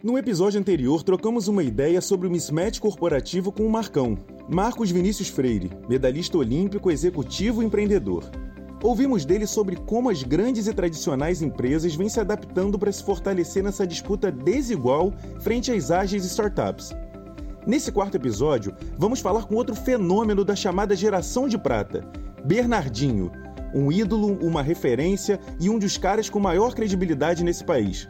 No 0.00 0.16
episódio 0.16 0.60
anterior, 0.60 1.02
trocamos 1.02 1.48
uma 1.48 1.60
ideia 1.60 2.00
sobre 2.00 2.28
o 2.28 2.30
mismatch 2.30 2.78
corporativo 2.78 3.50
com 3.50 3.66
o 3.66 3.70
Marcão, 3.70 4.16
Marcos 4.48 4.92
Vinícius 4.92 5.28
Freire, 5.28 5.72
medalhista 5.88 6.38
olímpico, 6.38 6.88
executivo 6.88 7.60
e 7.60 7.66
empreendedor. 7.66 8.22
Ouvimos 8.80 9.24
dele 9.24 9.44
sobre 9.44 9.74
como 9.74 10.08
as 10.08 10.22
grandes 10.22 10.68
e 10.68 10.72
tradicionais 10.72 11.42
empresas 11.42 11.96
vêm 11.96 12.08
se 12.08 12.20
adaptando 12.20 12.78
para 12.78 12.92
se 12.92 13.02
fortalecer 13.02 13.60
nessa 13.60 13.84
disputa 13.84 14.30
desigual 14.30 15.12
frente 15.40 15.72
às 15.72 15.90
ágeis 15.90 16.24
startups. 16.24 16.94
Nesse 17.66 17.90
quarto 17.90 18.14
episódio, 18.14 18.76
vamos 18.96 19.18
falar 19.18 19.46
com 19.46 19.56
outro 19.56 19.74
fenômeno 19.74 20.44
da 20.44 20.54
chamada 20.54 20.94
geração 20.94 21.48
de 21.48 21.58
prata, 21.58 22.08
Bernardinho, 22.44 23.32
um 23.74 23.90
ídolo, 23.90 24.38
uma 24.40 24.62
referência 24.62 25.40
e 25.58 25.68
um 25.68 25.76
dos 25.76 25.98
caras 25.98 26.30
com 26.30 26.38
maior 26.38 26.72
credibilidade 26.72 27.42
nesse 27.42 27.64
país. 27.64 28.06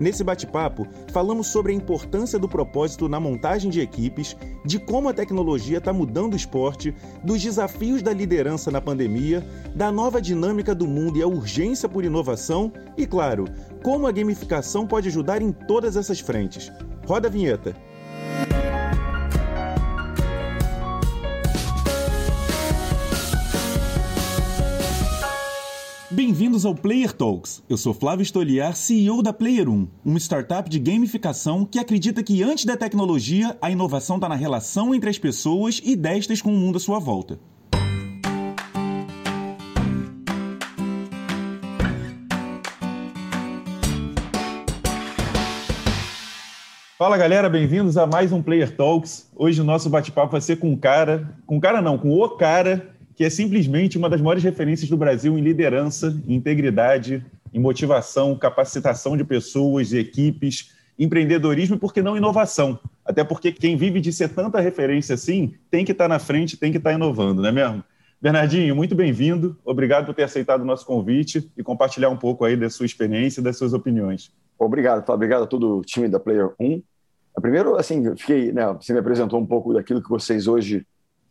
Nesse 0.00 0.24
bate-papo, 0.24 0.88
falamos 1.12 1.48
sobre 1.48 1.72
a 1.72 1.74
importância 1.74 2.38
do 2.38 2.48
propósito 2.48 3.06
na 3.06 3.20
montagem 3.20 3.70
de 3.70 3.82
equipes, 3.82 4.34
de 4.64 4.78
como 4.78 5.10
a 5.10 5.12
tecnologia 5.12 5.76
está 5.76 5.92
mudando 5.92 6.32
o 6.32 6.36
esporte, 6.36 6.94
dos 7.22 7.42
desafios 7.42 8.00
da 8.00 8.10
liderança 8.10 8.70
na 8.70 8.80
pandemia, 8.80 9.46
da 9.74 9.92
nova 9.92 10.18
dinâmica 10.18 10.74
do 10.74 10.86
mundo 10.86 11.18
e 11.18 11.22
a 11.22 11.26
urgência 11.28 11.86
por 11.86 12.02
inovação 12.02 12.72
e, 12.96 13.06
claro, 13.06 13.44
como 13.82 14.06
a 14.06 14.12
gamificação 14.12 14.86
pode 14.86 15.08
ajudar 15.08 15.42
em 15.42 15.52
todas 15.52 15.98
essas 15.98 16.18
frentes. 16.18 16.72
Roda 17.06 17.28
a 17.28 17.30
vinheta! 17.30 17.76
Bem-vindos 26.22 26.66
ao 26.66 26.74
Player 26.74 27.14
Talks. 27.14 27.64
Eu 27.66 27.78
sou 27.78 27.94
Flávio 27.94 28.22
Stoliar, 28.22 28.76
CEO 28.76 29.22
da 29.22 29.32
Player 29.32 29.66
1, 29.66 29.88
uma 30.04 30.18
startup 30.18 30.68
de 30.68 30.78
gamificação 30.78 31.64
que 31.64 31.78
acredita 31.78 32.22
que 32.22 32.42
antes 32.42 32.66
da 32.66 32.76
tecnologia, 32.76 33.56
a 33.58 33.70
inovação 33.70 34.16
está 34.16 34.28
na 34.28 34.34
relação 34.34 34.94
entre 34.94 35.08
as 35.08 35.18
pessoas 35.18 35.80
e 35.82 35.96
destas 35.96 36.42
com 36.42 36.52
o 36.52 36.58
mundo 36.58 36.76
à 36.76 36.78
sua 36.78 36.98
volta. 36.98 37.40
Fala 46.98 47.16
galera, 47.16 47.48
bem-vindos 47.48 47.96
a 47.96 48.06
mais 48.06 48.30
um 48.30 48.42
Player 48.42 48.76
Talks. 48.76 49.32
Hoje 49.34 49.62
o 49.62 49.64
nosso 49.64 49.88
bate-papo 49.88 50.32
vai 50.32 50.42
ser 50.42 50.56
com 50.56 50.70
um 50.70 50.76
cara, 50.76 51.34
com 51.46 51.56
um 51.56 51.60
cara 51.60 51.80
não, 51.80 51.96
com 51.96 52.10
o 52.10 52.28
cara 52.36 52.99
que 53.20 53.24
é 53.26 53.28
simplesmente 53.28 53.98
uma 53.98 54.08
das 54.08 54.18
maiores 54.18 54.42
referências 54.42 54.88
do 54.88 54.96
Brasil 54.96 55.36
em 55.36 55.42
liderança, 55.42 56.18
em 56.26 56.36
integridade, 56.36 57.22
em 57.52 57.60
motivação, 57.60 58.34
capacitação 58.34 59.14
de 59.14 59.24
pessoas, 59.24 59.92
e 59.92 59.98
equipes, 59.98 60.74
empreendedorismo 60.98 61.76
e, 61.76 61.78
por 61.78 61.92
que 61.92 62.00
não, 62.00 62.16
inovação. 62.16 62.80
Até 63.04 63.22
porque 63.22 63.52
quem 63.52 63.76
vive 63.76 64.00
de 64.00 64.10
ser 64.10 64.30
tanta 64.30 64.58
referência 64.58 65.16
assim 65.16 65.52
tem 65.70 65.84
que 65.84 65.92
estar 65.92 66.08
na 66.08 66.18
frente, 66.18 66.56
tem 66.56 66.72
que 66.72 66.78
estar 66.78 66.94
inovando, 66.94 67.42
não 67.42 67.50
é 67.50 67.52
mesmo? 67.52 67.84
Bernardinho, 68.22 68.74
muito 68.74 68.94
bem-vindo. 68.94 69.54
Obrigado 69.66 70.06
por 70.06 70.14
ter 70.14 70.22
aceitado 70.22 70.62
o 70.62 70.64
nosso 70.64 70.86
convite 70.86 71.52
e 71.58 71.62
compartilhar 71.62 72.08
um 72.08 72.16
pouco 72.16 72.46
aí 72.46 72.56
da 72.56 72.70
sua 72.70 72.86
experiência 72.86 73.42
e 73.42 73.44
das 73.44 73.58
suas 73.58 73.74
opiniões. 73.74 74.32
Obrigado, 74.58 75.06
Obrigado 75.06 75.42
a 75.42 75.46
todo 75.46 75.76
o 75.76 75.82
time 75.82 76.08
da 76.08 76.18
Player 76.18 76.52
1. 76.58 76.82
Primeiro, 77.42 77.76
assim, 77.76 78.16
fiquei, 78.16 78.50
né, 78.50 78.64
você 78.72 78.94
me 78.94 78.98
apresentou 78.98 79.38
um 79.38 79.44
pouco 79.44 79.74
daquilo 79.74 80.02
que 80.02 80.08
vocês 80.08 80.46
hoje 80.46 80.86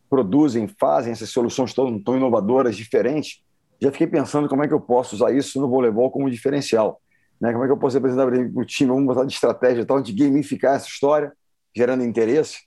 produzem, 0.10 0.68
fazem 0.68 1.12
essas 1.12 1.30
soluções 1.30 1.74
tão, 1.74 2.02
tão 2.02 2.18
inovadoras, 2.18 2.76
diferentes, 2.76 3.44
já 3.82 3.92
fiquei 3.92 4.08
pensando 4.08 4.50
como 4.50 4.64
é 4.64 4.68
que 4.68 4.74
eu 4.74 4.82
posso 4.82 5.16
usar 5.16 5.32
isso 5.32 5.60
no 5.62 5.70
voleibol 5.70 6.12
como 6.12 6.30
diferencial. 6.30 7.02
Né? 7.40 7.52
Como 7.52 7.64
é 7.64 7.68
que 7.68 7.72
eu 7.72 7.78
posso 7.78 7.98
apresentar 7.98 8.28
para 8.28 8.62
o 8.62 8.66
time, 8.66 8.90
vamos 8.90 9.06
botar 9.06 9.24
de 9.24 9.34
estratégia 9.34 9.86
tal, 9.86 10.02
de 10.02 10.12
gamificar 10.12 10.76
essa 10.76 10.88
história, 10.88 11.32
gerando 11.76 12.04
interesse. 12.04 12.60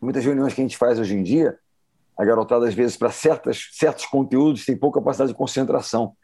Muitas 0.00 0.24
reuniões 0.24 0.52
que 0.52 0.60
a 0.60 0.64
gente 0.64 0.76
faz 0.76 0.98
hoje 0.98 1.14
em 1.14 1.22
dia, 1.22 1.56
a 2.18 2.24
garotada, 2.24 2.66
às 2.66 2.74
vezes, 2.74 2.96
para 2.96 3.10
certos 3.10 4.06
conteúdos, 4.06 4.64
tem 4.64 4.76
pouca 4.76 4.98
capacidade 4.98 5.30
de 5.30 5.36
concentração. 5.36 6.14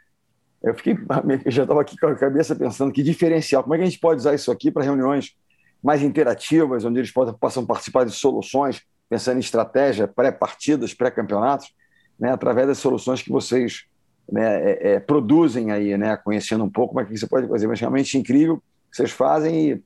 Eu 0.62 0.74
fiquei, 0.74 0.94
eu 1.44 1.50
já 1.50 1.62
estava 1.62 1.80
aqui 1.80 1.96
com 1.96 2.06
a 2.06 2.16
cabeça 2.16 2.56
pensando 2.56 2.92
que 2.92 3.02
diferencial, 3.02 3.62
como 3.62 3.74
é 3.74 3.78
que 3.78 3.84
a 3.84 3.86
gente 3.86 4.00
pode 4.00 4.18
usar 4.18 4.34
isso 4.34 4.50
aqui 4.50 4.70
para 4.70 4.82
reuniões 4.82 5.36
mais 5.82 6.02
interativas, 6.02 6.84
onde 6.84 6.98
eles 6.98 7.12
possam 7.12 7.64
participar 7.64 8.04
de 8.04 8.10
soluções, 8.10 8.82
pensando 9.10 9.38
em 9.38 9.40
estratégia 9.40 10.06
pré-partidas, 10.06 10.94
pré-campeonatos, 10.94 11.74
né, 12.18 12.30
através 12.30 12.68
das 12.68 12.78
soluções 12.78 13.20
que 13.20 13.30
vocês 13.30 13.84
né, 14.30 14.62
é, 14.62 14.92
é, 14.92 15.00
produzem 15.00 15.72
aí, 15.72 15.98
né, 15.98 16.16
conhecendo 16.16 16.62
um 16.62 16.70
pouco 16.70 16.94
como 16.94 17.00
é 17.00 17.04
que 17.04 17.18
você 17.18 17.26
pode 17.26 17.48
fazer, 17.48 17.66
mas 17.66 17.80
realmente 17.80 18.16
incrível 18.16 18.58
que 18.88 18.96
vocês 18.96 19.10
fazem 19.10 19.70
e 19.70 19.82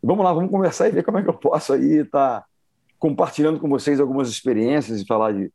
vamos 0.00 0.24
lá, 0.24 0.32
vamos 0.32 0.50
conversar 0.50 0.88
e 0.88 0.92
ver 0.92 1.02
como 1.02 1.18
é 1.18 1.22
que 1.22 1.28
eu 1.28 1.34
posso 1.34 1.72
aí 1.72 2.02
estar 2.02 2.42
tá 2.42 2.46
compartilhando 2.96 3.58
com 3.58 3.68
vocês 3.68 3.98
algumas 3.98 4.28
experiências 4.28 5.00
e 5.00 5.06
falar 5.06 5.32
de, 5.32 5.50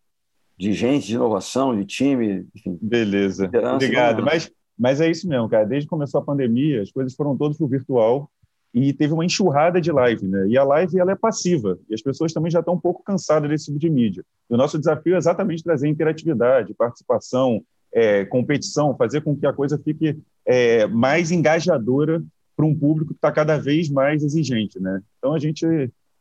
de 0.58 0.74
gente, 0.74 1.08
de 1.08 1.16
inovação, 1.16 1.78
de 1.78 1.86
time, 1.86 2.46
enfim. 2.54 2.78
Beleza, 2.82 3.46
obrigado. 3.46 4.24
Mas, 4.24 4.52
mas 4.78 5.00
é 5.00 5.10
isso 5.10 5.28
mesmo, 5.28 5.48
cara. 5.48 5.66
Desde 5.66 5.86
que 5.86 5.90
começou 5.90 6.20
a 6.20 6.24
pandemia, 6.24 6.82
as 6.82 6.92
coisas 6.92 7.16
foram 7.16 7.38
todas 7.38 7.58
para 7.58 7.66
o 7.66 7.70
virtual 7.70 8.30
e 8.74 8.94
teve 8.94 9.14
uma 9.14 9.26
enxurrada 9.26 9.82
de 9.82 9.92
live, 9.92 10.28
né? 10.28 10.48
E 10.48 10.58
a 10.58 10.64
live 10.64 11.00
ela 11.00 11.12
é 11.12 11.16
passiva 11.16 11.80
e 11.90 11.94
as 11.94 12.02
pessoas 12.02 12.32
também 12.32 12.52
já 12.52 12.60
estão 12.60 12.76
um 12.76 12.80
pouco 12.80 13.04
cansadas 13.04 13.50
desse 13.50 13.66
tipo 13.66 13.80
de 13.80 13.90
mídia. 13.90 14.24
E 14.50 14.54
o 14.54 14.58
nosso 14.58 14.78
desafio 14.78 15.16
é 15.16 15.18
exatamente 15.18 15.64
trazer 15.64 15.88
interatividade, 15.88 16.74
participação, 16.76 17.64
é, 17.92 18.26
competição, 18.26 18.96
fazer 18.96 19.22
com 19.22 19.36
que 19.36 19.48
a 19.48 19.54
coisa 19.54 19.80
fique 19.84 20.18
é, 20.46 20.86
mais 20.86 21.32
engajadora 21.32 22.24
para 22.56 22.66
um 22.66 22.76
público 22.76 23.14
que 23.14 23.18
está 23.18 23.32
cada 23.32 23.58
vez 23.58 23.90
mais 23.90 24.24
exigente, 24.24 24.80
né? 24.80 25.02
Então 25.18 25.34
a 25.34 25.40
gente 25.40 25.66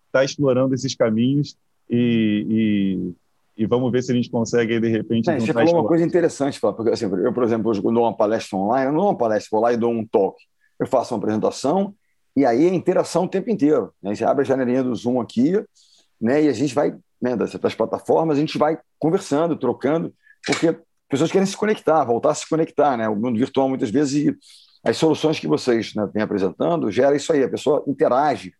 está 0.06 0.25
explorando 0.25 0.75
esses 0.75 0.94
caminhos 0.94 1.54
e, 1.91 3.12
e, 3.56 3.62
e, 3.62 3.66
vamos 3.66 3.92
ver 3.92 4.03
se 4.03 4.10
a 4.10 4.14
gente 4.14 4.31
consegue 4.31 4.81
de 4.81 4.88
repente. 4.88 5.28
É, 5.28 5.38
você 5.38 5.53
falou 5.53 5.75
uma 5.75 5.87
coisa 5.87 6.04
interessante, 6.04 6.58
porque 6.58 6.91
assim, 6.91 7.04
eu 7.04 7.32
por 7.32 7.42
exemplo 7.42 7.70
hoje 7.70 7.82
dou 7.82 8.04
uma 8.04 8.16
palestra 8.16 8.56
online, 8.56 8.87
eu 8.87 8.92
não 8.92 9.00
dou 9.00 9.10
uma 9.10 9.19
palestra, 9.19 9.48
vou 9.53 9.60
lá 9.60 9.72
e 9.72 9.76
dou 9.76 9.92
um 9.92 10.06
talk, 10.06 10.41
eu 10.81 10.87
faço 10.87 11.12
uma 11.12 11.19
apresentação 11.19 11.94
e 12.38 12.47
aí 12.47 12.66
é 12.66 12.72
interação 12.72 13.25
o 13.25 13.28
tempo 13.28 13.50
inteiro. 13.50 13.93
Né? 14.00 14.15
Gente 14.15 14.25
abre 14.25 14.43
a 14.43 14.47
janelinha 14.47 14.84
do 14.84 14.94
Zoom 14.94 15.21
aqui, 15.21 15.60
né? 16.21 16.44
E 16.44 16.49
a 16.49 16.53
gente 16.53 16.72
vai, 16.72 16.97
né, 17.21 17.34
das, 17.34 17.53
das 17.53 17.75
plataformas, 17.75 18.37
a 18.37 18.41
gente 18.41 18.56
vai 18.56 18.78
conversando, 18.97 19.56
trocando, 19.56 20.15
porque 20.47 20.78
pessoas 21.09 21.32
querem 21.32 21.47
se 21.47 21.56
conectar, 21.56 22.04
voltar 22.04 22.31
a 22.31 22.34
se 22.34 22.49
conectar, 22.49 22.97
né? 22.97 23.09
O 23.09 23.16
mundo 23.16 23.37
virtual 23.37 23.69
muitas 23.69 23.91
vezes 23.91 24.26
e 24.26 24.38
as 24.84 24.97
soluções 24.97 25.41
que 25.41 25.49
vocês 25.49 25.97
né, 25.97 26.09
vêm 26.15 26.22
apresentando 26.22 26.93
gera 26.93 27.16
isso 27.16 27.32
aí, 27.32 27.43
a 27.43 27.49
pessoa 27.49 27.82
interage, 27.88 28.53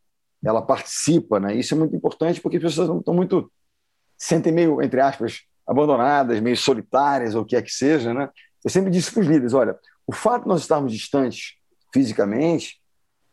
ela 0.45 0.61
participa, 0.61 1.39
né? 1.39 1.55
Isso 1.55 1.73
é 1.73 1.77
muito 1.77 1.95
importante 1.95 2.41
porque 2.41 2.57
as 2.57 2.63
pessoas 2.65 2.99
estão 2.99 3.15
muito 3.15 3.49
sentem 4.17 4.53
meio 4.53 4.83
entre 4.83 5.01
aspas 5.01 5.43
abandonadas, 5.65 6.41
meio 6.41 6.57
solitárias 6.57 7.37
ou 7.37 7.43
o 7.43 7.45
que 7.45 7.55
é 7.55 7.63
que 7.63 7.71
seja, 7.71 8.13
né? 8.13 8.29
Eu 8.65 8.71
sempre 8.71 8.91
disse 8.91 9.13
para 9.13 9.21
os 9.21 9.29
líderes, 9.29 9.55
olha, 9.55 9.79
o 10.05 10.13
fato 10.13 10.43
de 10.43 10.49
nós 10.49 10.63
estarmos 10.63 10.93
distantes 10.93 11.55
fisicamente 11.95 12.81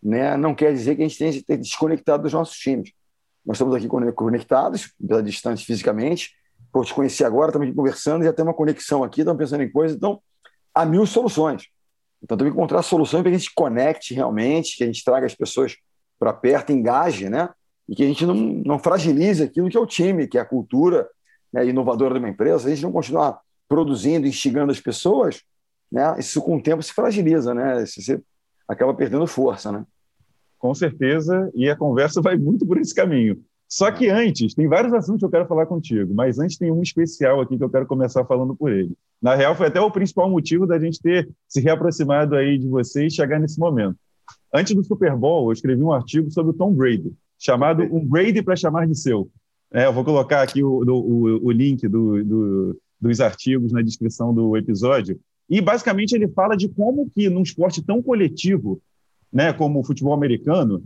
né, 0.02 0.38
não 0.38 0.54
quer 0.54 0.74
dizer 0.74 0.96
que 0.96 1.04
a 1.04 1.08
gente 1.08 1.18
tenha 1.18 1.34
que 1.34 1.58
desconectado 1.58 2.24
dos 2.24 2.34
nossos 2.34 2.58
times. 2.58 2.92
Nós 3.46 3.58
estamos 3.58 3.76
aqui 3.76 3.88
conectados, 4.14 4.92
distantes 5.24 5.64
fisicamente, 5.64 6.32
por 6.72 6.86
te 6.86 6.94
conhecer 6.94 7.24
agora, 7.24 7.50
estamos 7.50 7.68
aqui 7.68 7.76
conversando, 7.76 8.24
já 8.24 8.34
tem 8.34 8.44
uma 8.44 8.54
conexão 8.54 9.04
aqui, 9.04 9.22
estamos 9.22 9.40
pensando 9.40 9.64
em 9.64 9.72
coisas, 9.72 9.96
então 9.96 10.20
há 10.74 10.86
mil 10.86 11.06
soluções. 11.06 11.68
Então 12.22 12.36
temos 12.36 12.52
que 12.52 12.58
encontrar 12.58 12.82
soluções 12.82 13.22
para 13.22 13.32
que 13.32 13.36
a 13.36 13.40
gente 13.40 13.54
conecte 13.54 14.14
realmente, 14.14 14.78
que 14.78 14.84
a 14.84 14.88
gente 14.88 15.04
traga 15.04 15.26
as 15.26 15.36
pessoas 15.36 15.78
para 16.20 16.34
perto, 16.34 16.72
engaje, 16.72 17.30
né? 17.30 17.50
E 17.88 17.96
que 17.96 18.04
a 18.04 18.08
gente 18.08 18.26
não, 18.26 18.34
não 18.34 18.80
fragilize 18.80 19.44
aquilo 19.44 19.70
que 19.70 19.78
é 19.78 19.80
o 19.80 19.86
time, 19.86 20.28
que 20.28 20.38
é 20.38 20.42
a 20.42 20.46
cultura 20.46 21.08
né, 21.54 21.66
inovadora 21.68 22.16
de 22.16 22.20
uma 22.20 22.30
empresa. 22.30 22.60
Se 22.60 22.68
a 22.68 22.70
gente 22.72 22.84
não 22.84 22.92
continuar 22.92 23.40
produzindo, 23.70 24.26
instigando 24.28 24.72
as 24.72 24.80
pessoas, 24.80 25.44
né, 25.92 26.16
isso 26.18 26.42
com 26.42 26.58
o 26.58 26.62
tempo 26.62 26.82
se 26.82 26.94
fragiliza, 26.94 27.54
né? 27.54 27.86
Você 27.86 28.22
acaba 28.68 28.94
perdendo 28.94 29.28
força, 29.28 29.72
né? 29.72 29.86
Com 30.58 30.74
certeza, 30.74 31.52
e 31.54 31.70
a 31.70 31.76
conversa 31.76 32.22
vai 32.24 32.38
muito 32.38 32.66
por 32.66 32.78
esse 32.78 32.94
caminho. 32.94 33.42
Só 33.68 33.92
que 33.92 34.10
antes, 34.10 34.54
tem 34.54 34.68
vários 34.68 34.94
assuntos 34.94 35.20
que 35.20 35.26
eu 35.26 35.30
quero 35.30 35.48
falar 35.48 35.66
contigo, 35.66 36.14
mas 36.14 36.38
antes 36.38 36.58
tem 36.58 36.72
um 36.72 36.82
especial 36.82 37.42
aqui 37.42 37.58
que 37.58 37.64
eu 37.64 37.70
quero 37.70 37.86
começar 37.86 38.24
falando 38.26 38.56
por 38.56 38.72
ele. 38.72 38.96
Na 39.22 39.36
real, 39.36 39.56
foi 39.56 39.68
até 39.68 39.82
o 39.82 39.90
principal 39.90 40.30
motivo 40.30 40.68
da 40.68 40.80
gente 40.80 41.02
ter 41.02 41.28
se 41.48 41.60
reaproximado 41.60 42.36
aí 42.36 42.58
de 42.60 42.68
você 42.68 43.08
e 43.08 43.12
chegar 43.12 43.40
nesse 43.40 43.60
momento. 43.60 43.98
Antes 44.54 44.76
do 44.76 44.84
Super 44.84 45.16
Bowl, 45.16 45.50
eu 45.50 45.54
escrevi 45.54 45.82
um 45.82 45.92
artigo 45.92 46.30
sobre 46.32 46.52
o 46.52 46.54
Tom 46.54 46.74
Brady, 46.74 47.12
chamado 47.40 47.84
Um 47.84 48.06
Brady 48.06 48.42
para 48.42 48.56
Chamar 48.56 48.88
de 48.88 48.96
Seu. 48.96 49.30
É, 49.74 49.86
eu 49.86 49.94
vou 49.94 50.06
colocar 50.06 50.42
aqui 50.42 50.64
o, 50.64 50.84
o, 50.84 51.48
o 51.48 51.52
link 51.52 51.88
do, 51.88 52.24
do, 52.24 52.82
dos 53.02 53.20
artigos 53.20 53.74
na 53.74 53.82
descrição 53.82 54.34
do 54.34 54.56
episódio. 54.56 55.20
E, 55.50 55.62
basicamente, 55.62 56.14
ele 56.14 56.28
fala 56.28 56.56
de 56.56 56.68
como 56.68 57.10
que, 57.10 57.30
num 57.30 57.44
esporte 57.44 57.84
tão 57.84 58.02
coletivo, 58.02 58.82
né, 59.32 59.54
como 59.54 59.80
o 59.80 59.84
futebol 59.84 60.14
americano, 60.14 60.84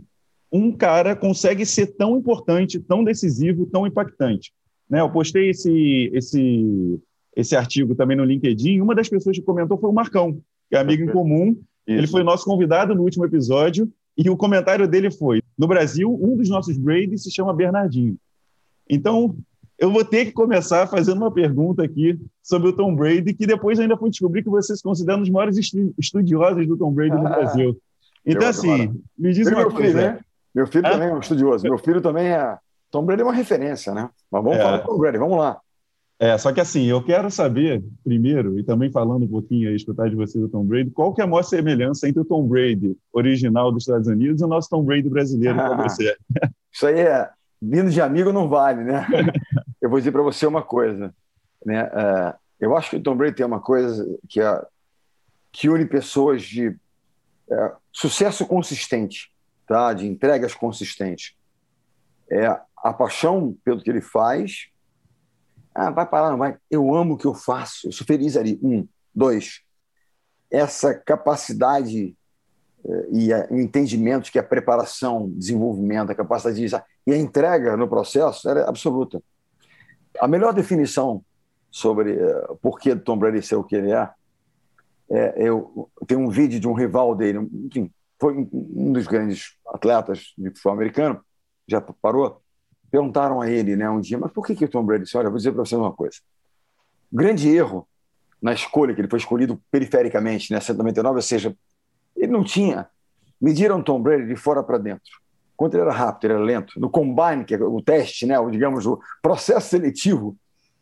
um 0.52 0.72
cara 0.72 1.14
consegue 1.14 1.64
ser 1.64 1.86
tão 1.96 2.16
importante, 2.16 2.80
tão 2.80 3.04
decisivo, 3.04 3.66
tão 3.66 3.86
impactante. 3.86 4.52
Né, 4.88 5.00
eu 5.00 5.10
postei 5.10 5.50
esse, 5.50 6.10
esse, 6.12 7.00
esse 7.36 7.56
artigo 7.56 7.94
também 7.94 8.16
no 8.16 8.24
LinkedIn. 8.24 8.80
Uma 8.80 8.94
das 8.94 9.08
pessoas 9.08 9.36
que 9.36 9.44
comentou 9.44 9.78
foi 9.78 9.88
o 9.88 9.94
Marcão, 9.94 10.40
que 10.68 10.76
é 10.76 10.78
amigo 10.78 11.04
em 11.04 11.12
comum. 11.12 11.50
Isso. 11.86 11.98
Ele 11.98 12.06
foi 12.06 12.22
nosso 12.22 12.44
convidado 12.44 12.94
no 12.94 13.02
último 13.02 13.24
episódio. 13.24 13.90
E 14.16 14.28
o 14.28 14.36
comentário 14.36 14.86
dele 14.86 15.10
foi: 15.10 15.42
no 15.56 15.66
Brasil, 15.66 16.12
um 16.20 16.36
dos 16.36 16.48
nossos 16.48 16.76
Brady 16.76 17.16
se 17.16 17.30
chama 17.30 17.54
Bernardinho. 17.54 18.16
Então, 18.88 19.36
eu 19.80 19.90
vou 19.90 20.04
ter 20.04 20.26
que 20.26 20.32
começar 20.32 20.86
fazendo 20.86 21.16
uma 21.16 21.32
pergunta 21.32 21.82
aqui 21.82 22.20
sobre 22.42 22.68
o 22.68 22.72
Tom 22.76 22.94
Brady, 22.94 23.32
que 23.32 23.46
depois 23.46 23.80
ainda 23.80 23.96
fui 23.96 24.10
descobrir 24.10 24.42
que 24.42 24.50
vocês 24.50 24.82
consideram 24.82 25.20
dos 25.20 25.30
maiores 25.30 25.56
estudiosos 25.98 26.68
do 26.68 26.76
Tom 26.76 26.92
Brady 26.92 27.16
no 27.16 27.26
ah, 27.26 27.30
Brasil. 27.30 27.80
Então, 28.24 28.46
assim, 28.46 29.02
me 29.18 29.32
diz 29.32 29.46
uma 29.46 29.56
meu 29.56 29.70
coisa. 29.70 29.98
Filho, 29.98 30.12
né? 30.12 30.20
Meu 30.54 30.66
filho 30.66 30.86
ah? 30.86 30.90
também 30.90 31.08
é 31.08 31.14
um 31.14 31.20
estudioso. 31.20 31.64
Meu 31.64 31.78
filho 31.78 32.02
também 32.02 32.28
é. 32.28 32.58
Tom 32.90 33.04
Brady 33.04 33.22
é 33.22 33.24
uma 33.24 33.32
referência, 33.32 33.94
né? 33.94 34.10
Mas 34.30 34.44
vamos 34.44 34.58
é. 34.58 34.62
falar 34.62 34.76
do 34.78 34.86
Tom 34.86 34.98
Brady, 34.98 35.16
vamos 35.16 35.38
lá. 35.38 35.58
É, 36.18 36.36
só 36.36 36.52
que 36.52 36.60
assim, 36.60 36.84
eu 36.84 37.02
quero 37.02 37.30
saber, 37.30 37.82
primeiro, 38.04 38.58
e 38.58 38.62
também 38.62 38.92
falando 38.92 39.24
um 39.24 39.28
pouquinho 39.28 39.70
aí, 39.70 39.76
escutar 39.76 40.10
de 40.10 40.14
você 40.14 40.38
do 40.38 40.50
Tom 40.50 40.62
Brady, 40.62 40.90
qual 40.90 41.14
que 41.14 41.22
é 41.22 41.24
a 41.24 41.26
maior 41.26 41.42
semelhança 41.42 42.06
entre 42.06 42.20
o 42.20 42.24
Tom 42.26 42.46
Brady 42.46 42.94
original 43.14 43.72
dos 43.72 43.84
Estados 43.84 44.06
Unidos 44.06 44.42
e 44.42 44.44
o 44.44 44.48
nosso 44.48 44.68
Tom 44.68 44.84
Brady 44.84 45.08
brasileiro 45.08 45.56
para 45.56 45.76
você? 45.88 46.14
Isso 46.70 46.86
aí 46.86 47.00
é, 47.00 47.30
vindo 47.62 47.90
de 47.90 48.02
amigo 48.02 48.34
não 48.34 48.50
vale, 48.50 48.84
né? 48.84 49.06
eu 49.80 49.88
vou 49.88 49.98
dizer 49.98 50.12
para 50.12 50.22
você 50.22 50.46
uma 50.46 50.62
coisa, 50.62 51.14
né? 51.64 51.84
Uh, 51.84 52.38
eu 52.60 52.76
acho 52.76 52.90
que 52.90 52.96
o 52.96 53.02
Tom 53.02 53.16
Brady 53.16 53.36
tem 53.36 53.46
uma 53.46 53.60
coisa 53.60 54.06
que, 54.28 54.40
é, 54.40 54.66
que 55.50 55.68
une 55.70 55.86
pessoas 55.86 56.42
de 56.42 56.76
é, 57.50 57.72
sucesso 57.90 58.46
consistente, 58.46 59.32
tá? 59.66 59.94
de 59.94 60.06
entregas 60.06 60.54
consistentes. 60.54 61.34
É 62.30 62.46
a 62.76 62.92
paixão 62.92 63.56
pelo 63.64 63.82
que 63.82 63.88
ele 63.88 64.02
faz 64.02 64.70
ah, 65.74 65.90
vai 65.90 66.06
parar, 66.06 66.30
não 66.30 66.38
vai. 66.38 66.56
Eu 66.70 66.94
amo 66.94 67.14
o 67.14 67.16
que 67.16 67.26
eu 67.26 67.34
faço, 67.34 67.88
eu 67.88 67.92
sou 67.92 68.06
feliz 68.06 68.36
ali. 68.36 68.58
Um. 68.62 68.86
Dois, 69.14 69.60
essa 70.50 70.94
capacidade 70.94 72.16
eh, 72.84 73.08
e 73.10 73.32
entendimento 73.50 74.30
que 74.30 74.38
a 74.38 74.42
preparação, 74.42 75.28
desenvolvimento, 75.30 76.10
a 76.10 76.14
capacidade 76.14 76.64
de 76.64 76.76
e 77.06 77.12
a 77.12 77.16
entrega 77.16 77.76
no 77.76 77.88
processo 77.88 78.48
era 78.48 78.68
absoluta. 78.68 79.22
A 80.18 80.26
melhor 80.26 80.52
definição 80.52 81.22
sobre 81.70 82.12
uh, 82.12 82.56
por 82.60 82.78
que 82.78 82.94
Tom 82.96 83.18
Brady 83.18 83.42
ser 83.42 83.56
o 83.56 83.64
que 83.64 83.76
ele 83.76 83.92
é, 83.92 84.10
é 85.08 85.34
eu 85.36 85.90
tenho 86.06 86.20
um 86.20 86.28
vídeo 86.28 86.58
de 86.58 86.66
um 86.66 86.72
rival 86.72 87.14
dele, 87.14 87.38
enfim, 87.66 87.90
foi 88.18 88.34
um 88.52 88.92
dos 88.92 89.06
grandes 89.06 89.56
atletas 89.66 90.34
de 90.36 90.50
futebol 90.50 90.72
americano, 90.72 91.24
já 91.66 91.80
parou, 91.80 92.42
perguntaram 92.90 93.40
a 93.40 93.48
ele 93.48 93.76
né, 93.76 93.88
um 93.88 94.00
dia, 94.00 94.18
mas 94.18 94.32
por 94.32 94.44
que, 94.44 94.54
que 94.54 94.64
o 94.64 94.68
Tom 94.68 94.84
Brady 94.84 95.04
olha, 95.16 95.30
vou 95.30 95.38
dizer 95.38 95.52
para 95.52 95.64
você 95.64 95.76
uma 95.76 95.92
coisa. 95.92 96.18
Grande 97.10 97.48
erro 97.48 97.88
na 98.42 98.52
escolha, 98.52 98.94
que 98.94 99.00
ele 99.00 99.08
foi 99.08 99.18
escolhido 99.18 99.60
perifericamente, 99.70 100.52
né, 100.52 100.60
199, 100.60 101.16
ou 101.16 101.22
seja, 101.22 101.56
ele 102.16 102.32
não 102.32 102.44
tinha. 102.44 102.88
Mediram 103.40 103.82
Tom 103.82 104.00
Brady 104.02 104.26
de 104.26 104.36
fora 104.36 104.62
para 104.62 104.78
dentro. 104.78 105.10
Quanto 105.60 105.74
ele 105.74 105.82
era 105.82 105.92
rápido, 105.92 106.24
ele 106.24 106.32
era 106.32 106.42
lento. 106.42 106.80
No 106.80 106.88
combine, 106.88 107.44
que 107.44 107.54
é 107.54 107.58
o 107.58 107.82
teste, 107.82 108.24
né, 108.24 108.40
o, 108.40 108.50
digamos, 108.50 108.86
o 108.86 108.98
processo 109.20 109.68
seletivo, 109.68 110.34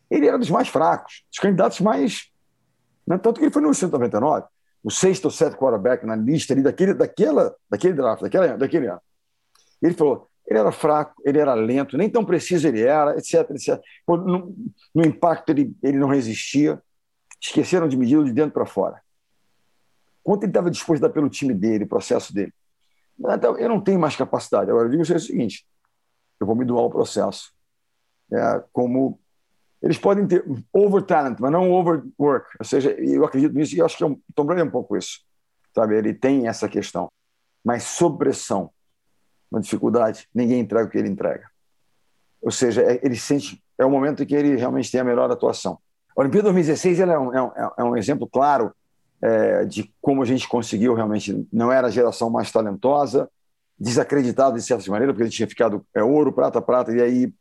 ele 0.09 0.25
era 0.25 0.39
dos 0.39 0.49
mais 0.49 0.69
fracos, 0.69 1.25
dos 1.29 1.37
candidatos 1.37 1.81
mais. 1.81 2.31
Né, 3.05 3.17
tanto 3.17 3.39
que 3.39 3.45
ele 3.45 3.51
foi 3.51 3.61
no 3.61 3.73
199, 3.73 4.47
o 4.81 4.89
sexto 4.89 5.25
ou 5.25 5.31
sétimo 5.31 5.59
quarterback 5.59 6.05
na 6.05 6.15
lista 6.15 6.53
ali 6.53 6.61
daquele, 6.61 6.93
daquela, 6.93 7.53
daquele 7.69 7.93
draft, 7.93 8.21
daquela, 8.21 8.55
daquele 8.55 8.87
ano. 8.87 9.01
Ele 9.81 9.93
falou: 9.95 10.29
ele 10.47 10.57
era 10.57 10.71
fraco, 10.71 11.21
ele 11.25 11.39
era 11.39 11.53
lento, 11.55 11.97
nem 11.97 12.09
tão 12.09 12.23
preciso 12.23 12.65
ele 12.65 12.81
era, 12.81 13.17
etc. 13.17 13.51
etc. 13.51 13.81
No, 14.07 14.55
no 14.95 15.05
impacto, 15.05 15.49
ele, 15.49 15.75
ele 15.83 15.97
não 15.97 16.07
resistia. 16.07 16.81
Esqueceram 17.41 17.89
de 17.89 17.97
medir 17.97 18.23
de 18.23 18.31
dentro 18.31 18.53
para 18.53 18.65
fora. 18.65 19.01
Quanto 20.23 20.43
ele 20.43 20.51
estava 20.51 20.71
disposto 20.71 21.03
a 21.03 21.09
dar 21.09 21.13
pelo 21.13 21.29
time 21.29 21.53
dele, 21.53 21.83
o 21.83 21.89
processo 21.89 22.33
dele. 22.33 22.53
Então, 23.19 23.57
eu 23.57 23.67
não 23.67 23.81
tenho 23.81 23.99
mais 23.99 24.15
capacidade. 24.15 24.69
Agora, 24.69 24.87
eu 24.87 24.91
digo 24.91 25.03
o 25.03 25.19
seguinte: 25.19 25.65
eu 26.39 26.47
vou 26.47 26.55
me 26.55 26.65
doar 26.65 26.85
o 26.85 26.89
processo. 26.89 27.51
É, 28.31 28.63
como 28.71 29.19
eles 29.81 29.97
podem 29.97 30.27
ter 30.27 30.43
over 30.73 31.01
talent, 31.03 31.39
mas 31.39 31.51
não 31.51 31.71
overwork. 31.71 32.47
Ou 32.59 32.65
seja, 32.65 32.91
eu 32.91 33.25
acredito 33.25 33.53
nisso 33.53 33.75
e 33.75 33.79
eu 33.79 33.85
acho 33.85 33.97
que 33.97 34.03
um, 34.03 34.19
Tom 34.35 34.45
Brady 34.45 34.61
é 34.61 34.65
um 34.65 34.71
pouco 34.71 34.95
isso. 34.97 35.21
Sabe? 35.73 35.97
Ele 35.97 36.13
tem 36.13 36.47
essa 36.47 36.67
questão. 36.67 37.09
Mas 37.63 37.83
sob 37.83 38.17
pressão, 38.17 38.71
uma 39.51 39.61
dificuldade, 39.61 40.27
ninguém 40.33 40.59
entrega 40.59 40.85
o 40.85 40.89
que 40.89 40.97
ele 40.97 41.09
entrega. 41.09 41.49
Ou 42.41 42.51
seja, 42.51 42.81
é, 42.81 42.99
ele 43.03 43.15
sente, 43.15 43.61
é 43.77 43.85
o 43.85 43.89
momento 43.89 44.23
em 44.23 44.25
que 44.25 44.35
ele 44.35 44.55
realmente 44.55 44.91
tem 44.91 45.01
a 45.01 45.03
melhor 45.03 45.29
atuação. 45.31 45.79
A 46.15 46.21
Olimpíada 46.21 46.51
2016 46.51 46.99
é 46.99 47.17
um, 47.17 47.33
é, 47.33 47.41
um, 47.41 47.51
é 47.77 47.83
um 47.83 47.97
exemplo 47.97 48.27
claro 48.27 48.73
é, 49.21 49.65
de 49.65 49.93
como 50.01 50.21
a 50.21 50.25
gente 50.25 50.47
conseguiu 50.47 50.93
realmente. 50.93 51.47
Não 51.51 51.71
era 51.71 51.87
a 51.87 51.91
geração 51.91 52.29
mais 52.29 52.51
talentosa, 52.51 53.29
desacreditada 53.77 54.57
de 54.57 54.63
certa 54.63 54.89
maneira, 54.91 55.13
porque 55.13 55.23
a 55.23 55.25
gente 55.25 55.37
tinha 55.37 55.47
ficado 55.47 55.85
é, 55.93 56.03
ouro, 56.03 56.33
prata, 56.33 56.61
prata, 56.61 56.91
e 56.91 57.01
aí 57.01 57.33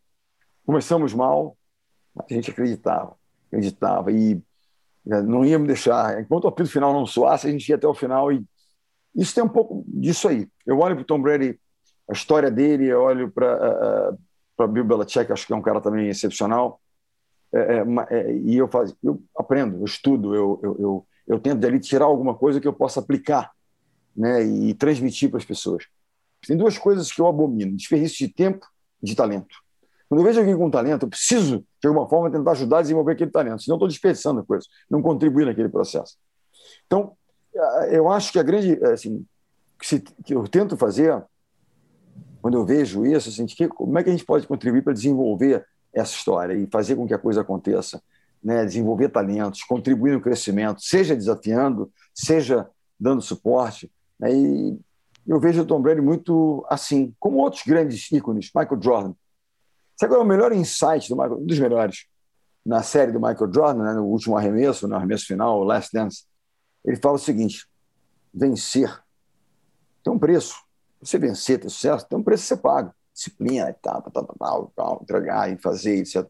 começamos 0.64 1.14
mal, 1.14 1.56
a 2.16 2.32
gente 2.32 2.50
acreditava, 2.50 3.16
acreditava, 3.46 4.12
e 4.12 4.40
é, 5.10 5.22
não 5.22 5.44
íamos 5.44 5.66
deixar. 5.66 6.20
Enquanto 6.20 6.44
o 6.44 6.48
apito 6.48 6.70
final 6.70 6.92
não 6.92 7.06
soasse, 7.06 7.48
a 7.48 7.50
gente 7.50 7.68
ia 7.68 7.76
até 7.76 7.86
o 7.86 7.94
final, 7.94 8.30
e 8.32 8.44
isso 9.14 9.34
tem 9.34 9.42
um 9.42 9.48
pouco 9.48 9.84
disso 9.86 10.28
aí. 10.28 10.48
Eu 10.66 10.78
olho 10.78 10.94
para 10.94 11.02
o 11.02 11.06
Tom 11.06 11.20
Brady 11.20 11.58
a 12.08 12.12
história 12.12 12.50
dele, 12.50 12.86
eu 12.86 13.02
olho 13.02 13.30
para 13.30 14.14
uh, 14.58 14.68
Bill 14.68 14.84
Belichick, 14.84 15.30
acho 15.30 15.46
que 15.46 15.52
é 15.52 15.56
um 15.56 15.62
cara 15.62 15.80
também 15.80 16.08
excepcional, 16.08 16.80
é, 17.52 17.58
é, 17.58 17.84
é, 18.10 18.36
e 18.36 18.56
eu, 18.56 18.68
faz, 18.68 18.94
eu 19.02 19.22
aprendo, 19.36 19.78
eu 19.78 19.84
estudo, 19.84 20.34
eu, 20.34 20.60
eu, 20.62 20.76
eu, 20.78 21.06
eu 21.28 21.38
tento 21.38 21.60
dali 21.60 21.78
tirar 21.78 22.06
alguma 22.06 22.34
coisa 22.34 22.60
que 22.60 22.66
eu 22.66 22.72
possa 22.72 23.00
aplicar 23.00 23.52
né, 24.16 24.42
e 24.42 24.74
transmitir 24.74 25.28
para 25.30 25.38
as 25.38 25.44
pessoas. 25.44 25.84
Tem 26.46 26.56
duas 26.56 26.78
coisas 26.78 27.12
que 27.12 27.20
eu 27.20 27.26
abomino: 27.26 27.76
desperdício 27.76 28.26
de 28.26 28.32
tempo 28.32 28.66
e 29.02 29.06
de 29.06 29.14
talento. 29.14 29.56
Quando 30.08 30.20
eu 30.20 30.24
vejo 30.24 30.40
alguém 30.40 30.56
com 30.56 30.70
talento, 30.70 31.04
eu 31.04 31.08
preciso, 31.08 31.64
de 31.80 31.86
alguma 31.86 32.08
forma, 32.08 32.30
tentar 32.30 32.52
ajudar 32.52 32.78
a 32.78 32.82
desenvolver 32.82 33.12
aquele 33.12 33.30
talento, 33.30 33.62
senão 33.62 33.76
estou 33.76 33.88
desperdiçando 33.88 34.40
a 34.40 34.44
coisa, 34.44 34.66
não 34.90 35.02
contribuir 35.02 35.44
naquele 35.44 35.68
processo. 35.68 36.16
Então, 36.86 37.12
eu 37.90 38.08
acho 38.08 38.32
que 38.32 38.38
a 38.38 38.42
grande. 38.42 38.82
Assim, 38.84 39.24
que, 40.24 40.34
eu 40.34 40.42
tento 40.48 40.76
fazer 40.76 41.22
quando 42.40 42.54
eu 42.56 42.64
vejo 42.64 43.04
isso, 43.04 43.28
assim, 43.28 43.46
como 43.68 43.98
é 43.98 44.02
que 44.02 44.08
a 44.08 44.12
gente 44.12 44.24
pode 44.24 44.46
contribuir 44.46 44.82
para 44.82 44.92
desenvolver 44.92 45.64
essa 45.92 46.14
história 46.14 46.54
e 46.54 46.66
fazer 46.66 46.96
com 46.96 47.06
que 47.06 47.14
a 47.14 47.18
coisa 47.18 47.42
aconteça? 47.42 48.02
Né? 48.42 48.64
Desenvolver 48.64 49.08
talentos, 49.08 49.62
contribuir 49.62 50.12
no 50.12 50.20
crescimento, 50.20 50.80
seja 50.82 51.14
desafiando, 51.14 51.90
seja 52.14 52.68
dando 52.98 53.22
suporte. 53.22 53.90
Né? 54.18 54.32
E 54.32 54.78
eu 55.26 55.38
vejo 55.40 55.62
o 55.62 55.66
Tom 55.66 55.80
Brady 55.80 56.00
muito 56.00 56.64
assim, 56.68 57.14
como 57.18 57.38
outros 57.38 57.62
grandes 57.66 58.10
ícones, 58.10 58.50
Michael 58.54 58.82
Jordan. 58.82 59.14
Sabe 59.96 60.12
qual 60.12 60.22
é 60.22 60.24
o 60.24 60.28
melhor 60.28 60.52
insight 60.52 61.08
do 61.08 61.16
Michael, 61.16 61.38
um 61.40 61.46
dos 61.46 61.58
melhores, 61.58 62.06
na 62.64 62.82
série 62.82 63.12
do 63.12 63.20
Michael 63.20 63.52
Jordan, 63.52 63.82
né? 63.82 63.94
no 63.94 64.04
último 64.04 64.36
arremesso, 64.36 64.86
no 64.86 64.94
arremesso 64.94 65.26
final, 65.26 65.60
o 65.60 65.64
Last 65.64 65.90
Dance? 65.92 66.24
Ele 66.84 66.96
fala 66.96 67.16
o 67.16 67.18
seguinte: 67.18 67.66
vencer 68.32 69.02
tem 70.02 70.12
um 70.12 70.18
preço 70.18 70.68
você 71.00 71.18
vencer, 71.18 71.60
ter 71.60 71.70
sucesso, 71.70 72.06
tem 72.08 72.18
um 72.18 72.22
preço 72.22 72.42
que 72.42 72.48
você 72.48 72.56
paga. 72.56 72.94
Disciplina 73.14 73.70
e 73.70 73.74
tal, 73.74 74.02
tal, 74.02 74.72
tal, 74.74 75.00
entregar 75.02 75.52
e 75.52 75.58
fazer, 75.58 75.98
etc. 75.98 76.24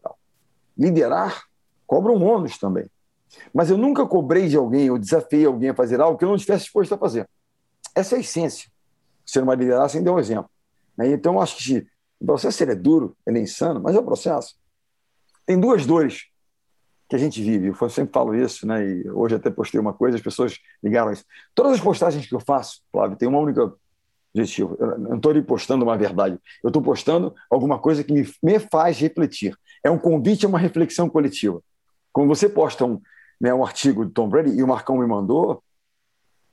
Liderar 0.77 1.43
cobra 1.89 2.11
um 2.11 2.23
ônus 2.23 2.59
também. 2.59 2.85
Mas 3.51 3.71
eu 3.71 3.77
nunca 3.77 4.05
cobrei 4.05 4.47
de 4.47 4.55
alguém 4.55 4.91
ou 4.91 4.99
desafiei 4.99 5.45
alguém 5.45 5.69
a 5.71 5.73
fazer 5.73 5.99
algo 5.99 6.19
que 6.19 6.23
eu 6.23 6.29
não 6.29 6.35
estivesse 6.35 6.65
disposto 6.65 6.93
a 6.93 6.97
fazer. 6.99 7.27
Essa 7.95 8.15
é 8.15 8.17
a 8.17 8.21
essência. 8.21 8.69
Ser 9.25 9.41
uma 9.41 9.55
liderança 9.55 9.93
sem 9.93 10.03
dar 10.03 10.13
um 10.13 10.19
exemplo. 10.19 10.49
Né? 10.95 11.11
Então, 11.11 11.41
acho 11.41 11.57
que 11.57 11.87
o 12.19 12.25
processo 12.27 12.63
é 12.63 12.75
duro, 12.75 13.17
ele 13.25 13.39
é 13.39 13.41
insano, 13.41 13.81
mas 13.81 13.95
é 13.95 13.99
o 13.99 14.03
processo. 14.03 14.55
Tem 15.47 15.59
duas 15.59 15.83
dores 15.87 16.27
que 17.09 17.15
a 17.15 17.19
gente 17.19 17.41
vive. 17.41 17.69
Eu 17.69 17.89
sempre 17.89 18.13
falo 18.13 18.35
isso, 18.35 18.67
né? 18.67 18.85
E 18.85 19.09
hoje 19.09 19.33
até 19.33 19.49
postei 19.49 19.79
uma 19.79 19.93
coisa, 19.93 20.15
as 20.15 20.23
pessoas 20.23 20.59
ligaram 20.83 21.11
isso. 21.11 21.25
Todas 21.55 21.73
as 21.73 21.81
postagens 21.81 22.27
que 22.27 22.35
eu 22.35 22.39
faço, 22.39 22.81
Flávio, 22.91 23.17
tem 23.17 23.27
uma 23.27 23.39
única 23.39 23.73
objetivo. 24.31 24.77
Eu 24.79 24.99
não 24.99 25.15
estou 25.15 25.31
ali 25.31 25.41
postando 25.41 25.83
uma 25.83 25.97
verdade. 25.97 26.37
Eu 26.63 26.67
estou 26.67 26.83
postando 26.83 27.33
alguma 27.49 27.79
coisa 27.79 28.03
que 28.03 28.13
me, 28.13 28.31
me 28.43 28.59
faz 28.59 28.99
refletir. 28.99 29.57
É 29.83 29.89
um 29.89 29.97
convite 29.97 30.45
a 30.45 30.49
uma 30.49 30.59
reflexão 30.59 31.09
coletiva. 31.09 31.63
Quando 32.19 32.35
você 32.35 32.49
posta 32.49 32.83
um, 32.83 32.99
né, 33.39 33.53
um 33.53 33.63
artigo 33.63 34.05
de 34.05 34.11
Tom 34.11 34.27
Brady 34.27 34.49
e 34.49 34.61
o 34.61 34.67
Marcão 34.67 34.97
me 34.97 35.07
mandou, 35.07 35.63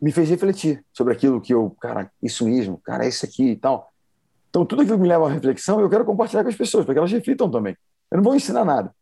me 0.00 0.12
fez 0.12 0.30
refletir 0.30 0.84
sobre 0.92 1.12
aquilo 1.12 1.40
que 1.40 1.52
eu, 1.52 1.76
cara, 1.80 2.08
isso 2.22 2.46
mesmo, 2.46 2.78
cara, 2.84 3.04
é 3.04 3.08
isso 3.08 3.26
aqui 3.26 3.50
e 3.50 3.56
tal. 3.56 3.92
Então, 4.48 4.64
tudo 4.64 4.82
aquilo 4.82 4.96
que 4.96 5.02
me 5.02 5.08
leva 5.08 5.26
à 5.26 5.28
reflexão, 5.28 5.80
eu 5.80 5.90
quero 5.90 6.04
compartilhar 6.04 6.44
com 6.44 6.50
as 6.50 6.54
pessoas, 6.54 6.84
para 6.84 6.94
que 6.94 6.98
elas 7.00 7.10
reflitam 7.10 7.50
também. 7.50 7.76
Eu 8.12 8.18
não 8.18 8.22
vou 8.22 8.36
ensinar 8.36 8.64
nada. 8.64 8.94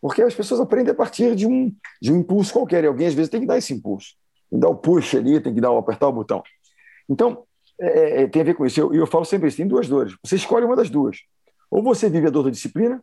Porque 0.00 0.22
as 0.22 0.36
pessoas 0.36 0.60
aprendem 0.60 0.92
a 0.92 0.94
partir 0.94 1.34
de 1.34 1.48
um, 1.48 1.74
de 2.00 2.12
um 2.12 2.18
impulso 2.18 2.52
qualquer, 2.52 2.84
e 2.84 2.86
alguém 2.86 3.08
às 3.08 3.14
vezes 3.14 3.28
tem 3.28 3.40
que 3.40 3.46
dar 3.48 3.58
esse 3.58 3.74
impulso. 3.74 4.14
Tem 4.48 4.60
que 4.60 4.62
dar 4.64 4.70
o 4.70 4.76
push 4.76 5.16
ali, 5.16 5.40
tem 5.40 5.52
que 5.52 5.60
dar 5.60 5.72
o 5.72 5.78
apertar 5.78 6.06
o 6.06 6.12
botão. 6.12 6.44
Então, 7.08 7.42
é, 7.80 7.86
é, 7.86 8.22
é, 8.22 8.26
tem 8.28 8.42
a 8.42 8.44
ver 8.44 8.54
com 8.54 8.64
isso. 8.64 8.78
E 8.78 8.82
eu, 8.82 8.94
eu, 8.94 9.06
falo 9.08 9.24
sempre 9.24 9.48
isso: 9.48 9.56
tem 9.56 9.66
duas 9.66 9.88
dores. 9.88 10.14
Você 10.24 10.36
escolhe 10.36 10.64
uma 10.64 10.76
das 10.76 10.90
duas. 10.90 11.16
Ou 11.68 11.82
você 11.82 12.08
vive 12.08 12.28
a 12.28 12.30
dor 12.30 12.44
da 12.44 12.50
disciplina, 12.50 13.02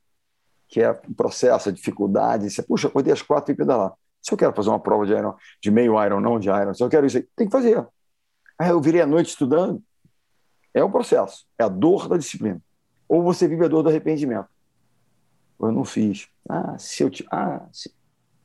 que 0.67 0.81
é 0.81 0.91
um 1.07 1.13
processo, 1.13 1.69
a 1.69 1.71
dificuldade. 1.71 2.49
Você, 2.49 2.61
puxa, 2.61 2.87
acordei 2.87 3.13
às 3.13 3.21
quatro 3.21 3.51
e 3.51 3.55
pedalar. 3.55 3.93
Se 4.21 4.33
eu 4.33 4.37
quero 4.37 4.53
fazer 4.53 4.69
uma 4.69 4.79
prova 4.79 5.05
de, 5.05 5.13
iron, 5.13 5.35
de 5.61 5.71
meio 5.71 6.03
iron, 6.03 6.19
não 6.19 6.39
de 6.39 6.49
iron, 6.49 6.73
se 6.73 6.83
eu 6.83 6.89
quero 6.89 7.05
isso 7.05 7.17
aí, 7.17 7.27
tem 7.35 7.47
que 7.47 7.51
fazer. 7.51 7.85
Aí 8.57 8.69
eu 8.69 8.81
virei 8.81 9.01
à 9.01 9.05
noite 9.05 9.29
estudando. 9.29 9.81
é 10.73 10.83
o 10.83 10.89
processo, 10.89 11.45
é 11.59 11.63
a 11.63 11.67
dor 11.67 12.07
da 12.07 12.17
disciplina. 12.17 12.61
Ou 13.07 13.21
você 13.21 13.47
vive 13.47 13.65
a 13.65 13.67
dor 13.67 13.83
do 13.83 13.89
arrependimento. 13.89 14.47
Eu 15.59 15.71
não 15.71 15.85
fiz. 15.85 16.27
Ah, 16.49 16.77
se 16.77 17.03
eu 17.03 17.09
te. 17.09 17.25
Ah, 17.31 17.65
se... 17.71 17.93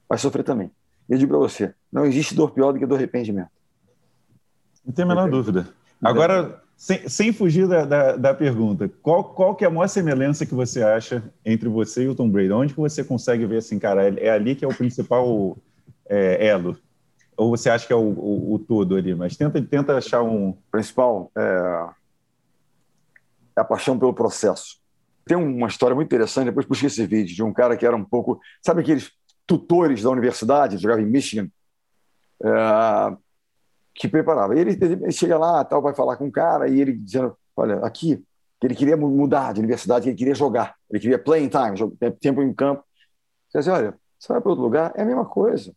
vai 0.08 0.18
sofrer 0.18 0.44
também. 0.44 0.70
Eu 1.08 1.18
digo 1.18 1.30
para 1.30 1.38
você: 1.38 1.74
não 1.90 2.04
existe 2.04 2.34
dor 2.34 2.50
pior 2.52 2.72
do 2.72 2.78
que 2.78 2.86
dor 2.86 2.96
arrependimento. 2.96 3.50
Não 4.84 4.92
tem 4.92 5.04
a 5.04 5.08
menor 5.08 5.30
dúvida. 5.30 5.68
Agora, 6.02 6.62
sem, 6.80 7.06
sem 7.10 7.30
fugir 7.30 7.68
da, 7.68 7.84
da, 7.84 8.16
da, 8.16 8.34
pergunta, 8.34 8.90
qual, 9.02 9.22
qual 9.22 9.54
que 9.54 9.64
é 9.64 9.66
a 9.66 9.70
maior 9.70 9.86
semelhança 9.86 10.46
que 10.46 10.54
você 10.54 10.82
acha 10.82 11.22
entre 11.44 11.68
você 11.68 12.04
e 12.04 12.08
o 12.08 12.14
Tom 12.14 12.30
Brady? 12.30 12.50
Onde 12.52 12.72
que 12.72 12.80
você 12.80 13.04
consegue 13.04 13.44
ver 13.44 13.58
assim, 13.58 13.78
cara, 13.78 14.08
é, 14.08 14.28
é 14.28 14.30
ali 14.30 14.54
que 14.54 14.64
é 14.64 14.68
o 14.68 14.74
principal 14.74 15.58
é, 16.08 16.46
elo? 16.46 16.78
Ou 17.36 17.50
você 17.50 17.68
acha 17.68 17.86
que 17.86 17.92
é 17.92 17.96
o, 17.96 18.00
o, 18.00 18.54
o, 18.54 18.58
todo 18.58 18.96
ali? 18.96 19.14
Mas 19.14 19.36
tenta, 19.36 19.60
tenta 19.60 19.94
achar 19.94 20.22
um... 20.22 20.56
Principal 20.72 21.30
é, 21.36 21.86
é 23.58 23.60
a 23.60 23.64
paixão 23.64 23.98
pelo 23.98 24.14
processo. 24.14 24.78
Tem 25.26 25.36
uma 25.36 25.68
história 25.68 25.94
muito 25.94 26.08
interessante, 26.08 26.46
depois 26.46 26.64
puxei 26.64 26.86
esse 26.86 27.06
vídeo, 27.06 27.36
de 27.36 27.42
um 27.42 27.52
cara 27.52 27.76
que 27.76 27.84
era 27.84 27.94
um 27.94 28.04
pouco... 28.04 28.40
Sabe 28.62 28.80
aqueles 28.80 29.12
tutores 29.46 30.02
da 30.02 30.08
universidade, 30.08 30.78
jogava 30.78 31.02
em 31.02 31.06
Michigan? 31.06 31.46
É, 32.42 33.16
que 33.94 34.08
preparava. 34.08 34.58
Ele, 34.58 34.78
ele 34.80 35.12
chega 35.12 35.38
lá, 35.38 35.64
tal, 35.64 35.82
vai 35.82 35.94
falar 35.94 36.16
com 36.16 36.28
o 36.28 36.32
cara, 36.32 36.68
e 36.68 36.80
ele 36.80 36.92
dizendo: 36.92 37.36
Olha, 37.56 37.76
aqui, 37.78 38.16
que 38.60 38.66
ele 38.66 38.74
queria 38.74 38.96
mudar 38.96 39.52
de 39.52 39.60
universidade, 39.60 40.08
ele 40.08 40.16
queria 40.16 40.34
jogar, 40.34 40.74
ele 40.90 41.00
queria 41.00 41.18
playing 41.18 41.48
time, 41.48 41.96
tempo 42.20 42.42
em 42.42 42.52
campo. 42.52 42.84
Você 43.48 43.58
diz: 43.58 43.68
Olha, 43.68 43.98
você 44.18 44.32
vai 44.32 44.40
para 44.40 44.50
outro 44.50 44.64
lugar, 44.64 44.92
é 44.94 45.02
a 45.02 45.04
mesma 45.06 45.24
coisa. 45.24 45.72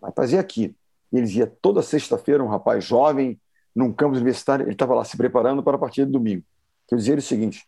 Vai 0.00 0.12
fazer 0.12 0.38
aqui. 0.38 0.74
E 1.12 1.16
ele 1.16 1.26
dizia: 1.26 1.46
toda 1.46 1.82
sexta-feira, 1.82 2.42
um 2.42 2.48
rapaz 2.48 2.84
jovem, 2.84 3.40
num 3.74 3.92
campus 3.92 4.18
universitário, 4.18 4.64
ele 4.64 4.72
estava 4.72 4.94
lá 4.94 5.04
se 5.04 5.16
preparando 5.16 5.62
para 5.62 5.76
a 5.76 5.80
partida 5.80 6.06
de 6.06 6.12
domingo. 6.12 6.44
Eu 6.90 6.98
dizia 6.98 7.14
o 7.14 7.22
seguinte: 7.22 7.66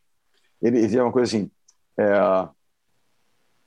ele 0.61 0.81
dizia 0.81 1.03
uma 1.03 1.13
coisa 1.13 1.37
assim, 1.37 1.51
é, 1.99 2.49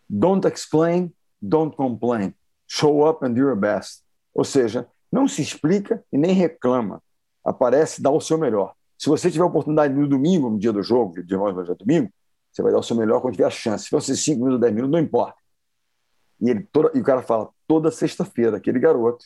don't 0.10 0.48
explain, 0.48 1.14
don't 1.42 1.76
complain. 1.76 2.34
Show 2.68 3.08
up 3.08 3.26
and 3.26 3.34
do 3.34 3.40
your 3.40 3.56
best. 3.56 4.04
Ou 4.34 4.44
seja, 4.44 4.88
não 5.12 5.28
se 5.28 5.42
explica 5.42 6.04
e 6.12 6.18
nem 6.18 6.34
reclama. 6.34 7.02
Aparece, 7.44 8.02
dá 8.02 8.12
o 8.12 8.20
seu 8.20 8.38
melhor. 8.38 8.74
Se 8.98 9.10
você 9.10 9.30
tiver 9.30 9.44
oportunidade 9.44 9.94
no 9.94 10.08
domingo, 10.08 10.50
no 10.50 10.58
dia 10.58 10.74
do 10.74 10.82
jogo, 10.82 11.24
de 11.24 11.36
nós 11.36 11.56
vai 11.56 11.64
domingo, 11.76 12.12
você 12.52 12.62
vai 12.62 12.72
dar 12.72 12.80
o 12.80 12.84
seu 12.84 12.96
melhor 12.96 13.22
quando 13.22 13.36
tiver 13.36 13.46
a 13.46 13.52
chance. 13.52 13.86
Se 13.86 13.90
fosse 13.90 14.18
5 14.18 14.40
minutos, 14.40 14.60
10 14.60 14.74
minutos, 14.74 14.92
não 14.92 15.00
importa. 15.00 15.38
E, 16.42 16.50
ele, 16.50 16.68
toda, 16.72 16.92
e 16.98 17.02
o 17.02 17.04
cara 17.04 17.22
fala, 17.22 17.50
toda 17.68 17.92
sexta-feira, 17.92 18.58
aquele 18.58 18.80
garoto, 18.80 19.26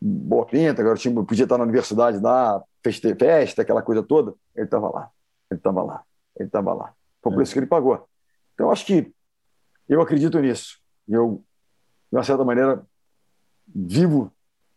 boa 0.00 0.44
pinta, 0.44 0.82
garotinho 0.82 1.24
podia 1.24 1.44
estar 1.44 1.56
na 1.56 1.64
universidade 1.64 2.18
lá, 2.18 2.62
festa, 2.82 3.14
festa 3.16 3.62
aquela 3.62 3.82
coisa 3.82 4.02
toda, 4.02 4.34
ele 4.54 4.66
estava 4.66 4.90
lá, 4.90 5.10
ele 5.50 5.58
estava 5.58 5.82
lá, 5.82 6.02
ele 6.36 6.48
estava 6.48 6.74
lá. 6.74 6.94
Foi 7.22 7.32
por 7.32 7.40
é. 7.40 7.42
isso 7.42 7.52
que 7.52 7.58
ele 7.60 7.66
pagou. 7.66 8.06
Então, 8.54 8.70
acho 8.70 8.84
que 8.84 9.12
eu 9.88 10.00
acredito 10.00 10.38
nisso. 10.40 10.78
Eu, 11.08 11.42
de 12.10 12.16
uma 12.16 12.22
certa 12.22 12.44
maneira, 12.44 12.84
vivo 13.66 14.32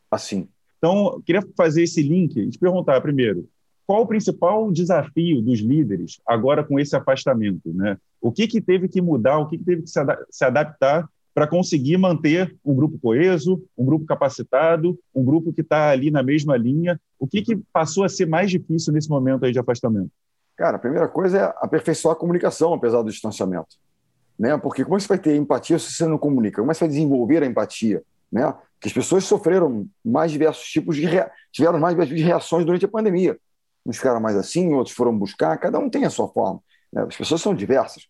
assim. 0.10 0.48
Então, 0.78 1.22
queria 1.26 1.42
fazer 1.56 1.84
esse 1.84 2.02
link 2.02 2.38
e 2.38 2.50
te 2.50 2.60
perguntar 2.60 3.02
primeiro, 3.02 3.48
qual 3.86 4.02
o 4.02 4.08
principal 4.08 4.72
desafio 4.72 5.42
dos 5.42 5.60
líderes 5.60 6.20
agora 6.28 6.64
com 6.64 6.80
esse 6.80 6.96
afastamento? 6.96 7.74
Né? 7.74 7.98
O 8.22 8.32
que, 8.32 8.48
que 8.48 8.62
teve 8.62 8.88
que 8.88 9.02
mudar, 9.02 9.40
o 9.40 9.48
que, 9.48 9.58
que 9.58 9.64
teve 9.64 9.84
que 9.84 9.90
se, 9.90 10.00
ad 10.00 10.18
se 10.30 10.44
adaptar 10.44 11.08
para 11.34 11.48
conseguir 11.48 11.98
manter 11.98 12.56
um 12.66 12.76
grupo 12.76 12.98
coeso, 13.00 13.64
um 13.78 13.86
grupo 13.86 14.06
capacitado, 14.06 15.00
um 15.14 15.24
grupo 15.24 15.54
que 15.54 15.62
está 15.62 15.90
ali 15.90 16.12
na 16.12 16.22
mesma 16.22 16.58
linha? 16.58 17.00
O 17.18 17.28
que, 17.28 17.42
que 17.42 17.56
passou 17.72 18.04
a 18.04 18.10
ser 18.10 18.26
mais 18.26 18.52
difícil 18.52 18.92
nesse 18.92 19.10
momento 19.10 19.46
aí 19.46 19.52
de 19.52 19.60
afastamento? 19.60 20.12
Cara, 20.58 20.78
a 20.78 20.80
primeira 20.80 21.08
coisa 21.08 21.38
é 21.38 21.54
aperfeiçoar 21.58 22.16
a 22.16 22.20
comunicação, 22.20 22.74
apesar 22.74 23.04
do 23.04 23.12
distanciamento. 23.12 23.78
Né? 24.38 24.58
Porque 24.58 24.84
como 24.84 25.00
você 25.00 25.08
vai 25.08 25.20
ter 25.20 25.36
empatia 25.36 25.80
se 25.80 25.94
você 25.94 26.06
não 26.06 26.18
comunica? 26.18 26.62
Como 26.62 26.74
você 26.74 26.82
vai 26.82 26.90
desenvolver 26.90 27.44
a 27.44 27.46
empatia? 27.46 28.04
Né? 28.32 28.54
Que 28.80 28.88
as 28.88 28.94
pessoas 28.94 29.24
sofreram 29.24 29.88
mais 30.04 30.32
diversos 30.32 30.66
tipos 30.68 30.96
de 30.96 31.06
rea... 31.06 31.32
tiveram 31.52 31.80
mais 31.80 31.96
de 32.08 32.22
reações 32.22 32.66
durante 32.66 32.86
a 32.86 32.88
pandemia. 32.88 33.38
Uns 33.86 33.98
ficaram 33.98 34.20
mais 34.20 34.36
assim, 34.36 34.74
outros 34.74 34.96
foram 34.96 35.18
buscar, 35.18 35.58
cada 35.58 35.80
um 35.80 35.90
tem 35.90 36.06
a 36.06 36.10
sua 36.10 36.28
forma. 36.28 36.62
Né? 36.92 37.04
As 37.08 37.16
pessoas 37.16 37.42
são 37.42 37.56
diversas. 37.56 38.08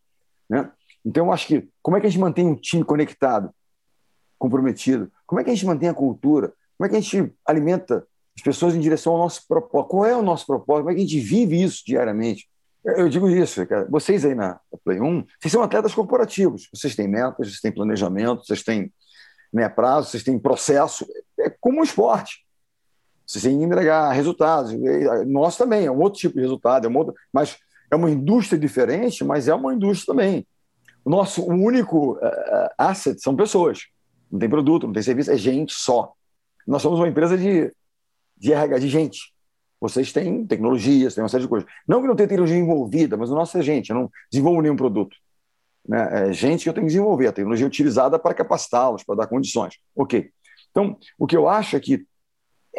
Né? 0.50 0.70
Então, 1.06 1.28
eu 1.28 1.32
acho 1.32 1.48
que 1.48 1.70
como 1.82 1.96
é 1.98 2.02
que 2.02 2.08
a 2.08 2.10
gente 2.10 2.20
mantém 2.20 2.46
um 2.48 2.56
time 2.56 2.84
conectado, 2.84 3.52
comprometido? 4.38 5.12
Como 5.26 5.40
é 5.40 5.44
que 5.44 5.50
a 5.50 5.54
gente 5.54 5.66
mantém 5.66 5.90
a 5.90 5.94
cultura? 5.94 6.54
Como 6.78 6.86
é 6.86 6.90
que 6.90 6.96
a 6.96 7.00
gente 7.00 7.34
alimenta 7.46 8.06
as 8.36 8.44
pessoas 8.44 8.76
em 8.76 8.80
direção 8.80 9.14
ao 9.14 9.20
nosso 9.20 9.48
propósito? 9.48 9.90
Qual 9.90 10.06
é 10.06 10.16
o 10.16 10.22
nosso 10.22 10.46
propósito? 10.46 10.84
Como 10.84 10.92
é 10.92 10.96
que 10.96 11.02
a 11.02 11.04
gente 11.04 11.20
vive 11.20 11.62
isso 11.62 11.84
diariamente? 11.86 12.50
Eu 12.84 13.10
digo 13.10 13.30
isso, 13.30 13.66
cara. 13.66 13.88
Vocês 13.90 14.24
aí 14.24 14.36
na 14.36 14.60
Play 14.84 15.02
1, 15.02 15.26
vocês 15.40 15.52
são 15.52 15.62
atletas 15.62 15.94
corporativos. 15.94 16.70
Vocês 16.74 16.96
têm 16.96 17.08
metas, 17.08 17.48
vocês 17.48 17.60
têm 17.60 17.72
planejamento, 17.72 18.46
vocês 18.46 18.64
têm 18.64 18.92
né, 19.52 19.68
prazo, 19.70 20.10
vocês 20.10 20.24
têm 20.24 20.38
processo, 20.38 21.06
é 21.40 21.50
como 21.50 21.80
um 21.80 21.84
esporte. 21.84 22.46
Vocês 23.26 23.44
têm 23.44 23.58
que 23.58 23.64
entregar 23.64 24.12
resultados. 24.12 24.74
Nós 25.26 25.58
também, 25.58 25.86
é 25.86 25.92
um 25.92 26.00
outro 26.00 26.20
tipo 26.20 26.36
de 26.36 26.42
resultado, 26.42 26.86
é 26.86 26.88
uma 26.88 27.00
outra, 27.00 27.14
mas 27.32 27.58
é 27.92 27.96
uma 27.96 28.10
indústria 28.10 28.58
diferente, 28.58 29.24
mas 29.24 29.48
é 29.48 29.54
uma 29.54 29.74
indústria 29.74 30.14
também. 30.14 30.48
O 31.04 31.10
nosso 31.10 31.46
único 31.46 32.14
uh, 32.14 32.70
asset 32.78 33.22
são 33.22 33.36
pessoas. 33.36 33.88
Não 34.32 34.40
tem 34.40 34.50
produto, 34.50 34.88
não 34.88 34.94
tem 34.94 35.04
serviço, 35.04 35.32
é 35.32 35.38
gente 35.38 35.74
só. 35.74 36.12
Nós 36.66 36.82
somos 36.82 37.00
uma 37.00 37.08
empresa 37.08 37.38
de, 37.38 37.74
de 38.38 38.54
RH, 38.54 38.80
de 38.80 38.90
gente. 38.90 39.34
Vocês 39.80 40.12
têm 40.12 40.46
tecnologias, 40.46 41.14
têm 41.14 41.24
uma 41.24 41.30
série 41.30 41.44
de 41.44 41.50
coisas. 41.50 41.70
Não 41.88 42.02
que 42.02 42.08
não 42.08 42.16
tenha 42.16 42.28
tecnologia 42.28 42.58
envolvida, 42.58 43.16
mas 43.16 43.30
o 43.30 43.36
nosso 43.36 43.58
é 43.58 43.62
gente. 43.62 43.90
Eu 43.90 43.96
não 43.96 44.12
desenvolvo 44.32 44.62
nenhum 44.62 44.76
produto 44.76 45.16
né, 45.88 46.30
é 46.30 46.34
gente 46.34 46.64
que 46.64 46.70
eu 46.70 46.74
tenho 46.74 46.86
que 46.86 46.92
desenvolver, 46.92 47.28
a 47.28 47.32
tecnologia 47.32 47.66
utilizada 47.66 48.20
para 48.20 48.34
capacitá-los, 48.34 49.04
para 49.04 49.16
dar 49.16 49.28
condições. 49.28 49.76
Ok. 49.96 50.32
Então, 50.72 50.98
o 51.18 51.26
que 51.26 51.36
eu 51.36 51.48
acho 51.48 51.76
é 51.76 51.80
que 51.80 52.06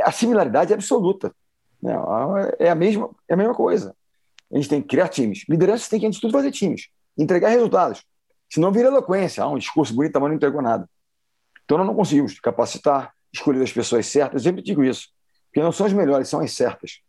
a 0.00 0.12
similaridade 0.12 0.72
é 0.72 0.74
absoluta. 0.74 1.34
Né? 1.82 1.92
É, 2.58 2.70
a 2.70 2.74
mesma, 2.74 3.10
é 3.28 3.34
a 3.34 3.36
mesma 3.36 3.54
coisa. 3.54 3.94
A 4.52 4.56
gente 4.56 4.68
tem 4.68 4.82
que 4.82 4.88
criar 4.88 5.08
times. 5.08 5.44
Liderança 5.48 5.88
tem 5.90 6.00
que, 6.00 6.06
antes 6.06 6.18
de 6.18 6.22
tudo, 6.22 6.32
fazer 6.32 6.50
times. 6.50 6.88
Entregar 7.16 7.48
resultados. 7.48 8.04
Senão 8.50 8.70
vira 8.72 8.88
eloquência. 8.88 9.42
Ah, 9.42 9.48
um 9.48 9.58
discurso 9.58 9.94
bonito, 9.94 10.18
mas 10.20 10.28
não 10.28 10.36
entregou 10.36 10.62
nada. 10.62 10.88
Então, 11.64 11.76
nós 11.76 11.86
não 11.86 11.94
conseguimos 11.94 12.38
capacitar, 12.40 13.12
escolher 13.32 13.62
as 13.62 13.72
pessoas 13.72 14.06
certas. 14.06 14.42
Eu 14.42 14.50
sempre 14.50 14.62
digo 14.62 14.84
isso. 14.84 15.08
Porque 15.46 15.62
não 15.62 15.72
são 15.72 15.86
as 15.86 15.92
melhores, 15.92 16.28
são 16.28 16.40
as 16.40 16.52
certas. 16.52 17.00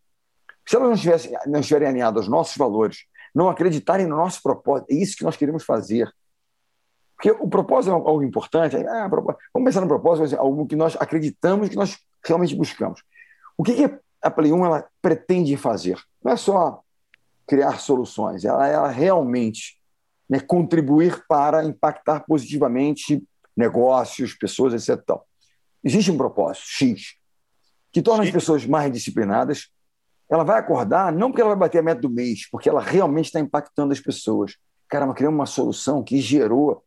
Se 0.66 0.76
elas 0.76 0.90
não, 0.90 0.98
tivessem, 0.98 1.32
não 1.48 1.60
estiverem 1.60 1.88
alinhadas 1.88 2.24
aos 2.24 2.28
nossos 2.28 2.58
valores, 2.58 3.06
não 3.40 3.50
acreditarem 3.50 4.06
no 4.06 4.18
nosso 4.18 4.44
propósito. 4.44 4.92
É 4.92 4.96
isso 4.96 5.16
que 5.16 5.24
nós 5.24 5.38
queremos 5.38 5.64
fazer. 5.64 6.14
Porque 7.16 7.32
o 7.32 7.48
propósito 7.48 7.92
é 7.92 7.94
algo 7.94 8.22
importante. 8.22 8.76
Ah, 8.76 9.08
vamos 9.08 9.38
pensar 9.64 9.80
no 9.80 9.88
propósito, 9.88 10.36
é 10.36 10.38
algo 10.38 10.68
que 10.68 10.76
nós 10.76 10.98
acreditamos, 11.00 11.70
que 11.70 11.76
nós 11.78 11.98
realmente 12.22 12.54
buscamos. 12.54 13.02
O 13.58 13.64
que, 13.64 13.76
que 13.76 14.00
a 14.22 14.30
Play 14.30 14.52
1 14.52 14.66
ela 14.66 14.86
pretende 15.02 15.56
fazer? 15.56 15.98
Não 16.22 16.34
é 16.34 16.36
só 16.36 16.82
criar 17.48 17.80
soluções, 17.80 18.44
ela, 18.44 18.68
ela 18.68 18.90
realmente 18.90 19.80
né, 20.30 20.42
contribuir 20.42 21.24
para 21.28 21.64
impactar 21.64 22.26
positivamente 22.28 23.24
negócios, 23.56 24.34
pessoas, 24.34 24.74
etc. 24.74 25.02
Existe 25.82 26.12
um 26.12 26.18
propósito 26.18 26.66
X 26.68 27.16
que 27.92 28.02
torna 28.02 28.24
Sim. 28.24 28.30
as 28.30 28.34
pessoas 28.34 28.66
mais 28.66 28.92
disciplinadas, 28.92 29.70
ela 30.30 30.44
vai 30.44 30.60
acordar 30.60 31.12
não 31.12 31.30
porque 31.30 31.42
ela 31.42 31.52
vai 31.52 31.60
bater 31.60 31.80
a 31.80 31.84
meta 31.84 32.02
do 32.02 32.10
mês, 32.10 32.48
porque 32.50 32.70
ela 32.70 32.82
realmente 32.82 33.26
está 33.26 33.40
impactando 33.40 33.92
as 33.92 34.00
pessoas. 34.00 34.56
Caramba, 34.88 35.14
criamos 35.14 35.38
uma 35.38 35.46
solução 35.46 36.04
que 36.04 36.20
gerou. 36.20 36.84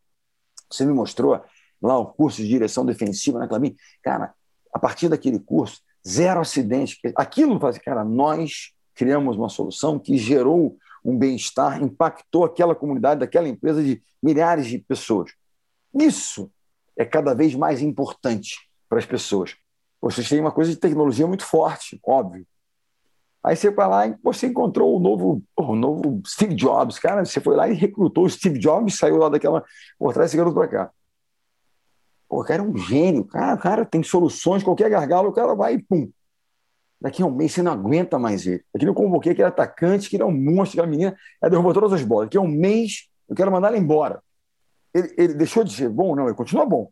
Você 0.69 0.85
me 0.85 0.93
mostrou 0.93 1.41
lá 1.81 1.97
o 1.97 2.05
curso 2.05 2.41
de 2.41 2.47
direção 2.47 2.85
defensiva 2.85 3.39
na 3.39 3.47
Clamin. 3.47 3.75
Cara, 4.01 4.33
a 4.73 4.79
partir 4.79 5.09
daquele 5.09 5.39
curso, 5.39 5.81
zero 6.07 6.39
acidente. 6.39 6.99
Aquilo 7.15 7.59
faz, 7.59 7.77
cara, 7.77 8.03
nós 8.03 8.73
criamos 8.95 9.37
uma 9.37 9.49
solução 9.49 9.99
que 9.99 10.17
gerou 10.17 10.77
um 11.03 11.17
bem-estar, 11.17 11.81
impactou 11.81 12.45
aquela 12.45 12.73
comunidade, 12.73 13.19
daquela 13.19 13.47
empresa 13.47 13.83
de 13.83 14.01
milhares 14.21 14.67
de 14.67 14.79
pessoas. 14.79 15.31
Isso 15.93 16.49
é 16.97 17.03
cada 17.03 17.33
vez 17.33 17.53
mais 17.55 17.81
importante 17.81 18.57
para 18.87 18.99
as 18.99 19.05
pessoas. 19.05 19.55
Vocês 20.01 20.27
têm 20.27 20.39
uma 20.39 20.51
coisa 20.51 20.71
de 20.71 20.77
tecnologia 20.77 21.27
muito 21.27 21.45
forte, 21.45 21.99
óbvio, 22.05 22.45
Aí 23.43 23.55
você 23.55 23.69
vai 23.69 23.89
lá 23.89 24.07
e 24.07 24.15
você 24.23 24.47
encontrou 24.47 24.95
o 24.95 24.99
novo, 24.99 25.43
o 25.57 25.75
novo 25.75 26.21
Steve 26.25 26.55
Jobs, 26.55 26.97
cara. 26.97 27.25
Você 27.25 27.41
foi 27.41 27.55
lá 27.55 27.67
e 27.67 27.73
recrutou 27.73 28.25
o 28.25 28.29
Steve 28.29 28.57
Jobs, 28.57 28.97
saiu 28.97 29.17
lá 29.17 29.27
daquela. 29.27 29.63
Pô, 29.99 30.13
traz 30.13 30.29
esse 30.29 30.37
garoto 30.37 30.55
para 30.55 30.67
cá. 30.67 30.91
Pô, 32.29 32.41
o 32.41 32.45
cara 32.45 32.63
é 32.63 32.65
um 32.65 32.77
gênio, 32.77 33.25
cara, 33.25 33.57
cara 33.57 33.85
tem 33.85 34.01
soluções, 34.01 34.63
qualquer 34.63 34.89
gargalo, 34.89 35.29
o 35.29 35.33
cara 35.33 35.53
vai 35.53 35.73
e 35.73 35.83
pum. 35.83 36.09
Daqui 37.01 37.21
a 37.21 37.25
um 37.25 37.35
mês 37.35 37.51
você 37.51 37.61
não 37.61 37.73
aguenta 37.73 38.17
mais 38.17 38.47
ele. 38.47 38.63
Aqui 38.73 38.85
eu 38.85 38.93
convoquei 38.93 39.33
aquele 39.33 39.49
atacante, 39.49 40.09
que 40.09 40.15
era 40.15 40.25
um 40.25 40.31
monstro, 40.31 40.79
aquela 40.79 40.87
menina, 40.87 41.17
ela 41.41 41.49
derrubou 41.49 41.73
todas 41.73 41.91
as 41.91 42.01
bolas. 42.01 42.27
Daqui 42.27 42.37
a 42.37 42.41
um 42.41 42.47
mês 42.47 43.09
eu 43.27 43.35
quero 43.35 43.51
mandar 43.51 43.67
ela 43.67 43.77
embora. 43.77 44.23
Ele, 44.93 45.13
ele 45.17 45.33
deixou 45.33 45.65
de 45.65 45.73
ser 45.73 45.89
bom? 45.89 46.15
Não, 46.15 46.27
ele 46.27 46.35
continua 46.35 46.65
bom 46.65 46.89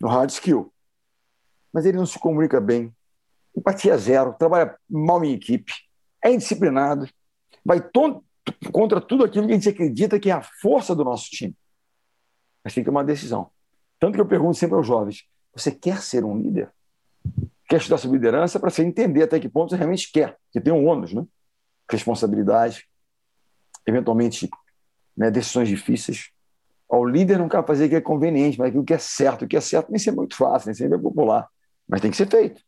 no 0.00 0.08
hard 0.08 0.30
skill. 0.30 0.72
Mas 1.72 1.84
ele 1.84 1.98
não 1.98 2.06
se 2.06 2.18
comunica 2.18 2.60
bem, 2.60 2.94
empatia 3.56 3.96
zero, 3.96 4.34
trabalha 4.38 4.76
mal 4.88 5.24
em 5.24 5.32
equipe, 5.32 5.72
é 6.24 6.32
indisciplinado, 6.32 7.08
vai 7.64 7.80
contra 8.72 9.00
tudo 9.00 9.24
aquilo 9.24 9.46
que 9.46 9.52
a 9.52 9.56
gente 9.56 9.68
acredita 9.68 10.18
que 10.18 10.30
é 10.30 10.32
a 10.32 10.42
força 10.42 10.94
do 10.94 11.04
nosso 11.04 11.30
time. 11.30 11.54
Mas 12.64 12.74
tem 12.74 12.82
que 12.82 12.88
tomar 12.88 13.00
uma 13.00 13.06
decisão. 13.06 13.50
Tanto 13.98 14.14
que 14.14 14.20
eu 14.20 14.26
pergunto 14.26 14.56
sempre 14.56 14.76
aos 14.76 14.86
jovens: 14.86 15.24
você 15.54 15.70
quer 15.70 16.00
ser 16.02 16.24
um 16.24 16.36
líder? 16.36 16.70
Quer 17.68 17.76
estudar 17.76 17.98
sobre 17.98 18.16
liderança 18.16 18.58
para 18.58 18.70
você 18.70 18.82
entender 18.82 19.22
até 19.22 19.38
que 19.38 19.48
ponto 19.48 19.70
você 19.70 19.76
realmente 19.76 20.10
quer, 20.10 20.36
que 20.52 20.60
tem 20.60 20.72
um 20.72 20.86
ônus, 20.86 21.12
né? 21.12 21.24
responsabilidade, 21.90 22.88
eventualmente 23.86 24.48
né, 25.16 25.30
decisões 25.30 25.68
difíceis. 25.68 26.30
O 26.88 27.04
líder 27.04 27.38
não 27.38 27.48
quer 27.48 27.64
fazer 27.64 27.86
o 27.86 27.88
que 27.88 27.96
é 27.96 28.00
conveniente, 28.00 28.58
mas 28.58 28.68
aquilo 28.68 28.84
que 28.84 28.94
é 28.94 28.98
certo. 28.98 29.44
O 29.44 29.48
que 29.48 29.56
é 29.56 29.60
certo 29.60 29.90
nem 29.90 29.98
sempre 29.98 30.18
é 30.18 30.20
muito 30.20 30.36
fácil, 30.36 30.66
nem 30.66 30.74
sempre 30.74 30.98
é 30.98 31.00
popular, 31.00 31.48
mas 31.88 32.00
tem 32.00 32.10
que 32.10 32.16
ser 32.16 32.28
feito. 32.28 32.62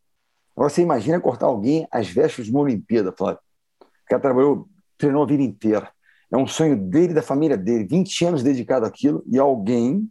Agora, 0.54 0.70
você 0.70 0.82
imagina 0.82 1.20
cortar 1.20 1.46
alguém 1.46 1.86
às 1.90 2.08
vésperas 2.08 2.46
de 2.46 2.52
uma 2.52 2.60
Olimpíada, 2.60 3.12
Flávio. 3.12 3.40
O 3.80 3.86
cara 4.06 4.20
trabalhou, 4.20 4.68
treinou 4.98 5.22
a 5.22 5.26
vida 5.26 5.42
inteira. 5.42 5.90
É 6.30 6.36
um 6.36 6.46
sonho 6.46 6.76
dele, 6.76 7.14
da 7.14 7.22
família 7.22 7.56
dele, 7.56 7.84
20 7.84 8.24
anos 8.24 8.42
dedicado 8.42 8.86
àquilo, 8.86 9.22
e 9.26 9.38
alguém 9.38 10.10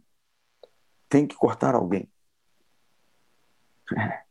tem 1.08 1.26
que 1.26 1.34
cortar 1.34 1.74
alguém. 1.74 2.08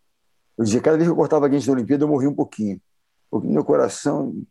Eu 0.57 0.65
dizia, 0.65 0.81
cada 0.81 0.95
vez 0.95 1.07
que 1.07 1.11
eu 1.11 1.15
cortava 1.15 1.45
alguém 1.45 1.59
da 1.59 1.71
Olimpíada, 1.71 2.03
eu 2.03 2.07
morria 2.07 2.29
um 2.29 2.35
pouquinho. 2.35 2.79
Porque 3.31 3.47
no 3.47 3.53
meu 3.53 3.65
coração 3.65 4.43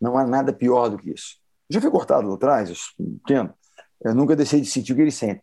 não 0.00 0.16
há 0.16 0.26
nada 0.26 0.50
pior 0.50 0.88
do 0.88 0.96
que 0.96 1.10
isso. 1.10 1.36
Já 1.68 1.78
fui 1.78 1.90
cortado 1.90 2.26
lá 2.26 2.34
atrás, 2.34 2.70
eu 2.70 3.04
entendo. 3.04 3.52
Eu 4.00 4.14
nunca 4.14 4.34
deixei 4.34 4.62
de 4.62 4.66
sentir 4.66 4.92
o 4.92 4.96
que 4.96 5.02
ele 5.02 5.10
sente. 5.10 5.42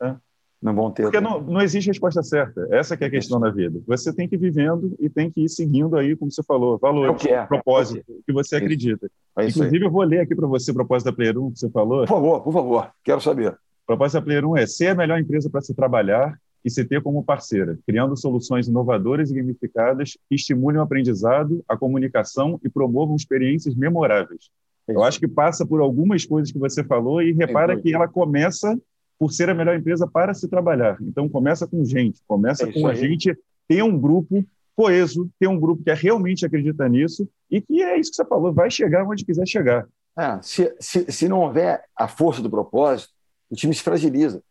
É. 0.00 0.16
Não 0.62 0.74
vão 0.74 0.90
ter. 0.90 1.02
Porque 1.02 1.20
não, 1.20 1.40
não 1.40 1.60
existe 1.60 1.88
resposta 1.88 2.22
certa. 2.22 2.66
Essa 2.70 2.94
é 2.94 3.06
a 3.06 3.10
questão 3.10 3.38
da 3.38 3.50
vida. 3.50 3.80
Você 3.86 4.12
tem 4.12 4.28
que 4.28 4.36
ir 4.36 4.38
vivendo 4.38 4.94
e 4.98 5.08
tem 5.08 5.30
que 5.30 5.44
ir 5.44 5.48
seguindo 5.48 5.96
aí, 5.96 6.16
como 6.16 6.30
você 6.30 6.42
falou, 6.42 6.78
valores, 6.78 7.24
é 7.26 7.32
é. 7.32 7.46
propósito, 7.46 8.04
o 8.08 8.22
que 8.24 8.32
você 8.32 8.56
acredita. 8.56 9.10
É 9.38 9.48
Inclusive, 9.48 9.84
eu 9.84 9.90
vou 9.90 10.02
ler 10.02 10.20
aqui 10.20 10.34
para 10.34 10.46
você 10.46 10.70
o 10.70 10.74
propósito 10.74 11.06
da 11.06 11.12
Player 11.12 11.38
1 11.38 11.52
que 11.52 11.58
você 11.58 11.70
falou. 11.70 12.00
Por 12.00 12.08
favor, 12.08 12.42
por 12.42 12.52
favor. 12.52 12.90
Quero 13.04 13.20
saber. 13.20 13.52
O 13.52 13.86
propósito 13.86 14.14
da 14.14 14.22
Player 14.22 14.44
1 14.44 14.56
é 14.56 14.66
ser 14.66 14.88
a 14.88 14.94
melhor 14.94 15.20
empresa 15.20 15.50
para 15.50 15.60
se 15.60 15.74
trabalhar 15.74 16.36
e 16.64 16.70
se 16.70 16.84
ter 16.84 17.00
como 17.00 17.22
parceira, 17.22 17.78
criando 17.86 18.16
soluções 18.16 18.66
inovadoras 18.66 19.30
e 19.30 19.34
gamificadas 19.34 20.18
que 20.28 20.34
estimulem 20.34 20.78
o 20.78 20.82
aprendizado, 20.82 21.62
a 21.68 21.76
comunicação 21.76 22.58
e 22.64 22.68
promovam 22.68 23.14
experiências 23.14 23.74
memoráveis. 23.74 24.50
Eu 24.88 25.02
acho 25.02 25.18
que 25.20 25.28
passa 25.28 25.66
por 25.66 25.80
algumas 25.80 26.24
coisas 26.24 26.50
que 26.50 26.58
você 26.58 26.82
falou 26.82 27.20
e 27.20 27.32
repara 27.32 27.80
que 27.80 27.94
ela 27.94 28.08
começa 28.08 28.76
por 29.18 29.32
ser 29.32 29.48
a 29.48 29.54
melhor 29.54 29.76
empresa 29.76 30.06
para 30.06 30.34
se 30.34 30.48
trabalhar. 30.48 30.96
Então, 31.00 31.28
começa 31.28 31.66
com 31.66 31.84
gente, 31.84 32.20
começa 32.26 32.68
é 32.68 32.72
com 32.72 32.86
a 32.86 32.90
aí. 32.90 32.96
gente 32.96 33.36
ter 33.68 33.82
um 33.82 33.98
grupo 33.98 34.44
coeso, 34.74 35.30
ter 35.38 35.48
um 35.48 35.58
grupo 35.58 35.82
que 35.82 35.92
realmente 35.92 36.44
acredita 36.44 36.88
nisso 36.88 37.28
e 37.50 37.60
que 37.60 37.82
é 37.82 37.98
isso 37.98 38.10
que 38.10 38.16
você 38.16 38.24
falou, 38.26 38.52
vai 38.52 38.70
chegar 38.70 39.06
onde 39.06 39.24
quiser 39.24 39.46
chegar. 39.46 39.88
É, 40.18 40.38
se, 40.42 40.74
se, 40.78 41.10
se 41.10 41.28
não 41.28 41.40
houver 41.40 41.82
a 41.96 42.06
força 42.06 42.42
do 42.42 42.50
propósito, 42.50 43.10
o 43.50 43.54
time 43.54 43.74
se 43.74 43.82
fragiliza 43.82 44.42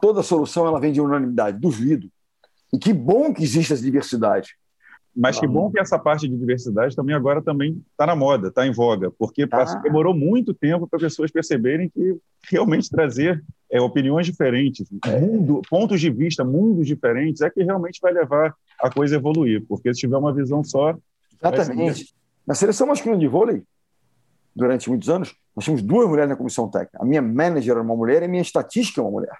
toda 0.00 0.22
solução 0.22 0.66
ela 0.66 0.80
vem 0.80 0.92
de 0.92 1.00
unanimidade. 1.00 1.58
Duvido. 1.58 2.10
E 2.72 2.78
que 2.78 2.92
bom 2.92 3.32
que 3.32 3.42
existe 3.42 3.72
essa 3.72 3.82
diversidade. 3.82 4.56
Mas 5.16 5.40
que 5.40 5.46
bom 5.46 5.70
que 5.70 5.80
essa 5.80 5.98
parte 5.98 6.28
de 6.28 6.36
diversidade 6.36 6.94
também 6.94 7.16
agora 7.16 7.40
também 7.40 7.82
está 7.90 8.06
na 8.06 8.14
moda, 8.14 8.48
está 8.48 8.66
em 8.66 8.70
voga, 8.70 9.10
porque 9.10 9.46
tá. 9.46 9.64
demorou 9.76 10.14
muito 10.14 10.52
tempo 10.52 10.86
para 10.86 10.98
pessoas 10.98 11.30
perceberem 11.30 11.88
que 11.88 12.18
realmente 12.50 12.90
trazer 12.90 13.42
é, 13.70 13.80
opiniões 13.80 14.26
diferentes, 14.26 14.86
é. 15.06 15.18
mundo, 15.18 15.62
pontos 15.70 16.00
de 16.00 16.10
vista, 16.10 16.44
mundos 16.44 16.86
diferentes, 16.86 17.40
é 17.40 17.48
que 17.48 17.62
realmente 17.62 17.98
vai 18.00 18.12
levar 18.12 18.54
a 18.78 18.90
coisa 18.90 19.16
a 19.16 19.18
evoluir, 19.18 19.64
porque 19.66 19.92
se 19.94 20.00
tiver 20.00 20.18
uma 20.18 20.34
visão 20.34 20.62
só... 20.62 20.94
Exatamente. 21.42 22.14
Na 22.46 22.54
seleção 22.54 22.86
masculina 22.86 23.18
de 23.18 23.26
vôlei, 23.26 23.62
durante 24.54 24.88
muitos 24.88 25.08
anos, 25.08 25.34
nós 25.54 25.64
tínhamos 25.64 25.82
duas 25.82 26.08
mulheres 26.08 26.28
na 26.28 26.36
comissão 26.36 26.68
técnica. 26.68 26.98
A 27.00 27.04
minha 27.04 27.22
manager 27.22 27.72
era 27.72 27.82
uma 27.82 27.96
mulher 27.96 28.22
e 28.22 28.26
a 28.26 28.28
minha 28.28 28.42
estatística 28.42 29.00
é 29.00 29.04
uma 29.04 29.10
mulher. 29.10 29.36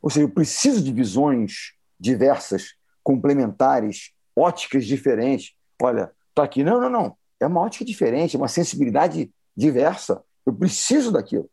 Ou 0.00 0.08
seja, 0.08 0.24
eu 0.24 0.30
preciso 0.30 0.82
de 0.82 0.92
visões 0.92 1.74
diversas, 2.00 2.74
complementares, 3.02 4.12
óticas 4.38 4.86
diferentes. 4.86 5.52
Olha, 5.82 6.10
está 6.28 6.42
aqui. 6.42 6.62
Não, 6.62 6.80
não, 6.80 6.90
não. 6.90 7.16
É 7.40 7.46
uma 7.46 7.60
ótica 7.60 7.84
diferente, 7.84 8.36
é 8.36 8.38
uma 8.38 8.48
sensibilidade 8.48 9.30
diversa. 9.56 10.22
Eu 10.44 10.52
preciso 10.52 11.12
daquilo. 11.12 11.48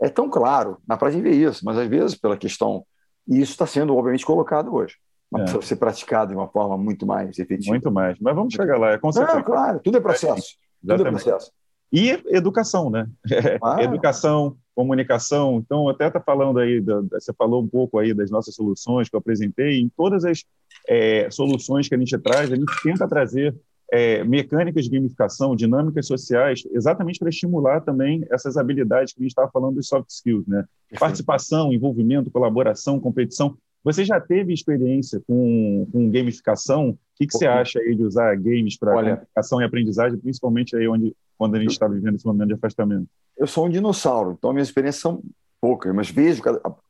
É 0.00 0.08
tão 0.08 0.28
claro, 0.28 0.78
na 0.86 0.96
prática 0.96 1.22
ver 1.22 1.34
isso, 1.34 1.64
mas 1.64 1.78
às 1.78 1.88
vezes, 1.88 2.14
pela 2.14 2.36
questão. 2.36 2.84
E 3.26 3.40
isso 3.40 3.52
está 3.52 3.66
sendo, 3.66 3.96
obviamente, 3.96 4.24
colocado 4.24 4.74
hoje. 4.74 4.96
Mas 5.30 5.42
é. 5.42 5.44
precisa 5.44 5.62
ser 5.62 5.76
praticado 5.76 6.30
de 6.30 6.36
uma 6.36 6.48
forma 6.48 6.76
muito 6.76 7.06
mais 7.06 7.38
efetiva. 7.38 7.70
Muito 7.70 7.90
mais. 7.90 8.18
Mas 8.20 8.34
vamos 8.34 8.54
chegar 8.54 8.78
lá, 8.78 8.92
é 8.92 8.98
consequência. 8.98 9.36
Não, 9.36 9.42
claro, 9.42 9.80
tudo 9.80 9.98
é 9.98 10.00
processo. 10.00 10.56
É, 10.86 10.96
tudo 10.96 11.06
é 11.06 11.10
processo. 11.10 11.50
E 11.92 12.10
educação, 12.28 12.90
né? 12.90 13.08
Ah. 13.62 13.82
educação, 13.82 14.56
comunicação. 14.74 15.58
Então, 15.58 15.88
até 15.88 16.08
está 16.08 16.20
falando 16.20 16.58
aí, 16.58 16.80
da, 16.80 17.00
você 17.12 17.32
falou 17.32 17.62
um 17.62 17.68
pouco 17.68 17.98
aí 17.98 18.12
das 18.12 18.30
nossas 18.30 18.54
soluções 18.54 19.08
que 19.08 19.16
eu 19.16 19.20
apresentei. 19.20 19.80
Em 19.80 19.88
todas 19.96 20.24
as 20.24 20.44
é, 20.88 21.30
soluções 21.30 21.88
que 21.88 21.94
a 21.94 21.98
gente 21.98 22.16
traz, 22.18 22.52
a 22.52 22.56
gente 22.56 22.72
tenta 22.82 23.08
trazer 23.08 23.54
é, 23.92 24.24
mecânicas 24.24 24.84
de 24.84 24.90
gamificação, 24.90 25.54
dinâmicas 25.54 26.06
sociais, 26.06 26.62
exatamente 26.72 27.18
para 27.18 27.28
estimular 27.28 27.80
também 27.80 28.24
essas 28.30 28.56
habilidades 28.56 29.12
que 29.12 29.20
a 29.20 29.22
gente 29.22 29.30
estava 29.30 29.50
falando 29.50 29.76
dos 29.76 29.86
soft 29.86 30.10
skills, 30.10 30.46
né? 30.46 30.64
Participação, 30.98 31.72
envolvimento, 31.72 32.30
colaboração, 32.30 32.98
competição. 32.98 33.56
Você 33.84 34.04
já 34.04 34.18
teve 34.18 34.52
experiência 34.52 35.22
com, 35.26 35.86
com 35.92 36.10
gamificação? 36.10 36.90
O 36.90 36.98
que, 37.16 37.26
que 37.26 37.36
você 37.36 37.46
acha 37.46 37.78
aí 37.78 37.94
de 37.94 38.02
usar 38.02 38.34
games 38.36 38.78
para 38.78 38.94
comunicação 38.94 39.60
e 39.60 39.64
aprendizagem, 39.64 40.18
principalmente 40.18 40.74
aí 40.74 40.88
onde, 40.88 41.14
quando 41.36 41.54
a 41.56 41.60
gente 41.60 41.72
está 41.72 41.86
vivendo 41.86 42.16
esse 42.16 42.26
momento 42.26 42.48
de 42.48 42.54
afastamento? 42.54 43.06
Eu 43.36 43.46
sou 43.46 43.66
um 43.66 43.70
dinossauro, 43.70 44.34
então 44.38 44.52
minhas 44.52 44.68
experiências 44.68 45.02
são 45.02 45.22
poucas, 45.60 45.94
mas 45.94 46.10
vejo, 46.10 46.42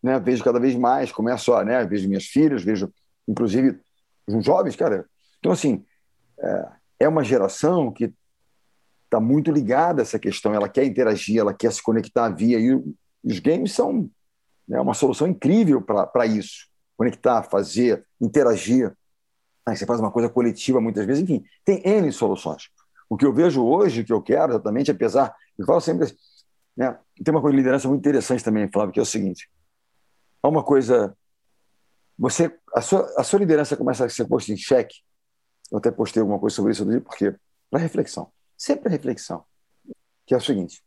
né, 0.02 0.18
vejo 0.20 0.42
cada 0.42 0.61
vez 0.61 0.74
mais, 0.74 1.11
começo 1.11 1.52
a, 1.52 1.64
né, 1.64 1.85
vejo 1.85 2.09
minhas 2.09 2.24
filhas, 2.24 2.62
vejo, 2.62 2.90
inclusive, 3.26 3.78
os 4.26 4.44
jovens, 4.44 4.76
cara. 4.76 5.06
Então, 5.38 5.52
assim, 5.52 5.84
é, 6.38 6.68
é 7.00 7.08
uma 7.08 7.24
geração 7.24 7.92
que 7.92 8.12
está 9.04 9.20
muito 9.20 9.50
ligada 9.50 10.02
a 10.02 10.04
essa 10.04 10.18
questão, 10.18 10.54
ela 10.54 10.68
quer 10.68 10.84
interagir, 10.84 11.38
ela 11.38 11.54
quer 11.54 11.72
se 11.72 11.82
conectar 11.82 12.28
via, 12.30 12.58
e 12.58 12.74
os 13.22 13.38
games 13.38 13.72
são 13.72 14.10
né, 14.66 14.80
uma 14.80 14.94
solução 14.94 15.26
incrível 15.26 15.80
para 15.80 16.26
isso 16.26 16.68
conectar, 16.96 17.42
fazer, 17.42 18.04
interagir. 18.20 18.92
Aí 19.66 19.76
você 19.76 19.87
faz 19.87 20.00
uma 20.00 20.10
coisa 20.10 20.28
coletiva 20.28 20.80
muitas 20.80 21.04
vezes, 21.06 21.22
enfim, 21.22 21.44
tem 21.64 21.82
N 21.84 22.10
soluções. 22.12 22.68
O 23.08 23.16
que 23.16 23.24
eu 23.24 23.32
vejo 23.32 23.64
hoje, 23.64 24.00
o 24.00 24.04
que 24.04 24.12
eu 24.12 24.22
quero 24.22 24.52
exatamente, 24.52 24.90
apesar, 24.90 25.34
eu 25.58 25.64
falo 25.66 25.80
sempre, 25.80 26.14
né, 26.76 26.98
tem 27.22 27.32
uma 27.32 27.40
coisa 27.40 27.52
de 27.52 27.58
liderança 27.58 27.88
muito 27.88 28.00
interessante 28.00 28.42
também, 28.42 28.70
Flávio, 28.72 28.92
que 28.92 28.98
é 28.98 29.02
o 29.02 29.06
seguinte: 29.06 29.48
há 30.42 30.48
uma 30.48 30.62
coisa, 30.62 31.16
você, 32.18 32.57
a 32.74 32.81
sua, 32.81 33.12
a 33.16 33.24
sua 33.24 33.38
liderança 33.40 33.77
começa 33.77 34.05
a 34.05 34.09
ser 34.09 34.27
posta 34.27 34.53
em 34.53 34.57
xeque. 34.57 34.96
Eu 35.70 35.79
até 35.79 35.90
postei 35.90 36.20
alguma 36.20 36.38
coisa 36.38 36.55
sobre 36.55 36.72
isso, 36.72 36.87
porque 37.03 37.35
para 37.70 37.81
reflexão, 37.81 38.31
sempre 38.57 38.90
reflexão, 38.90 39.44
que 40.27 40.35
é 40.35 40.37
o 40.37 40.40
seguinte: 40.40 40.83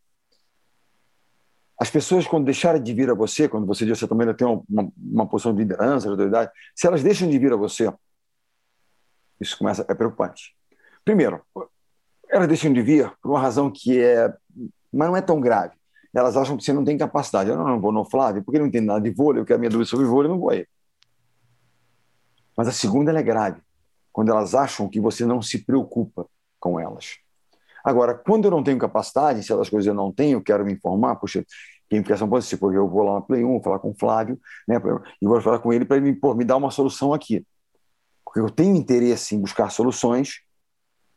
as 1.80 1.90
pessoas, 1.90 2.26
quando 2.26 2.46
deixarem 2.46 2.82
de 2.82 2.94
vir 2.94 3.10
a 3.10 3.14
você, 3.14 3.48
quando 3.48 3.68
você 3.68 3.86
diz 3.86 4.00
você 4.00 4.08
também 4.08 4.34
tem 4.34 4.48
uma, 4.48 4.92
uma 4.98 5.28
posição 5.28 5.54
de 5.54 5.60
liderança, 5.60 6.06
de 6.06 6.12
autoridade, 6.12 6.52
se 6.76 6.88
elas 6.88 7.04
deixam 7.04 7.30
de 7.30 7.38
vir 7.38 7.54
a 7.54 7.56
você, 7.56 7.92
isso 9.40 9.58
começa 9.58 9.86
é 9.88 9.94
preocupante. 9.94 10.56
Primeiro, 11.04 11.42
elas 12.30 12.48
deixam 12.48 12.74
de 12.74 12.82
vir 12.82 13.12
por 13.22 13.32
uma 13.32 13.40
razão 13.40 13.72
que 13.72 14.02
é, 14.02 14.34
mas 14.92 15.08
não 15.08 15.16
é 15.16 15.22
tão 15.22 15.40
grave. 15.40 15.76
Elas 16.14 16.36
acham 16.36 16.58
que 16.58 16.64
você 16.64 16.74
não 16.74 16.84
tem 16.84 16.98
capacidade. 16.98 17.50
Eu 17.50 17.58
não, 17.58 17.68
não 17.68 17.80
vou 17.80 17.92
no 17.92 18.04
Flávio, 18.04 18.44
porque 18.44 18.58
não 18.58 18.66
entendo 18.66 18.88
nada 18.88 19.02
de 19.02 19.12
vôlei, 19.12 19.40
eu 19.42 19.46
quero 19.46 19.60
minha 19.60 19.70
dúvida 19.70 19.88
sobre 19.88 20.08
vôlei, 20.08 20.32
não 20.32 20.40
vou 20.40 20.50
aí. 20.50 20.66
Mas 22.58 22.68
a 22.68 22.72
segunda 22.72 23.18
é 23.18 23.22
grave, 23.22 23.62
quando 24.12 24.32
elas 24.32 24.56
acham 24.56 24.90
que 24.90 25.00
você 25.00 25.26
não 25.26 25.42
se 25.44 25.64
preocupa 25.64 26.26
com 26.60 26.80
elas. 26.80 27.18
Agora, 27.84 28.16
quando 28.16 28.46
eu 28.46 28.52
não 28.52 28.64
tenho 28.64 28.80
capacidade, 28.80 29.44
se 29.44 29.52
elas 29.52 29.70
coisas 29.70 29.88
eu 29.88 29.94
não 29.94 30.12
tenho, 30.12 30.42
quero 30.42 30.66
me 30.66 30.74
informar, 30.74 31.16
puxa, 31.18 31.46
qualificação 31.90 32.28
positiva, 32.28 32.60
porque 32.60 32.78
eu 32.78 32.90
vou 32.90 33.04
lá 33.04 33.14
na 33.14 33.22
Play 33.22 33.46
1, 33.46 33.62
falar 33.62 33.80
com 33.80 33.92
o 33.92 33.96
Flávio, 33.98 34.40
né, 34.68 34.76
e 35.22 35.26
vou 35.28 35.40
falar 35.40 35.60
com 35.60 35.72
ele 35.72 35.86
para 35.86 35.98
ele 35.98 36.20
me, 36.36 36.44
dar 36.44 36.58
uma 36.58 36.72
solução 36.72 37.14
aqui. 37.14 37.46
Porque 38.26 38.40
eu 38.40 38.50
tenho 38.50 38.76
interesse 38.76 39.36
em 39.36 39.40
buscar 39.40 39.70
soluções, 39.70 40.42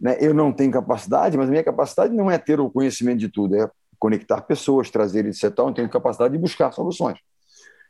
né, 0.00 0.16
eu 0.20 0.32
não 0.32 0.52
tenho 0.52 0.70
capacidade, 0.70 1.36
mas 1.36 1.50
minha 1.50 1.64
capacidade 1.64 2.14
não 2.14 2.30
é 2.30 2.38
ter 2.38 2.60
o 2.60 2.70
conhecimento 2.70 3.18
de 3.18 3.28
tudo, 3.28 3.56
é 3.56 3.68
conectar 3.98 4.40
pessoas, 4.42 4.90
trazer 4.90 5.26
etc. 5.26 5.44
Eu 5.58 5.72
tenho 5.72 5.90
capacidade 5.90 6.32
de 6.32 6.38
buscar 6.38 6.70
soluções. 6.72 7.18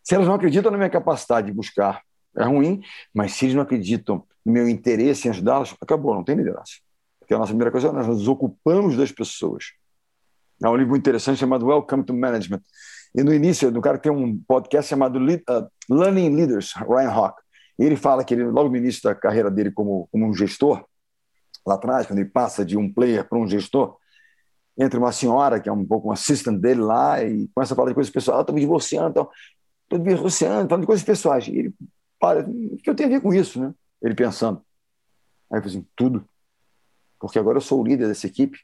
Se 0.02 0.14
elas 0.14 0.26
não 0.26 0.34
acreditam 0.34 0.72
na 0.72 0.78
minha 0.78 0.88
capacidade 0.88 1.48
de 1.48 1.52
buscar, 1.52 2.00
é 2.36 2.44
ruim, 2.44 2.82
mas 3.12 3.32
se 3.32 3.46
eles 3.46 3.54
não 3.54 3.62
acreditam 3.62 4.24
no 4.44 4.52
meu 4.52 4.68
interesse 4.68 5.28
em 5.28 5.30
ajudá-las, 5.30 5.74
acabou, 5.80 6.14
não 6.14 6.24
tem 6.24 6.36
liderança 6.36 6.74
que 7.30 7.34
é 7.34 7.36
a 7.36 7.38
nossa 7.38 7.52
primeira 7.52 7.70
coisa, 7.70 7.92
nós 7.92 8.08
nos 8.08 8.26
ocupamos 8.26 8.96
das 8.96 9.12
pessoas. 9.12 9.66
Há 10.60 10.68
um 10.68 10.74
livro 10.74 10.96
interessante 10.96 11.38
chamado 11.38 11.64
Welcome 11.64 12.02
to 12.02 12.12
Management. 12.12 12.60
E 13.14 13.22
no 13.22 13.32
início, 13.32 13.70
do 13.70 13.80
cara 13.80 13.98
tem 13.98 14.10
um 14.10 14.36
podcast 14.48 14.90
chamado 14.90 15.16
uh, 15.16 15.70
Learning 15.88 16.34
Leaders, 16.34 16.74
Ryan 16.74 17.08
Hawk. 17.08 17.40
E 17.78 17.84
ele 17.84 17.94
fala 17.94 18.24
que 18.24 18.34
ele, 18.34 18.42
logo 18.46 18.68
no 18.68 18.76
início 18.76 19.00
da 19.04 19.14
carreira 19.14 19.48
dele 19.48 19.70
como, 19.70 20.08
como 20.10 20.26
um 20.26 20.34
gestor, 20.34 20.84
lá 21.64 21.76
atrás, 21.76 22.08
quando 22.08 22.18
ele 22.18 22.28
passa 22.28 22.64
de 22.64 22.76
um 22.76 22.92
player 22.92 23.24
para 23.28 23.38
um 23.38 23.46
gestor, 23.46 23.96
entra 24.76 24.98
uma 24.98 25.12
senhora, 25.12 25.60
que 25.60 25.68
é 25.68 25.72
um 25.72 25.86
pouco 25.86 26.08
um 26.08 26.12
assistant 26.12 26.58
dele 26.58 26.80
lá, 26.80 27.22
e 27.22 27.48
começa 27.54 27.74
a 27.74 27.76
falar 27.76 27.90
de 27.90 27.94
coisas 27.94 28.12
pessoais. 28.12 28.38
Ah, 28.38 28.40
estou 28.40 28.56
me 28.56 28.60
divorciando, 28.60 29.08
estou 29.84 29.98
me 30.00 30.14
divorciando, 30.16 30.68
falando 30.68 30.80
de 30.80 30.86
coisas 30.88 31.04
pessoais. 31.04 31.46
E 31.46 31.56
ele 31.56 31.74
o 32.20 32.76
que 32.76 32.90
eu 32.90 32.94
tenho 32.94 33.08
a 33.08 33.12
ver 33.12 33.20
com 33.20 33.32
isso, 33.32 33.60
né? 33.60 33.74
Ele 34.02 34.14
pensando. 34.14 34.62
Aí 35.50 35.58
eu 35.58 35.62
falei 35.62 35.78
assim, 35.78 35.86
tudo. 35.96 36.28
Porque 37.18 37.38
agora 37.38 37.58
eu 37.58 37.62
sou 37.62 37.80
o 37.80 37.84
líder 37.84 38.08
dessa 38.08 38.26
equipe. 38.26 38.58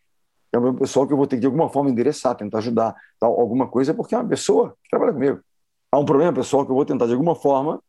É 0.53 0.59
o 0.59 0.75
pessoal 0.75 1.07
que 1.07 1.13
eu 1.13 1.17
vou 1.17 1.27
ter 1.27 1.37
que, 1.37 1.41
de 1.41 1.47
alguma 1.47 1.69
forma, 1.69 1.91
endereçar, 1.91 2.35
tentar 2.37 2.59
ajudar, 2.59 2.95
tal, 3.19 3.39
alguma 3.39 3.69
coisa, 3.69 3.93
porque 3.93 4.15
é 4.15 4.19
uma 4.19 4.29
pessoa 4.29 4.77
que 4.83 4.89
trabalha 4.89 5.13
comigo. 5.13 5.41
Há 5.91 5.99
um 5.99 6.05
problema 6.05 6.33
pessoal 6.33 6.65
que 6.65 6.71
eu 6.71 6.77
vou 6.77 6.85
tentar, 6.85 7.07
de 7.07 7.13
alguma 7.13 7.35
forma, 7.35 7.83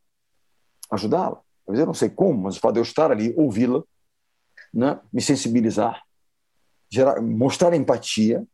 ajudá-la. 0.91 1.41
Às 1.67 1.71
vezes 1.71 1.79
eu 1.81 1.85
não 1.85 1.93
sei 1.93 2.09
como, 2.09 2.43
mas 2.43 2.57
o 2.57 2.59
fato 2.59 2.73
de 2.73 2.79
eu 2.79 2.83
estar 2.83 3.11
ali, 3.11 3.33
ouvi-la, 3.37 3.83
né, 4.73 4.99
me 5.11 5.21
sensibilizar, 5.21 6.01
gerar, 6.89 7.21
mostrar 7.21 7.73
empatia, 7.73 8.45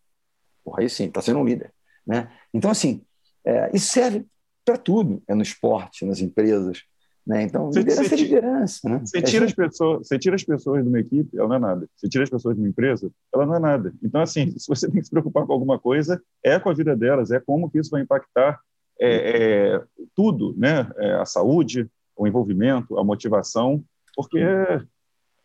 porra, 0.63 0.81
aí 0.81 0.89
sim, 0.89 1.05
está 1.05 1.21
sendo 1.21 1.39
um 1.39 1.45
líder. 1.45 1.73
Né? 2.05 2.31
Então, 2.53 2.71
assim, 2.71 3.03
é, 3.45 3.71
isso 3.73 3.91
serve 3.91 4.25
para 4.65 4.77
tudo, 4.77 5.21
é 5.27 5.35
no 5.35 5.41
esporte, 5.41 6.05
nas 6.05 6.19
empresas. 6.19 6.83
Né? 7.25 7.43
Então, 7.43 7.67
você, 7.67 7.79
liderança 7.79 8.03
você, 8.03 8.13
é 8.13 8.17
liderança. 8.17 8.89
Né? 8.89 8.99
Você, 8.99 9.21
tira 9.21 9.45
as 9.45 9.53
pessoas, 9.53 10.07
você 10.07 10.19
tira 10.19 10.35
as 10.35 10.43
pessoas 10.43 10.83
de 10.83 10.89
uma 10.89 10.99
equipe, 10.99 11.37
ela 11.37 11.47
não 11.47 11.55
é 11.55 11.59
nada. 11.59 11.89
Você 11.95 12.09
tira 12.09 12.23
as 12.23 12.29
pessoas 12.29 12.55
de 12.55 12.61
uma 12.61 12.69
empresa, 12.69 13.09
ela 13.33 13.45
não 13.45 13.55
é 13.55 13.59
nada. 13.59 13.93
Então, 14.03 14.21
assim, 14.21 14.57
se 14.57 14.67
você 14.67 14.87
tem 14.91 14.99
que 14.99 15.05
se 15.05 15.11
preocupar 15.11 15.45
com 15.45 15.53
alguma 15.53 15.79
coisa, 15.79 16.21
é 16.43 16.59
com 16.59 16.69
a 16.69 16.73
vida 16.73 16.95
delas, 16.95 17.31
é 17.31 17.39
como 17.39 17.69
que 17.69 17.79
isso 17.79 17.91
vai 17.91 18.01
impactar 18.01 18.59
é, 18.99 19.75
é, 19.75 19.83
tudo, 20.15 20.53
né? 20.57 20.89
É, 20.97 21.13
a 21.13 21.25
saúde, 21.25 21.89
o 22.15 22.27
envolvimento, 22.27 22.97
a 22.97 23.03
motivação, 23.03 23.83
porque 24.15 24.39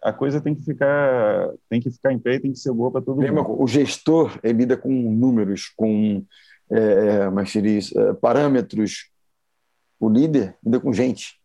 a 0.02 0.12
coisa 0.12 0.40
tem 0.40 0.54
que 0.54 0.62
ficar 0.62 1.48
tem 1.68 1.80
que 1.80 1.90
ficar 1.90 2.12
em 2.12 2.18
pé 2.18 2.34
e 2.34 2.40
tem 2.40 2.52
que 2.52 2.58
ser 2.58 2.72
boa 2.72 2.90
para 2.90 3.00
todo 3.00 3.20
mundo. 3.20 3.62
O 3.62 3.66
gestor 3.66 4.38
lida 4.44 4.76
com 4.76 4.90
números, 4.90 5.72
com 5.76 6.24
é, 6.70 6.78
é 6.78 7.30
mas 7.30 7.50
diz, 7.52 7.94
é, 7.94 8.12
parâmetros. 8.14 9.10
O 10.00 10.08
líder 10.08 10.56
lida 10.64 10.78
com 10.78 10.92
gente. 10.92 11.38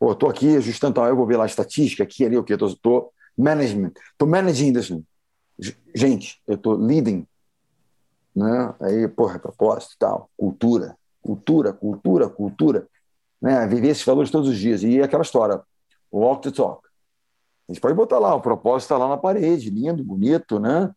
Pô, 0.00 0.12
estou 0.12 0.30
aqui 0.30 0.56
ajustando, 0.56 0.98
eu 1.02 1.14
vou 1.14 1.26
ver 1.26 1.36
lá 1.36 1.44
a 1.44 1.46
estatística, 1.46 2.02
aqui, 2.02 2.24
ali, 2.24 2.34
o 2.38 2.42
que? 2.42 2.54
Estou 2.54 3.12
management, 3.36 3.92
estou 4.12 4.26
managing 4.26 4.72
isso. 4.72 5.04
Gente, 5.94 6.40
eu 6.48 6.54
estou 6.54 6.74
leading. 6.74 7.26
Né? 8.34 8.74
Aí, 8.80 9.06
porra, 9.08 9.38
propósito 9.38 9.92
e 9.92 9.98
tal, 9.98 10.30
cultura, 10.38 10.96
cultura, 11.20 11.74
cultura, 11.74 12.30
cultura. 12.30 12.88
Né? 13.42 13.66
Viver 13.66 13.88
esses 13.88 14.02
valores 14.02 14.30
todos 14.30 14.48
os 14.48 14.56
dias. 14.56 14.82
E 14.82 15.02
aquela 15.02 15.22
história, 15.22 15.60
walk 16.10 16.48
the 16.48 16.50
talk. 16.50 16.88
A 17.68 17.72
gente 17.72 17.82
pode 17.82 17.94
botar 17.94 18.18
lá, 18.18 18.34
o 18.34 18.40
propósito 18.40 18.86
está 18.86 18.96
lá 18.96 19.06
na 19.06 19.18
parede, 19.18 19.68
lindo, 19.68 20.02
bonito, 20.02 20.58
né? 20.58 20.90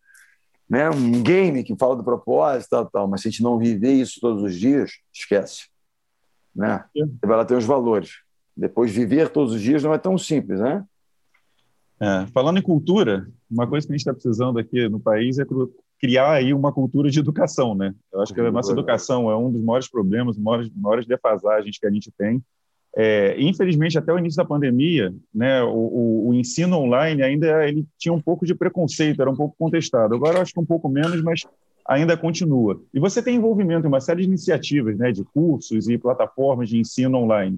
né? 0.69 0.89
Um 0.89 1.21
game 1.21 1.61
que 1.61 1.75
fala 1.75 1.97
do 1.97 2.05
propósito, 2.05 2.69
tal, 2.69 2.85
tal, 2.89 3.07
mas 3.09 3.21
se 3.21 3.27
a 3.27 3.31
gente 3.31 3.43
não 3.43 3.59
viver 3.59 3.91
isso 3.91 4.21
todos 4.21 4.41
os 4.41 4.55
dias, 4.55 4.93
esquece. 5.11 5.67
Né? 6.55 6.85
Você 6.95 7.27
vai 7.27 7.35
lá 7.35 7.43
ter 7.43 7.57
os 7.57 7.65
valores. 7.65 8.22
Depois, 8.55 8.91
viver 8.91 9.29
todos 9.29 9.53
os 9.53 9.61
dias 9.61 9.83
não 9.83 9.93
é 9.93 9.97
tão 9.97 10.17
simples, 10.17 10.59
né? 10.59 10.83
É, 11.99 12.25
falando 12.33 12.57
em 12.57 12.61
cultura, 12.61 13.27
uma 13.49 13.67
coisa 13.67 13.87
que 13.87 13.93
a 13.93 13.95
gente 13.95 14.01
está 14.01 14.13
precisando 14.13 14.59
aqui 14.59 14.89
no 14.89 14.99
país 14.99 15.39
é 15.39 15.45
criar 15.99 16.33
aí 16.33 16.53
uma 16.53 16.71
cultura 16.71 17.09
de 17.09 17.19
educação, 17.19 17.73
né? 17.73 17.95
Eu 18.11 18.21
acho 18.21 18.33
que 18.33 18.41
a 18.41 18.51
nossa 18.51 18.73
educação 18.73 19.31
é 19.31 19.37
um 19.37 19.49
dos 19.49 19.63
maiores 19.63 19.89
problemas, 19.89 20.37
maiores, 20.37 20.69
maiores 20.75 21.05
defasagens 21.05 21.77
que 21.79 21.87
a 21.87 21.91
gente 21.91 22.11
tem. 22.11 22.43
É, 22.95 23.41
infelizmente, 23.41 23.97
até 23.97 24.13
o 24.13 24.19
início 24.19 24.37
da 24.37 24.45
pandemia, 24.45 25.15
né, 25.33 25.63
o, 25.63 25.69
o, 25.69 26.27
o, 26.27 26.33
ensino 26.33 26.77
online 26.77 27.23
ainda 27.23 27.67
ele 27.67 27.87
tinha 27.97 28.13
um 28.13 28.21
pouco 28.21 28.45
de 28.45 28.53
preconceito, 28.53 29.19
era 29.19 29.31
um 29.31 29.35
pouco 29.35 29.55
contestado. 29.57 30.13
Agora 30.13 30.37
eu 30.37 30.41
acho 30.41 30.53
que 30.53 30.59
um 30.59 30.65
pouco 30.65 30.87
menos, 30.87 31.23
mas 31.23 31.41
ainda 31.87 32.15
continua. 32.15 32.79
E 32.93 32.99
você 32.99 33.21
tem 33.21 33.37
envolvimento 33.37 33.85
em 33.85 33.89
uma 33.89 33.99
série 33.99 34.21
de 34.21 34.27
iniciativas, 34.27 34.95
né, 34.97 35.11
de 35.11 35.23
cursos 35.23 35.89
e 35.89 35.97
plataformas 35.97 36.69
de 36.69 36.77
ensino 36.77 37.17
online. 37.17 37.57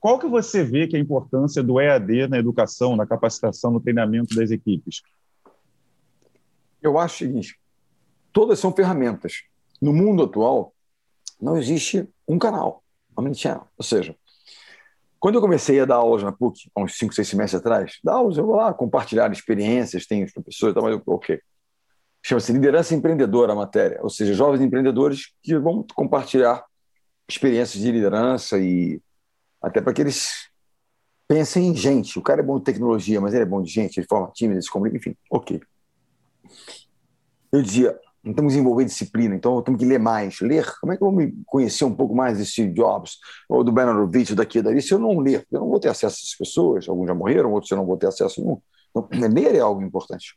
Qual 0.00 0.18
que 0.18 0.26
você 0.26 0.64
vê 0.64 0.88
que 0.88 0.96
é 0.96 0.98
a 0.98 1.02
importância 1.02 1.62
do 1.62 1.78
EAD 1.78 2.26
na 2.26 2.38
educação, 2.38 2.96
na 2.96 3.06
capacitação, 3.06 3.70
no 3.70 3.80
treinamento 3.80 4.34
das 4.34 4.50
equipes? 4.50 5.02
Eu 6.80 6.98
acho 6.98 7.16
o 7.16 7.18
seguinte: 7.18 7.60
todas 8.32 8.58
são 8.58 8.72
ferramentas. 8.72 9.42
No 9.80 9.92
mundo 9.92 10.24
atual, 10.24 10.74
não 11.40 11.56
existe 11.56 12.08
um 12.26 12.38
canal, 12.38 12.82
omnichannel. 13.14 13.68
Ou 13.76 13.84
seja, 13.84 14.16
quando 15.18 15.34
eu 15.34 15.40
comecei 15.42 15.78
a 15.78 15.84
dar 15.84 15.96
aulas 15.96 16.22
na 16.22 16.32
PUC, 16.32 16.70
há 16.74 16.80
uns 16.82 16.96
5, 16.96 17.14
6 17.14 17.28
semestres 17.28 17.60
atrás, 17.60 17.98
dar 18.02 18.14
aulas, 18.14 18.38
eu 18.38 18.46
vou 18.46 18.56
lá 18.56 18.72
compartilhar 18.72 19.30
experiências, 19.30 20.06
tem 20.06 20.24
os 20.24 20.32
professores, 20.32 20.74
mas 20.82 20.98
ok. 21.06 21.38
Chama-se 22.22 22.52
Liderança 22.52 22.94
Empreendedora 22.94 23.52
a 23.52 23.56
matéria, 23.56 23.98
ou 24.02 24.08
seja, 24.08 24.32
jovens 24.32 24.62
empreendedores 24.62 25.32
que 25.42 25.58
vão 25.58 25.84
compartilhar 25.94 26.64
experiências 27.28 27.82
de 27.82 27.92
liderança 27.92 28.58
e 28.58 29.00
até 29.62 29.80
para 29.80 29.92
que 29.92 30.02
eles 30.02 30.48
pensem 31.28 31.68
em 31.68 31.76
gente. 31.76 32.18
O 32.18 32.22
cara 32.22 32.40
é 32.40 32.44
bom 32.44 32.58
de 32.58 32.64
tecnologia, 32.64 33.20
mas 33.20 33.34
ele 33.34 33.42
é 33.44 33.46
bom 33.46 33.62
de 33.62 33.70
gente, 33.70 33.98
ele 33.98 34.06
forma 34.08 34.30
time, 34.34 34.54
ele 34.54 34.62
se 34.62 34.70
comunica, 34.70 34.96
enfim, 34.96 35.16
ok. 35.30 35.60
Eu 37.52 37.62
dizia, 37.62 37.98
não 38.22 38.34
temos 38.34 38.52
que 38.52 38.58
desenvolver 38.58 38.84
disciplina, 38.84 39.34
então 39.34 39.62
temos 39.62 39.78
que 39.78 39.86
ler 39.86 39.98
mais. 39.98 40.40
Ler, 40.40 40.66
como 40.80 40.92
é 40.92 40.96
que 40.96 41.02
eu 41.02 41.10
vou 41.10 41.16
me 41.16 41.32
conhecer 41.46 41.84
um 41.84 41.94
pouco 41.94 42.14
mais 42.14 42.38
de 42.38 42.46
Steve 42.46 42.72
Jobs 42.72 43.18
ou 43.48 43.64
do 43.64 43.72
Bernardovich, 43.72 44.34
daqui 44.34 44.58
e 44.58 44.62
dali, 44.62 44.82
se 44.82 44.92
eu 44.92 44.98
não 44.98 45.18
ler? 45.18 45.46
Eu 45.50 45.60
não 45.60 45.68
vou 45.68 45.80
ter 45.80 45.88
acesso 45.88 46.16
a 46.16 46.18
essas 46.18 46.34
pessoas, 46.36 46.88
alguns 46.88 47.06
já 47.06 47.14
morreram, 47.14 47.52
outros 47.52 47.70
eu 47.70 47.76
não 47.76 47.86
vou 47.86 47.96
ter 47.96 48.06
acesso 48.08 48.40
nenhum. 48.40 48.60
Então, 48.90 49.08
ler 49.28 49.54
é 49.54 49.60
algo 49.60 49.82
importante. 49.82 50.36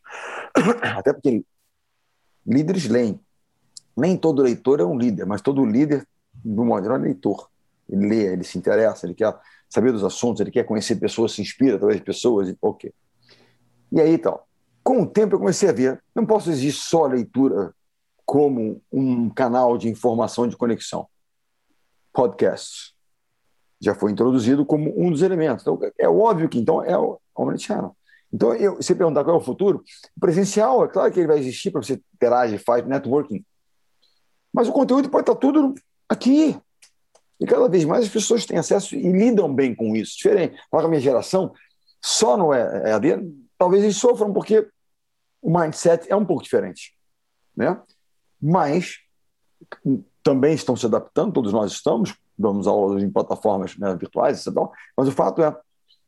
Até 0.95 1.11
porque 1.11 1.43
líderes 2.45 2.87
leem. 2.87 3.19
Nem 3.95 4.17
todo 4.17 4.41
leitor 4.41 4.79
é 4.79 4.85
um 4.85 4.97
líder, 4.97 5.25
mas 5.25 5.41
todo 5.41 5.65
líder, 5.65 6.07
do 6.33 6.63
modo 6.63 6.83
geral, 6.83 6.97
é 6.97 7.01
leitor. 7.01 7.49
Ele 7.89 8.07
lê, 8.07 8.33
ele 8.33 8.43
se 8.43 8.57
interessa, 8.57 9.05
ele 9.05 9.13
quer 9.13 9.35
saber 9.69 9.91
dos 9.91 10.03
assuntos, 10.03 10.41
ele 10.41 10.51
quer 10.51 10.63
conhecer 10.63 10.95
pessoas, 10.95 11.33
se 11.33 11.41
inspira 11.41 11.75
através 11.75 11.99
de 11.99 12.05
pessoas, 12.05 12.53
ok. 12.61 12.93
E 13.91 14.01
aí, 14.01 14.13
então, 14.13 14.39
com 14.83 15.01
o 15.01 15.07
tempo 15.07 15.35
eu 15.35 15.39
comecei 15.39 15.69
a 15.69 15.73
ver, 15.73 16.01
não 16.15 16.25
posso 16.25 16.49
exigir 16.49 16.73
só 16.73 17.05
a 17.05 17.09
leitura 17.09 17.73
como 18.25 18.81
um 18.91 19.29
canal 19.29 19.77
de 19.77 19.89
informação 19.89 20.47
de 20.47 20.55
conexão. 20.55 21.07
Podcasts 22.11 22.93
já 23.81 23.93
foi 23.93 24.11
introduzido 24.11 24.65
como 24.65 24.93
um 24.97 25.11
dos 25.11 25.21
elementos. 25.21 25.63
Então, 25.63 25.79
é 25.97 26.07
óbvio 26.07 26.47
que 26.47 26.57
então 26.57 26.83
é 26.83 26.97
o 26.97 27.19
omnichannel. 27.35 27.95
Então, 28.31 28.53
eu, 28.55 28.81
se 28.81 28.95
perguntar 28.95 29.23
qual 29.23 29.35
é 29.35 29.39
o 29.39 29.43
futuro, 29.43 29.83
presencial, 30.19 30.83
é 30.85 30.87
claro 30.87 31.11
que 31.11 31.19
ele 31.19 31.27
vai 31.27 31.37
existir 31.37 31.69
para 31.69 31.83
você 31.83 32.01
interagir, 32.15 32.63
faz 32.63 32.85
networking. 32.85 33.45
Mas 34.51 34.67
o 34.67 34.71
conteúdo 34.71 35.09
pode 35.09 35.23
estar 35.23 35.35
tudo 35.35 35.75
aqui. 36.09 36.57
E 37.43 37.45
cada 37.45 37.67
vez 37.67 37.83
mais 37.83 38.05
as 38.05 38.09
pessoas 38.09 38.45
têm 38.45 38.57
acesso 38.57 38.95
e 38.95 39.11
lidam 39.11 39.53
bem 39.53 39.75
com 39.75 39.97
isso. 39.97 40.15
Diferente. 40.15 40.57
Para 40.71 40.85
a 40.85 40.87
minha 40.87 41.01
geração, 41.01 41.53
só 42.01 42.37
no 42.37 42.53
EAD, 42.53 43.21
talvez 43.57 43.83
eles 43.83 43.97
sofram 43.97 44.31
porque 44.31 44.65
o 45.41 45.51
mindset 45.51 46.09
é 46.09 46.15
um 46.15 46.23
pouco 46.23 46.41
diferente, 46.41 46.95
né? 47.53 47.77
Mas 48.41 48.99
também 50.23 50.53
estão 50.53 50.73
se 50.73 50.85
adaptando, 50.85 51.33
todos 51.33 51.51
nós 51.51 51.73
estamos, 51.73 52.15
damos 52.37 52.65
aulas 52.65 53.03
em 53.03 53.11
plataformas 53.11 53.77
né, 53.77 53.93
virtuais, 53.93 54.47
etc. 54.47 54.57
Mas 54.95 55.09
o 55.09 55.11
fato 55.11 55.43
é, 55.43 55.53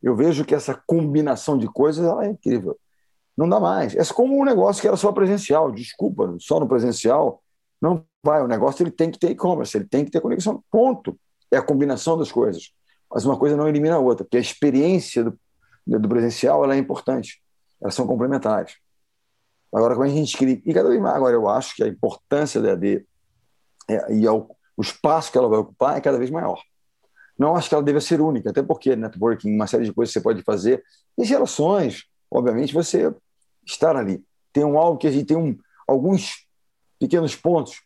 eu 0.02 0.16
vejo 0.16 0.46
que 0.46 0.56
essa 0.56 0.82
combinação 0.88 1.58
de 1.58 1.68
coisas 1.68 2.06
é 2.22 2.30
incrível. 2.30 2.80
Não 3.36 3.50
dá 3.50 3.60
mais. 3.60 3.94
É 3.94 4.14
como 4.14 4.40
um 4.40 4.46
negócio 4.46 4.82
que 4.82 4.88
era 4.88 4.96
só 4.96 5.12
presencial. 5.12 5.70
Desculpa, 5.70 6.34
só 6.40 6.62
no 6.62 6.68
presencial 6.68 7.42
não 7.82 8.06
vai. 8.24 8.42
O 8.42 8.48
negócio 8.48 8.84
ele 8.84 8.92
tem 8.92 9.12
que 9.12 9.20
ter 9.20 9.32
e-commerce, 9.32 9.76
ele 9.76 9.86
tem 9.86 10.06
que 10.06 10.12
ter 10.12 10.22
conexão. 10.22 10.64
Ponto. 10.72 11.20
É 11.52 11.58
a 11.58 11.62
combinação 11.62 12.18
das 12.18 12.32
coisas. 12.32 12.72
Mas 13.12 13.26
uma 13.26 13.38
coisa 13.38 13.56
não 13.56 13.68
elimina 13.68 13.96
a 13.96 14.00
outra, 14.00 14.24
porque 14.24 14.38
a 14.38 14.42
experiência 14.42 15.24
do, 15.24 15.40
do 15.86 16.10
presencial 16.10 16.64
ela 16.64 16.76
é 16.76 16.78
importante. 16.78 17.42
Elas 17.82 17.96
são 17.96 18.08
complementares. 18.08 18.78
Agora, 19.74 19.94
como 19.94 20.06
a 20.06 20.10
gente 20.10 20.38
cria. 20.38 20.62
E 20.66 20.74
cada 20.74 20.90
vez 20.90 21.02
mais, 21.02 21.16
agora 21.16 21.36
eu 21.36 21.50
acho 21.50 21.76
que 21.76 21.84
a 21.84 21.88
importância 21.88 22.62
da 22.62 22.70
EAD 22.70 23.06
é, 23.90 24.14
e 24.14 24.28
o 24.28 24.48
espaço 24.80 25.32
que 25.32 25.38
ela 25.38 25.50
vai 25.50 25.60
ocupar 25.60 25.98
é 25.98 26.02
cada 26.02 26.18
vez 26.18 26.30
maior. 26.30 26.62
Não 27.38 27.56
acho 27.56 27.68
que 27.68 27.76
ela 27.76 27.84
deva 27.84 28.00
ser 28.00 28.22
única, 28.22 28.50
até 28.50 28.64
porque 28.64 28.96
networking, 28.96 29.54
uma 29.54 29.68
série 29.68 29.86
de 29.86 29.94
coisas 29.94 30.14
que 30.14 30.20
você 30.20 30.24
pode 30.24 30.42
fazer, 30.44 30.84
e 31.18 31.26
gerações, 31.26 32.06
obviamente, 32.32 32.74
você 32.74 33.14
estar 33.66 33.96
ali. 33.96 34.24
Tem 34.54 34.64
um 34.64 34.80
algo 34.80 34.98
que 34.98 35.08
a 35.08 35.12
gente 35.12 35.26
tem 35.26 35.38
um, 35.38 35.58
alguns 35.86 36.48
pequenos 36.98 37.36
pontos. 37.36 37.82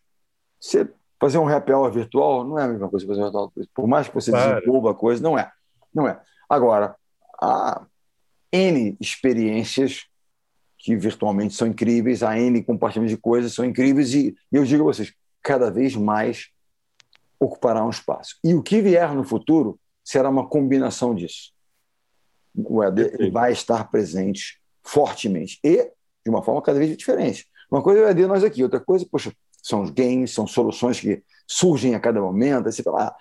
Você 0.60 0.88
fazer 1.20 1.38
um 1.38 1.46
happy 1.46 1.72
hour 1.72 1.92
virtual 1.92 2.44
não 2.44 2.58
é 2.58 2.64
a 2.64 2.68
mesma 2.68 2.88
coisa 2.88 3.04
que 3.04 3.12
fazer 3.12 3.20
um 3.20 3.24
virtual. 3.24 3.52
Por 3.74 3.86
mais 3.86 4.08
que 4.08 4.14
você 4.14 4.30
claro. 4.30 4.54
desenvolva 4.54 4.92
a 4.92 4.94
coisa, 4.94 5.22
não 5.22 5.38
é. 5.38 5.50
Não 5.94 6.08
é. 6.08 6.20
Agora, 6.48 6.96
há 7.40 7.86
N 8.50 8.96
experiências 8.98 10.06
que 10.78 10.96
virtualmente 10.96 11.54
são 11.54 11.68
incríveis, 11.68 12.22
a 12.22 12.38
N 12.38 12.64
compartilhamento 12.64 13.14
de 13.14 13.20
coisas 13.20 13.52
são 13.52 13.64
incríveis 13.64 14.14
e 14.14 14.34
eu 14.50 14.64
digo 14.64 14.82
a 14.82 14.86
vocês, 14.86 15.12
cada 15.42 15.70
vez 15.70 15.94
mais 15.94 16.48
ocupará 17.38 17.84
um 17.84 17.90
espaço. 17.90 18.36
E 18.42 18.54
o 18.54 18.62
que 18.62 18.80
vier 18.80 19.14
no 19.14 19.22
futuro 19.22 19.78
será 20.02 20.30
uma 20.30 20.48
combinação 20.48 21.14
disso. 21.14 21.52
O 22.54 22.82
EAD 22.82 23.30
vai 23.30 23.52
estar 23.52 23.90
presente 23.90 24.58
fortemente 24.82 25.58
e 25.62 25.84
de 26.24 26.30
uma 26.30 26.42
forma 26.42 26.62
cada 26.62 26.78
vez 26.78 26.96
diferente. 26.96 27.46
Uma 27.70 27.82
coisa 27.82 28.00
é 28.00 28.04
o 28.04 28.06
EAD 28.08 28.26
nós 28.26 28.42
aqui, 28.42 28.62
outra 28.62 28.80
coisa, 28.80 29.06
poxa, 29.10 29.32
são 29.62 29.82
os 29.82 29.90
games, 29.90 30.32
são 30.32 30.46
soluções 30.46 31.00
que 31.00 31.22
surgem 31.46 31.94
a 31.94 32.00
cada 32.00 32.20
momento, 32.20 32.66
aí 32.66 32.72
você 32.72 32.82
fala, 32.82 33.08
ah, 33.08 33.16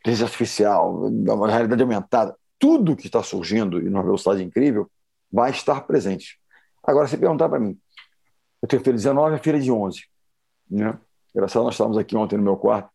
inteligência 0.00 0.26
artificial, 0.26 1.10
realidade 1.48 1.82
aumentada, 1.82 2.36
tudo 2.58 2.96
que 2.96 3.06
está 3.06 3.22
surgindo 3.22 3.80
e 3.80 3.84
numa 3.84 4.02
velocidade 4.02 4.42
incrível 4.42 4.90
vai 5.30 5.50
estar 5.50 5.80
presente. 5.82 6.38
Agora, 6.82 7.08
se 7.08 7.16
perguntar 7.16 7.48
para 7.48 7.58
mim, 7.58 7.78
eu 8.62 8.68
tenho 8.68 8.82
feira 8.82 8.96
19 8.96 9.34
e 9.34 9.38
a 9.38 9.42
feira 9.42 9.60
de 9.60 9.70
11, 9.70 10.02
né? 10.70 10.98
Engraçado, 11.34 11.64
nós 11.64 11.74
estávamos 11.74 11.98
aqui 11.98 12.16
ontem 12.16 12.36
no 12.36 12.42
meu 12.42 12.56
quarto, 12.56 12.88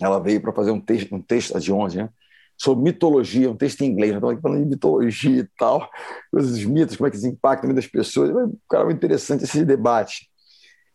ela 0.00 0.18
veio 0.18 0.40
para 0.40 0.52
fazer 0.52 0.70
um 0.70 0.80
texto, 0.80 1.14
um 1.14 1.22
texto 1.22 1.58
de 1.58 1.72
11, 1.72 1.96
né? 1.96 2.10
sobre 2.56 2.84
mitologia, 2.84 3.50
um 3.50 3.56
texto 3.56 3.82
em 3.82 3.86
inglês, 3.86 4.14
aqui 4.14 4.40
falando 4.40 4.62
de 4.62 4.68
mitologia 4.68 5.40
e 5.40 5.48
tal, 5.58 5.88
os 6.32 6.64
mitos, 6.64 6.96
como 6.96 7.06
é 7.06 7.10
que 7.10 7.16
eles 7.16 7.24
impactam 7.24 7.68
a 7.68 7.72
vida 7.72 7.80
das 7.80 7.90
pessoas. 7.90 8.30
Cara, 8.68 8.84
muito 8.84 8.98
interessante 8.98 9.44
esse 9.44 9.64
debate. 9.64 10.30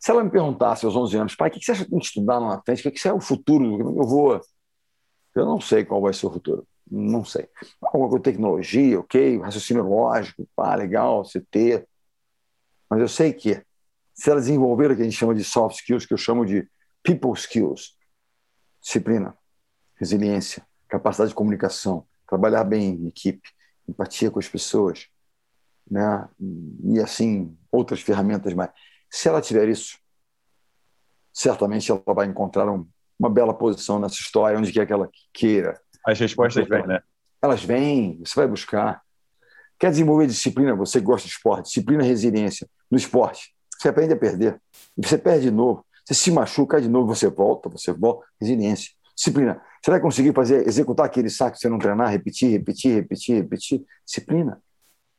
Se 0.00 0.10
ela 0.10 0.24
me 0.24 0.30
perguntasse 0.30 0.86
aos 0.86 0.96
11 0.96 1.16
anos, 1.18 1.34
pai, 1.34 1.50
o 1.50 1.52
que 1.52 1.62
você 1.62 1.72
acha 1.72 1.84
que 1.84 1.90
tem 1.90 1.98
que 1.98 2.06
estudar 2.06 2.40
na 2.40 2.60
frente? 2.62 2.88
O 2.88 2.90
que 2.90 3.06
é 3.06 3.12
o 3.12 3.20
futuro? 3.20 3.78
Eu 3.78 4.06
vou. 4.06 4.40
Eu 5.34 5.44
não 5.44 5.60
sei 5.60 5.84
qual 5.84 6.00
vai 6.00 6.14
ser 6.14 6.26
o 6.26 6.32
futuro. 6.32 6.66
Não 6.90 7.22
sei. 7.22 7.46
Alguma 7.82 8.08
coisa 8.08 8.24
tecnologia, 8.24 8.98
ok, 8.98 9.38
raciocínio 9.40 9.86
lógico, 9.86 10.48
pá, 10.56 10.74
legal, 10.74 11.22
CT. 11.24 11.86
Mas 12.88 13.00
eu 13.00 13.08
sei 13.08 13.32
que 13.34 13.62
se 14.14 14.30
ela 14.30 14.40
desenvolver 14.40 14.90
o 14.90 14.96
que 14.96 15.02
a 15.02 15.04
gente 15.04 15.16
chama 15.16 15.34
de 15.34 15.44
soft 15.44 15.76
skills, 15.76 16.06
que 16.06 16.14
eu 16.14 16.18
chamo 16.18 16.46
de 16.46 16.66
people 17.02 17.32
skills, 17.34 17.94
disciplina, 18.80 19.36
resiliência, 19.96 20.66
capacidade 20.88 21.28
de 21.28 21.34
comunicação, 21.34 22.06
trabalhar 22.26 22.64
bem 22.64 22.94
em 22.94 23.06
equipe, 23.08 23.48
empatia 23.86 24.30
com 24.30 24.38
as 24.38 24.48
pessoas, 24.48 25.08
né? 25.88 26.26
E 26.84 26.98
assim 27.00 27.56
outras 27.70 28.00
ferramentas 28.00 28.54
mais. 28.54 28.70
Se 29.10 29.28
ela 29.28 29.40
tiver 29.40 29.68
isso, 29.68 29.98
certamente 31.32 31.90
ela 31.90 32.02
vai 32.14 32.26
encontrar 32.26 32.70
um, 32.70 32.86
uma 33.18 33.28
bela 33.28 33.52
posição 33.52 33.98
nessa 33.98 34.14
história, 34.14 34.58
onde 34.58 34.72
quer 34.72 34.86
que 34.86 34.92
ela 34.92 35.10
queira. 35.32 35.80
As 36.06 36.18
respostas 36.18 36.66
vêm, 36.68 36.86
né? 36.86 37.00
Elas 37.42 37.64
vêm, 37.64 38.20
você 38.24 38.34
vai 38.34 38.46
buscar. 38.46 39.02
Quer 39.78 39.90
desenvolver 39.90 40.26
disciplina, 40.26 40.74
você 40.74 41.00
gosta 41.00 41.26
de 41.26 41.34
esporte, 41.34 41.66
disciplina 41.66 42.02
resiliência 42.02 42.68
no 42.90 42.96
esporte. 42.96 43.54
Você 43.78 43.88
aprende 43.88 44.12
a 44.12 44.16
perder. 44.16 44.60
Você 44.96 45.16
perde 45.16 45.44
de 45.44 45.50
novo. 45.50 45.84
Você 46.04 46.14
se 46.14 46.30
machuca 46.30 46.80
de 46.80 46.88
novo, 46.88 47.14
você 47.14 47.28
volta, 47.28 47.68
você 47.68 47.92
volta. 47.92 48.26
Resiliência. 48.38 48.90
Disciplina. 49.16 49.60
Você 49.82 49.90
vai 49.90 50.00
conseguir 50.00 50.34
fazer, 50.34 50.66
executar 50.66 51.06
aquele 51.06 51.30
saco 51.30 51.56
se 51.56 51.62
você 51.62 51.68
não 51.68 51.78
treinar, 51.78 52.10
repetir, 52.10 52.50
repetir, 52.50 52.94
repetir, 52.94 53.36
repetir? 53.36 53.84
Disciplina. 54.04 54.62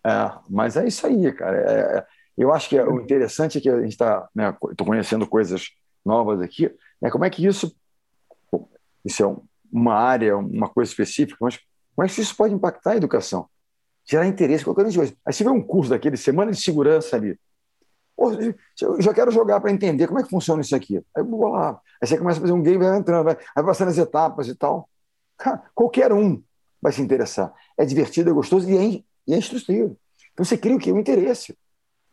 É, 0.06 0.32
mas 0.50 0.78
é 0.78 0.88
isso 0.88 1.06
aí, 1.08 1.32
cara. 1.34 1.58
É, 1.58 1.98
é 1.98 2.06
eu 2.38 2.54
acho 2.54 2.70
que 2.70 2.78
é, 2.78 2.84
o 2.84 3.00
interessante 3.00 3.58
é 3.58 3.62
que 3.62 3.70
a 3.70 3.82
gente 3.82 3.92
está, 3.92 4.28
né, 4.34 4.56
estou 4.70 4.88
conhecendo 4.88 5.28
coisas 5.28 5.70
novas 6.06 6.42
aqui, 6.42 6.74
é 7.02 7.10
como 7.10 7.26
é 7.26 7.30
que 7.30 7.46
isso, 7.46 7.76
isso 9.04 9.24
é 9.24 9.36
uma 9.72 9.96
área, 9.96 10.38
uma 10.38 10.70
coisa 10.70 10.90
específica, 10.90 11.38
mas 11.42 11.60
como 11.96 12.06
é 12.06 12.10
que 12.10 12.22
isso 12.22 12.36
pode 12.36 12.54
impactar 12.54 12.92
a 12.92 12.98
educação? 12.98 13.48
Gerar 14.06 14.26
interesse, 14.26 14.64
qualquer 14.64 14.84
coisa. 14.94 15.14
Aí 15.26 15.34
você 15.34 15.44
vê 15.44 15.50
um 15.50 15.62
curso 15.62 15.92
daquele, 15.92 16.18
semana 16.18 16.52
de 16.52 16.60
segurança 16.60 17.16
ali, 17.16 17.38
eu 18.82 19.02
já 19.02 19.14
quero 19.14 19.32
jogar 19.32 19.60
para 19.60 19.72
entender 19.72 20.08
como 20.08 20.20
é 20.20 20.24
que 20.24 20.30
funciona 20.30 20.62
isso 20.62 20.76
aqui. 20.76 20.98
Aí 20.98 21.24
eu 21.24 21.26
vou 21.26 21.50
lá. 21.50 21.80
Aí 22.02 22.08
você 22.08 22.18
começa 22.18 22.40
a 22.40 22.42
fazer 22.42 22.54
um 22.54 22.62
game, 22.62 22.78
vai 22.78 22.98
entrando, 22.98 23.24
vai, 23.24 23.38
vai 23.56 23.66
passando 23.66 23.90
as 23.90 23.98
etapas 23.98 24.48
e 24.48 24.56
tal. 24.56 24.88
Cara, 25.38 25.64
qualquer 25.74 26.14
um 26.14 26.42
vai 26.82 26.92
se 26.92 27.02
interessar. 27.02 27.54
É 27.78 27.86
divertido, 27.86 28.30
é 28.30 28.34
gostoso 28.34 28.70
e 28.70 28.78
é, 28.78 29.04
e 29.28 29.34
é 29.34 29.38
instrutivo. 29.38 29.98
Então 30.34 30.46
você 30.46 30.58
cria 30.58 30.76
o 30.76 30.80
quê? 30.80 30.92
O 30.92 31.00
interesse. 31.00 31.58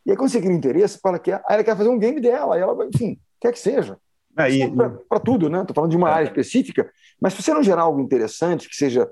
E 0.09 0.11
aí 0.11 0.17
quando 0.17 0.31
você 0.31 0.41
cria 0.41 0.57
interesse, 0.57 0.99
fala 1.03 1.19
que 1.19 1.31
aí 1.31 1.39
ela 1.51 1.63
quer 1.63 1.77
fazer 1.77 1.91
um 1.91 1.99
game 1.99 2.19
dela, 2.19 2.55
aí 2.55 2.63
ela 2.63 2.75
vai, 2.75 2.89
enfim, 2.89 3.21
quer 3.39 3.53
que 3.53 3.59
seja. 3.59 3.99
Aí, 4.35 4.63
é 4.63 4.69
para 5.07 5.21
tudo, 5.21 5.51
né? 5.51 5.61
Estou 5.61 5.75
falando 5.75 5.91
de 5.91 5.99
uma 5.99 6.09
é. 6.09 6.13
área 6.15 6.25
específica, 6.29 6.91
mas 7.21 7.35
se 7.35 7.43
você 7.43 7.53
não 7.53 7.63
gerar 7.63 7.83
algo 7.83 8.01
interessante, 8.01 8.71
que 8.71 8.75
seja 8.75 9.07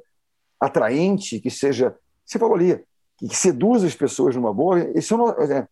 atraente, 0.58 1.38
que 1.38 1.50
seja. 1.50 1.94
Você 2.24 2.38
falou 2.38 2.56
ali, 2.56 2.82
que, 3.18 3.36
seduza 3.36 3.86
as 3.86 3.94
pessoas 3.94 4.34
numa 4.34 4.54
boa, 4.54 4.90
isso 4.98 5.18
não, 5.18 5.28
é, 5.32 5.68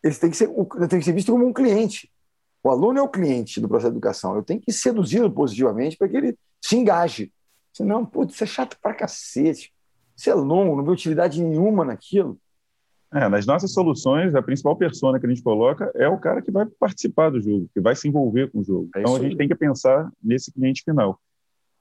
ele 0.00 0.14
tem 0.14 0.30
que 0.30 0.36
ser, 0.36 0.48
tem 0.88 1.00
que 1.00 1.04
ser 1.04 1.12
visto 1.12 1.32
como 1.32 1.44
um 1.44 1.52
cliente. 1.52 2.08
O 2.62 2.70
aluno 2.70 3.00
é 3.00 3.02
o 3.02 3.08
cliente 3.08 3.60
do 3.60 3.68
processo 3.68 3.90
de 3.90 3.96
educação. 3.96 4.36
Eu 4.36 4.44
tenho 4.44 4.60
que 4.60 4.72
seduzi-lo 4.72 5.28
positivamente 5.32 5.96
para 5.96 6.08
que 6.08 6.16
ele 6.16 6.38
se 6.60 6.76
engaje. 6.76 7.32
Senão, 7.72 8.06
putz, 8.06 8.34
isso 8.34 8.44
é 8.44 8.46
chato 8.46 8.78
pra 8.80 8.94
cacete. 8.94 9.74
Isso 10.16 10.30
é 10.30 10.34
longo, 10.34 10.76
não 10.76 10.84
vê 10.84 10.92
utilidade 10.92 11.42
nenhuma 11.42 11.84
naquilo. 11.84 12.38
É, 13.14 13.28
nas 13.28 13.44
nossas 13.44 13.72
soluções, 13.72 14.34
a 14.34 14.40
principal 14.40 14.74
persona 14.74 15.20
que 15.20 15.26
a 15.26 15.28
gente 15.28 15.42
coloca 15.42 15.90
é 15.94 16.08
o 16.08 16.18
cara 16.18 16.40
que 16.40 16.50
vai 16.50 16.64
participar 16.64 17.30
do 17.30 17.40
jogo, 17.40 17.68
que 17.74 17.80
vai 17.80 17.94
se 17.94 18.08
envolver 18.08 18.50
com 18.50 18.60
o 18.60 18.64
jogo. 18.64 18.88
É 18.96 19.00
então 19.00 19.16
a 19.16 19.20
gente 19.20 19.36
tem 19.36 19.46
que 19.46 19.54
pensar 19.54 20.10
nesse 20.22 20.50
cliente 20.50 20.82
final. 20.82 21.20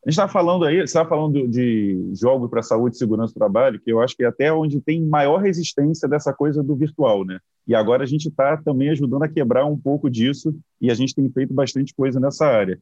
A 0.06 0.10
gente 0.10 0.20
está 0.20 0.28
falando 0.28 0.66
aí, 0.66 0.78
está 0.78 1.06
falando 1.06 1.48
de 1.48 2.12
jogos 2.20 2.50
para 2.50 2.64
saúde 2.64 2.98
segurança 2.98 3.34
do 3.34 3.38
trabalho, 3.38 3.80
que 3.80 3.94
eu 3.94 4.02
acho 4.02 4.18
que 4.18 4.24
é 4.24 4.28
até 4.28 4.52
onde 4.52 4.82
tem 4.82 5.06
maior 5.06 5.38
resistência 5.38 6.10
dessa 6.10 6.34
coisa 6.34 6.62
do 6.62 6.76
virtual, 6.76 7.24
né? 7.24 7.40
E 7.68 7.76
agora 7.76 8.04
a 8.04 8.08
gente 8.08 8.28
está 8.28 8.58
também 8.58 8.90
ajudando 8.90 9.24
a 9.24 9.30
quebrar 9.30 9.66
um 9.66 9.78
pouco 9.78 10.10
disso 10.10 10.54
e 10.82 10.90
a 10.90 10.94
gente 10.96 11.14
tem 11.14 11.30
feito 11.30 11.54
bastante 11.54 11.94
coisa 11.94 12.20
nessa 12.20 12.48
área. 12.48 12.80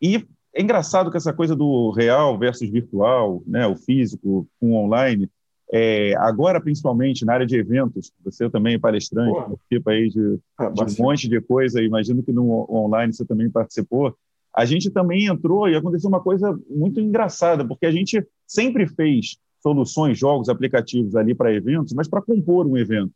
E 0.00 0.26
é 0.54 0.62
engraçado 0.62 1.10
que 1.10 1.16
essa 1.16 1.32
coisa 1.32 1.54
do 1.54 1.90
real 1.90 2.38
versus 2.38 2.68
virtual, 2.68 3.42
né, 3.46 3.66
o 3.66 3.76
físico 3.76 4.48
com 4.58 4.72
o 4.72 4.76
online, 4.76 5.30
é, 5.72 6.14
agora 6.18 6.60
principalmente 6.60 7.24
na 7.24 7.34
área 7.34 7.46
de 7.46 7.56
eventos, 7.56 8.12
você 8.24 8.48
também 8.50 8.74
é 8.74 8.78
palestrante, 8.78 9.32
participa 9.32 9.90
aí 9.90 10.08
de, 10.08 10.38
ah, 10.58 10.68
de 10.68 11.00
um 11.00 11.04
monte 11.04 11.28
de 11.28 11.40
coisa, 11.40 11.82
imagino 11.82 12.22
que 12.22 12.32
no 12.32 12.66
online 12.70 13.12
você 13.12 13.24
também 13.24 13.50
participou 13.50 14.14
a 14.54 14.64
gente 14.64 14.90
também 14.90 15.26
entrou 15.26 15.68
e 15.68 15.74
aconteceu 15.74 16.08
uma 16.08 16.20
coisa 16.20 16.58
muito 16.68 17.00
engraçada, 17.00 17.66
porque 17.66 17.86
a 17.86 17.90
gente 17.90 18.24
sempre 18.46 18.86
fez 18.86 19.38
soluções, 19.62 20.18
jogos, 20.18 20.48
aplicativos 20.48 21.16
ali 21.16 21.34
para 21.34 21.54
eventos, 21.54 21.92
mas 21.94 22.08
para 22.08 22.20
compor 22.20 22.66
um 22.66 22.76
evento. 22.76 23.12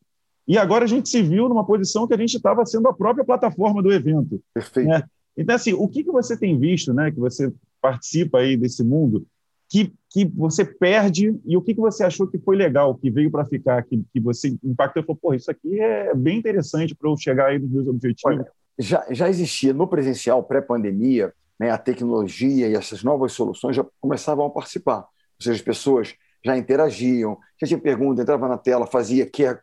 E 0.48 0.56
agora 0.56 0.84
a 0.84 0.88
gente 0.88 1.08
se 1.08 1.20
viu 1.22 1.48
numa 1.48 1.66
posição 1.66 2.06
que 2.06 2.14
a 2.14 2.16
gente 2.18 2.36
estava 2.36 2.64
sendo 2.64 2.88
a 2.88 2.94
própria 2.94 3.24
plataforma 3.24 3.82
do 3.82 3.92
evento. 3.92 4.40
Perfeito. 4.54 4.88
Né? 4.88 5.02
Então, 5.36 5.56
assim, 5.56 5.74
o 5.74 5.88
que, 5.88 6.04
que 6.04 6.10
você 6.10 6.36
tem 6.36 6.58
visto, 6.58 6.94
né, 6.94 7.10
que 7.10 7.18
você 7.18 7.52
participa 7.82 8.38
aí 8.38 8.56
desse 8.56 8.82
mundo, 8.82 9.26
que, 9.68 9.92
que 10.10 10.24
você 10.24 10.64
perde 10.64 11.38
e 11.44 11.56
o 11.56 11.62
que, 11.62 11.74
que 11.74 11.80
você 11.80 12.04
achou 12.04 12.26
que 12.26 12.38
foi 12.38 12.56
legal, 12.56 12.94
que 12.94 13.10
veio 13.10 13.30
para 13.30 13.44
ficar, 13.44 13.82
que, 13.82 14.02
que 14.12 14.20
você 14.20 14.56
impactou 14.62 15.02
e 15.02 15.06
falou, 15.06 15.18
pô, 15.20 15.34
isso 15.34 15.50
aqui 15.50 15.80
é 15.80 16.14
bem 16.14 16.38
interessante 16.38 16.94
para 16.94 17.10
eu 17.10 17.16
chegar 17.16 17.46
aí 17.46 17.58
nos 17.58 17.70
meus 17.70 17.88
objetivos. 17.88 18.38
Olha, 18.38 18.46
já, 18.78 19.04
já 19.10 19.28
existia 19.28 19.72
no 19.72 19.88
presencial 19.88 20.42
pré-pandemia, 20.42 21.32
né, 21.58 21.70
a 21.70 21.78
tecnologia 21.78 22.68
e 22.68 22.74
essas 22.74 23.02
novas 23.02 23.32
soluções 23.32 23.74
já 23.74 23.84
começavam 24.00 24.46
a 24.46 24.50
participar. 24.50 24.98
Ou 24.98 25.42
seja, 25.42 25.56
as 25.56 25.62
pessoas 25.62 26.14
já 26.44 26.56
interagiam, 26.56 27.38
já 27.60 27.66
tinha 27.66 27.80
pergunta, 27.80 28.22
entrava 28.22 28.46
na 28.46 28.58
tela, 28.58 28.86
fazia 28.86 29.28
QR, 29.28 29.58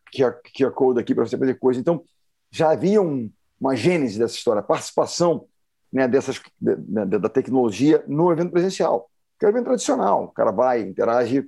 Code 0.74 1.00
aqui 1.00 1.16
para 1.16 1.26
você 1.26 1.38
fazer 1.38 1.54
coisa. 1.56 1.80
Então, 1.80 2.04
já 2.52 2.72
havia 2.72 3.02
um, 3.02 3.32
uma 3.60 3.76
gênese 3.76 4.20
dessa 4.20 4.36
história, 4.36 4.60
a 4.60 4.64
participação 4.64 5.46
né, 5.92 6.08
dessas, 6.08 6.42
da, 6.60 7.30
tecnologia 7.30 8.04
no 8.08 8.32
evento 8.32 8.52
presencial, 8.52 9.10
que 9.44 9.46
é 9.46 9.50
o 9.50 9.52
evento 9.52 9.66
tradicional. 9.66 10.24
O 10.24 10.28
cara 10.30 10.52
vai, 10.52 10.80
interage 10.80 11.46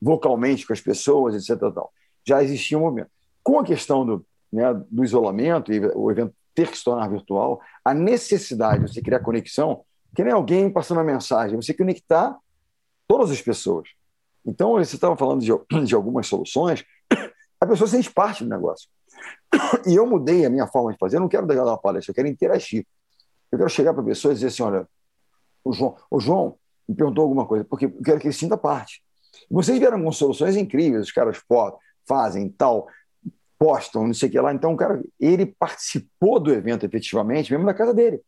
vocalmente 0.00 0.66
com 0.66 0.72
as 0.72 0.80
pessoas, 0.80 1.34
etc. 1.34 1.60
Tal. 1.74 1.92
Já 2.26 2.42
existia 2.42 2.78
um 2.78 2.80
movimento. 2.80 3.10
Com 3.42 3.58
a 3.58 3.64
questão 3.64 4.06
do, 4.06 4.26
né, 4.50 4.72
do 4.90 5.04
isolamento 5.04 5.70
e 5.70 5.78
o 5.94 6.10
evento 6.10 6.34
ter 6.54 6.70
que 6.70 6.78
se 6.78 6.84
tornar 6.84 7.06
virtual, 7.08 7.60
a 7.84 7.92
necessidade 7.92 8.84
de 8.84 8.90
você 8.90 9.02
criar 9.02 9.20
conexão, 9.20 9.84
que 10.16 10.24
nem 10.24 10.32
alguém 10.32 10.70
passando 10.70 11.00
a 11.00 11.04
mensagem, 11.04 11.56
você 11.56 11.74
conectar 11.74 12.34
todas 13.06 13.30
as 13.30 13.42
pessoas. 13.42 13.90
Então, 14.46 14.72
você 14.72 14.94
estava 14.94 15.14
falando 15.14 15.42
de, 15.42 15.52
de 15.84 15.94
algumas 15.94 16.26
soluções, 16.26 16.82
a 17.60 17.66
pessoa 17.66 17.86
sente 17.86 18.10
parte 18.10 18.42
do 18.42 18.48
negócio. 18.48 18.88
E 19.86 19.94
eu 19.94 20.06
mudei 20.06 20.46
a 20.46 20.50
minha 20.50 20.66
forma 20.66 20.92
de 20.92 20.98
fazer, 20.98 21.16
eu 21.16 21.20
não 21.20 21.28
quero 21.28 21.46
dar 21.46 21.62
uma 21.62 21.76
palestra, 21.76 22.10
eu 22.10 22.14
quero 22.14 22.28
interagir. 22.28 22.86
Eu 23.52 23.58
quero 23.58 23.68
chegar 23.68 23.92
para 23.92 24.02
a 24.02 24.06
pessoa 24.06 24.32
e 24.32 24.34
dizer 24.34 24.46
assim: 24.46 24.62
olha, 24.62 24.88
o 25.62 25.72
João, 25.72 25.96
o 26.10 26.18
João 26.18 26.58
me 26.88 26.94
perguntou 26.94 27.22
alguma 27.22 27.46
coisa, 27.46 27.64
porque 27.64 27.86
eu 27.86 28.02
quero 28.02 28.20
que 28.20 28.26
ele 28.26 28.34
sinta 28.34 28.56
parte. 28.56 29.02
Vocês 29.50 29.78
vieram 29.78 30.02
com 30.02 30.12
soluções 30.12 30.56
incríveis, 30.56 31.02
os 31.02 31.12
caras 31.12 31.40
fazem 32.06 32.48
tal, 32.48 32.86
postam, 33.58 34.06
não 34.06 34.14
sei 34.14 34.28
o 34.28 34.32
que 34.32 34.40
lá. 34.40 34.52
Então, 34.52 34.72
o 34.72 34.76
cara, 34.76 35.02
ele 35.18 35.46
participou 35.46 36.38
do 36.38 36.52
evento 36.52 36.84
efetivamente, 36.84 37.52
mesmo 37.52 37.64
na 37.64 37.74
casa 37.74 37.94
dele, 37.94 38.20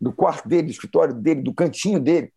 do 0.00 0.12
quarto 0.12 0.48
dele, 0.48 0.64
do 0.64 0.70
escritório 0.70 1.14
dele, 1.14 1.42
do 1.42 1.54
cantinho 1.54 2.00
dele. 2.00 2.32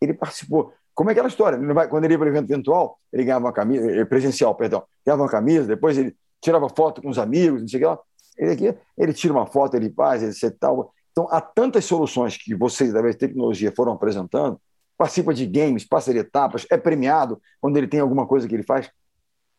Ele 0.00 0.14
participou. 0.14 0.72
Como 0.94 1.10
é 1.10 1.12
aquela 1.12 1.28
história? 1.28 1.58
Quando 1.88 2.04
ele 2.04 2.14
ia 2.14 2.18
para 2.18 2.26
o 2.26 2.30
evento 2.30 2.48
virtual, 2.48 2.98
ele 3.12 3.24
ganhava 3.24 3.46
uma 3.46 3.52
camisa, 3.52 3.90
eh, 3.90 4.04
presencial, 4.04 4.54
perdão, 4.54 4.82
ganhava 5.06 5.22
uma 5.22 5.28
camisa, 5.28 5.66
depois 5.66 5.96
ele 5.96 6.14
tirava 6.40 6.68
foto 6.68 7.00
com 7.00 7.08
os 7.08 7.18
amigos, 7.18 7.60
não 7.60 7.68
sei 7.68 7.78
o 7.78 7.80
que 7.80 7.86
lá. 7.86 7.98
Ele 8.36 8.50
aqui, 8.50 8.78
ele 8.98 9.12
tira 9.12 9.32
uma 9.32 9.46
foto, 9.46 9.76
ele 9.76 9.90
faz, 9.90 10.22
ele 10.22 10.50
tal. 10.52 10.92
Então, 11.12 11.28
há 11.30 11.40
tantas 11.40 11.84
soluções 11.84 12.36
que 12.36 12.54
vocês, 12.54 12.90
através 12.90 13.14
de 13.14 13.20
tecnologia, 13.20 13.72
foram 13.74 13.92
apresentando, 13.92 14.60
participa 15.02 15.34
de 15.34 15.44
games, 15.46 15.84
passa 15.84 16.12
de 16.12 16.20
etapas, 16.20 16.64
é 16.70 16.78
premiado 16.78 17.42
quando 17.60 17.76
ele 17.76 17.88
tem 17.88 17.98
alguma 17.98 18.24
coisa 18.24 18.46
que 18.46 18.54
ele 18.54 18.62
faz. 18.62 18.88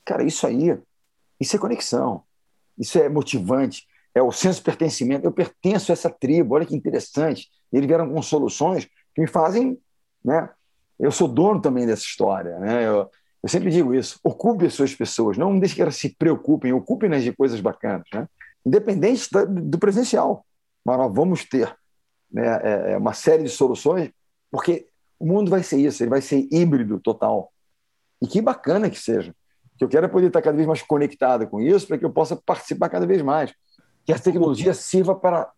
Cara, 0.05 0.23
isso 0.23 0.47
aí 0.47 0.79
isso 1.37 1.53
é 1.57 1.59
conexão. 1.59 2.23
isso 2.79 2.97
é 2.97 3.09
motivante, 3.09 3.85
é 4.15 4.21
o 4.21 4.31
senso 4.31 4.59
de 4.59 4.63
pertencimento. 4.63 5.25
Eu 5.25 5.33
pertenço 5.33 5.91
a 5.91 5.93
essa 5.93 6.09
tribo, 6.09 6.55
olha 6.55 6.65
que 6.65 6.73
interessante. 6.73 7.49
Eles 7.73 7.85
vieram 7.85 8.09
com 8.09 8.21
soluções 8.21 8.85
que 9.13 9.19
me 9.19 9.27
fazem. 9.27 9.77
Né? 10.23 10.49
Eu 10.97 11.11
sou 11.11 11.27
dono 11.27 11.59
também 11.59 11.85
dessa 11.85 12.03
história. 12.03 12.57
Né? 12.59 12.87
Eu, 12.87 13.09
eu 13.43 13.49
sempre 13.49 13.69
digo 13.69 13.93
isso: 13.93 14.21
ocupe 14.23 14.65
as 14.65 14.73
suas 14.73 14.95
pessoas, 14.95 15.37
não 15.37 15.59
deixe 15.59 15.75
que 15.75 15.81
elas 15.81 15.97
se 15.97 16.15
preocupem, 16.15 16.71
ocupem-nas 16.71 17.21
de 17.21 17.33
coisas 17.33 17.59
bacanas. 17.59 18.07
Né? 18.13 18.29
Independente 18.65 19.27
do 19.45 19.77
presencial. 19.77 20.45
Mas 20.85 20.97
nós 20.97 21.13
vamos 21.13 21.43
ter 21.43 21.75
né, 22.31 22.61
é, 22.63 22.93
é, 22.93 22.97
uma 22.97 23.13
série 23.13 23.43
de 23.43 23.49
soluções, 23.49 24.09
porque 24.49 24.87
o 25.23 25.25
mundo 25.25 25.49
vai 25.49 25.63
ser 25.63 25.77
isso, 25.77 26.03
ele 26.03 26.09
vai 26.09 26.19
ser 26.19 26.45
híbrido 26.51 26.99
total. 26.99 27.49
E 28.21 28.27
que 28.27 28.41
bacana 28.41 28.89
que 28.89 28.99
seja. 28.99 29.33
Que 29.77 29.85
eu 29.85 29.87
quero 29.87 30.05
é 30.05 30.09
poder 30.09 30.27
estar 30.27 30.41
cada 30.41 30.57
vez 30.57 30.67
mais 30.67 30.81
conectado 30.81 31.47
com 31.47 31.61
isso, 31.61 31.87
para 31.87 31.97
que 31.97 32.03
eu 32.03 32.09
possa 32.09 32.35
participar 32.35 32.89
cada 32.89 33.05
vez 33.05 33.21
mais. 33.21 33.53
Que 34.05 34.11
a 34.11 34.19
tecnologia 34.19 34.73
sirva 34.73 35.15
para 35.15 35.49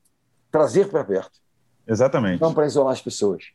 trazer 0.51 0.87
para 0.89 1.03
perto. 1.03 1.39
Exatamente. 1.87 2.39
Não 2.39 2.53
para 2.53 2.67
isolar 2.67 2.93
as 2.93 3.01
pessoas. 3.01 3.45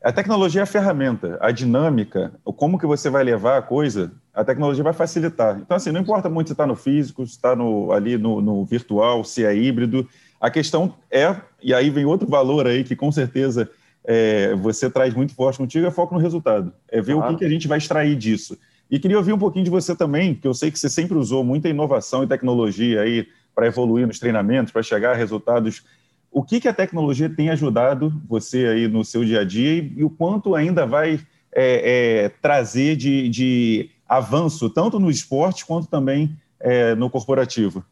A 0.00 0.12
tecnologia 0.12 0.60
é 0.60 0.62
a 0.62 0.66
ferramenta, 0.66 1.36
a 1.40 1.50
dinâmica, 1.50 2.32
como 2.44 2.78
que 2.78 2.86
você 2.86 3.10
vai 3.10 3.24
levar 3.24 3.58
a 3.58 3.62
coisa, 3.62 4.12
a 4.32 4.44
tecnologia 4.44 4.84
vai 4.84 4.92
facilitar. 4.92 5.58
Então, 5.58 5.76
assim, 5.76 5.90
não 5.90 6.00
importa 6.00 6.30
muito 6.30 6.46
se 6.46 6.52
está 6.52 6.68
no 6.68 6.76
físico, 6.76 7.26
se 7.26 7.32
está 7.32 7.56
no, 7.56 7.90
ali 7.90 8.16
no, 8.16 8.40
no, 8.40 8.64
virtual, 8.64 9.24
se 9.24 9.44
é 9.44 9.52
híbrido. 9.56 10.08
A 10.40 10.52
questão 10.52 10.94
é, 11.10 11.34
e 11.60 11.74
aí 11.74 11.90
vem 11.90 12.04
outro 12.04 12.28
valor 12.28 12.64
aí 12.68 12.84
que 12.84 12.94
com 12.94 13.10
certeza 13.10 13.68
é, 14.10 14.54
você 14.54 14.88
traz 14.88 15.12
muito 15.12 15.34
forte 15.34 15.58
contigo, 15.58 15.86
é 15.86 15.90
foco 15.90 16.14
no 16.14 16.20
resultado. 16.20 16.72
É 16.88 16.98
ver 16.98 17.12
o 17.12 17.22
que, 17.28 17.36
que 17.36 17.44
a 17.44 17.48
gente 17.48 17.68
vai 17.68 17.76
extrair 17.76 18.16
disso. 18.16 18.58
E 18.90 18.98
queria 18.98 19.18
ouvir 19.18 19.34
um 19.34 19.38
pouquinho 19.38 19.66
de 19.66 19.70
você 19.70 19.94
também, 19.94 20.34
que 20.34 20.48
eu 20.48 20.54
sei 20.54 20.70
que 20.70 20.78
você 20.78 20.88
sempre 20.88 21.18
usou 21.18 21.44
muita 21.44 21.68
inovação 21.68 22.24
e 22.24 22.26
tecnologia 22.26 23.02
aí 23.02 23.28
para 23.54 23.66
evoluir 23.66 24.06
nos 24.06 24.18
treinamentos, 24.18 24.72
para 24.72 24.82
chegar 24.82 25.12
a 25.12 25.14
resultados 25.14 25.84
o 26.30 26.42
que, 26.42 26.58
que 26.58 26.68
a 26.68 26.74
tecnologia 26.74 27.28
tem 27.28 27.50
ajudado 27.50 28.12
você 28.26 28.66
aí 28.66 28.88
no 28.88 29.04
seu 29.04 29.24
dia 29.24 29.40
a 29.40 29.44
dia 29.44 29.74
e, 29.74 29.92
e 29.98 30.04
o 30.04 30.10
quanto 30.10 30.54
ainda 30.54 30.86
vai 30.86 31.20
é, 31.52 32.24
é, 32.24 32.28
trazer 32.28 32.96
de, 32.96 33.28
de, 33.28 33.90
avanço, 34.08 34.70
tanto 34.70 34.98
no 34.98 35.10
esporte 35.10 35.66
quanto 35.66 35.86
também 35.86 36.34
é, 36.58 36.94
no 36.94 37.10
corporativo? 37.10 37.84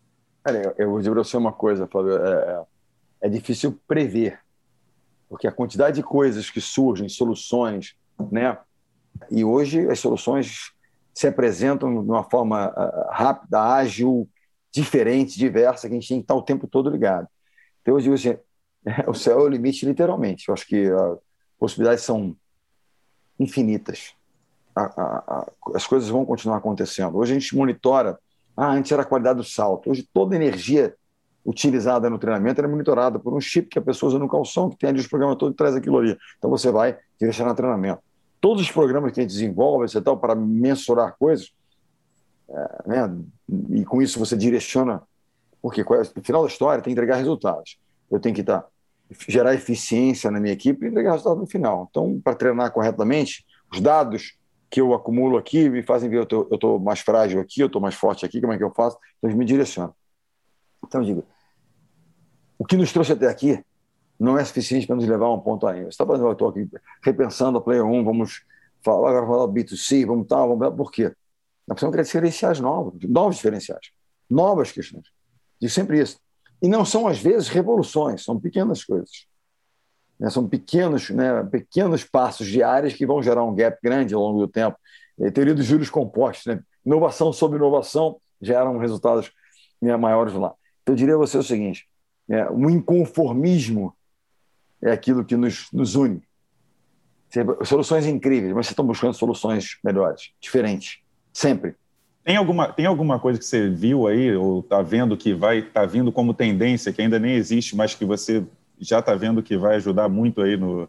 Olha, 0.46 0.74
eu 0.78 0.90
vou 0.90 0.98
dizer 0.98 1.10
para 1.10 1.24
você 1.24 1.36
uma 1.36 1.52
coisa, 1.52 1.86
Flávio. 1.86 2.16
É, 2.16 2.62
é 3.22 3.28
difícil 3.28 3.78
prever, 3.86 4.38
porque 5.28 5.46
a 5.46 5.52
quantidade 5.52 5.96
de 5.96 6.02
coisas 6.02 6.50
que 6.50 6.60
surgem, 6.60 7.08
soluções, 7.08 7.96
né? 8.30 8.58
E 9.30 9.44
hoje 9.44 9.88
as 9.88 9.98
soluções 9.98 10.72
se 11.14 11.26
apresentam 11.26 11.90
de 11.92 12.10
uma 12.10 12.22
forma 12.24 12.66
ah, 12.66 13.10
rápida, 13.12 13.60
ágil, 13.60 14.28
diferente, 14.70 15.38
diversa, 15.38 15.88
que 15.88 15.94
a 15.94 15.98
gente 15.98 16.08
tem 16.08 16.18
que 16.18 16.24
estar 16.24 16.34
o 16.34 16.42
tempo 16.42 16.66
todo 16.66 16.90
ligado. 16.90 17.26
Então, 17.80 17.96
assim, 17.96 18.36
o 19.08 19.14
céu 19.14 19.40
é 19.40 19.42
o 19.42 19.48
limite, 19.48 19.86
literalmente. 19.86 20.48
Eu 20.48 20.54
acho 20.54 20.66
que 20.66 20.86
as 20.86 21.18
possibilidades 21.58 22.04
são 22.04 22.36
infinitas. 23.38 24.14
A, 24.74 24.82
a, 24.82 25.16
a, 25.16 25.52
as 25.74 25.86
coisas 25.86 26.08
vão 26.08 26.24
continuar 26.26 26.58
acontecendo. 26.58 27.16
Hoje 27.16 27.32
a 27.32 27.38
gente 27.38 27.56
monitora. 27.56 28.18
Ah, 28.56 28.70
antes 28.70 28.92
era 28.92 29.02
a 29.02 29.06
qualidade 29.06 29.38
do 29.38 29.44
salto. 29.44 29.90
Hoje 29.90 30.06
toda 30.12 30.36
energia 30.36 30.94
utilizada 31.46 32.10
no 32.10 32.18
treinamento 32.18 32.60
é 32.60 32.66
monitorada 32.66 33.18
por 33.18 33.32
um 33.32 33.40
chip 33.40 33.68
que 33.68 33.78
a 33.78 33.82
pessoa 33.82 34.08
usa 34.10 34.18
no 34.18 34.28
calção, 34.28 34.68
que 34.68 34.76
tem 34.76 34.90
ali 34.90 34.98
os 34.98 35.06
programas 35.06 35.36
todos 35.36 35.54
e 35.54 35.56
traz 35.56 35.76
aquilo 35.76 35.98
ali. 35.98 36.18
Então 36.36 36.50
você 36.50 36.70
vai 36.72 36.98
direcionar 37.18 37.54
treinamento. 37.54 38.02
Todos 38.40 38.62
os 38.62 38.70
programas 38.70 39.12
que 39.12 39.20
a 39.20 39.22
gente 39.22 39.32
desenvolve 39.32 39.86
para 40.20 40.34
mensurar 40.34 41.16
coisas, 41.16 41.52
é, 42.48 42.88
né, 42.88 43.16
e 43.70 43.84
com 43.84 44.02
isso 44.02 44.18
você 44.18 44.36
direciona 44.36 45.02
porque 45.62 45.82
no 45.82 46.22
final 46.22 46.42
da 46.42 46.48
história 46.48 46.82
tem 46.82 46.94
que 46.94 46.98
entregar 46.98 47.16
resultados. 47.16 47.78
Eu 48.08 48.20
tenho 48.20 48.34
que 48.34 48.40
estar, 48.40 48.64
gerar 49.28 49.52
eficiência 49.54 50.30
na 50.30 50.38
minha 50.38 50.52
equipe 50.52 50.84
e 50.84 50.88
entregar 50.88 51.12
resultado 51.12 51.40
no 51.40 51.46
final. 51.46 51.88
Então, 51.90 52.20
para 52.22 52.36
treinar 52.36 52.70
corretamente, 52.72 53.44
os 53.72 53.80
dados 53.80 54.36
que 54.70 54.80
eu 54.80 54.94
acumulo 54.94 55.36
aqui 55.36 55.68
me 55.68 55.82
fazem 55.82 56.08
ver 56.08 56.18
eu 56.30 56.48
estou 56.52 56.78
mais 56.78 57.00
frágil 57.00 57.40
aqui, 57.40 57.60
eu 57.60 57.66
estou 57.66 57.80
mais 57.80 57.96
forte 57.96 58.24
aqui, 58.24 58.40
como 58.40 58.52
é 58.52 58.58
que 58.58 58.62
eu 58.62 58.70
faço? 58.70 58.96
Então, 59.18 59.28
eles 59.28 59.36
me 59.36 59.44
direcionam. 59.44 59.92
Então, 60.84 61.00
eu 61.00 61.06
digo, 61.06 61.24
o 62.58 62.64
que 62.64 62.76
nos 62.76 62.92
trouxe 62.92 63.12
até 63.12 63.26
aqui 63.26 63.62
não 64.18 64.38
é 64.38 64.44
suficiente 64.44 64.86
para 64.86 64.96
nos 64.96 65.06
levar 65.06 65.26
a 65.26 65.34
um 65.34 65.40
ponto 65.40 65.66
ainda. 65.66 65.84
Você 65.84 65.90
está 65.90 66.06
fazendo, 66.06 66.26
eu 66.26 66.32
estou 66.32 66.48
aqui 66.48 66.68
repensando 67.02 67.58
a 67.58 67.60
Player 67.60 67.84
1, 67.84 68.04
vamos 68.04 68.44
falar, 68.82 69.10
agora 69.10 69.26
falar 69.26 69.48
B2C, 69.48 70.06
vamos 70.06 70.26
tal, 70.26 70.56
vamos 70.56 70.76
por 70.76 70.90
quê? 70.90 71.12
Nós 71.66 71.74
precisamos 71.74 71.92
criar 71.92 72.04
diferenciais 72.04 72.60
novos, 72.60 72.94
novos 73.08 73.36
diferenciais, 73.36 73.90
novas 74.30 74.72
questões. 74.72 75.04
Digo 75.60 75.72
sempre 75.72 76.00
isso. 76.00 76.18
E 76.62 76.68
não 76.68 76.84
são, 76.84 77.06
às 77.06 77.18
vezes, 77.18 77.48
revoluções, 77.48 78.24
são 78.24 78.38
pequenas 78.38 78.84
coisas. 78.84 79.26
Né? 80.18 80.30
São 80.30 80.48
pequenos, 80.48 81.10
né, 81.10 81.42
pequenos 81.44 82.04
passos 82.04 82.46
diários 82.46 82.94
que 82.94 83.06
vão 83.06 83.22
gerar 83.22 83.44
um 83.44 83.54
gap 83.54 83.78
grande 83.82 84.14
ao 84.14 84.22
longo 84.22 84.40
do 84.40 84.48
tempo. 84.48 84.78
A 85.20 85.30
teoria 85.30 85.54
dos 85.54 85.66
juros 85.66 85.90
compostos, 85.90 86.46
né? 86.46 86.62
inovação 86.84 87.32
sobre 87.32 87.58
inovação 87.58 88.18
geram 88.40 88.78
resultados 88.78 89.30
né, 89.80 89.94
maiores 89.96 90.34
lá. 90.34 90.54
Então, 90.82 90.94
eu 90.94 90.96
diria 90.96 91.14
a 91.14 91.18
você 91.18 91.36
o 91.36 91.42
seguinte: 91.42 91.86
é, 92.28 92.48
o 92.50 92.68
inconformismo 92.68 93.94
é 94.82 94.90
aquilo 94.90 95.24
que 95.24 95.36
nos, 95.36 95.70
nos 95.72 95.94
une. 95.94 96.22
Soluções 97.64 98.06
incríveis, 98.06 98.54
mas 98.54 98.66
vocês 98.66 98.72
estão 98.72 98.86
buscando 98.86 99.14
soluções 99.14 99.78
melhores, 99.84 100.32
diferentes, 100.40 101.00
sempre. 101.32 101.74
Tem 102.24 102.36
alguma, 102.36 102.72
tem 102.72 102.86
alguma 102.86 103.20
coisa 103.20 103.38
que 103.38 103.44
você 103.44 103.68
viu 103.68 104.06
aí, 104.06 104.34
ou 104.34 104.60
está 104.60 104.82
vendo 104.82 105.16
que 105.16 105.34
vai 105.34 105.58
estar 105.58 105.82
tá 105.82 105.86
vindo 105.86 106.10
como 106.10 106.34
tendência, 106.34 106.92
que 106.92 107.02
ainda 107.02 107.18
nem 107.18 107.34
existe, 107.34 107.76
mas 107.76 107.94
que 107.94 108.04
você 108.04 108.44
já 108.80 108.98
está 108.98 109.14
vendo 109.14 109.42
que 109.42 109.56
vai 109.56 109.76
ajudar 109.76 110.08
muito 110.08 110.42
aí 110.42 110.56
no. 110.56 110.88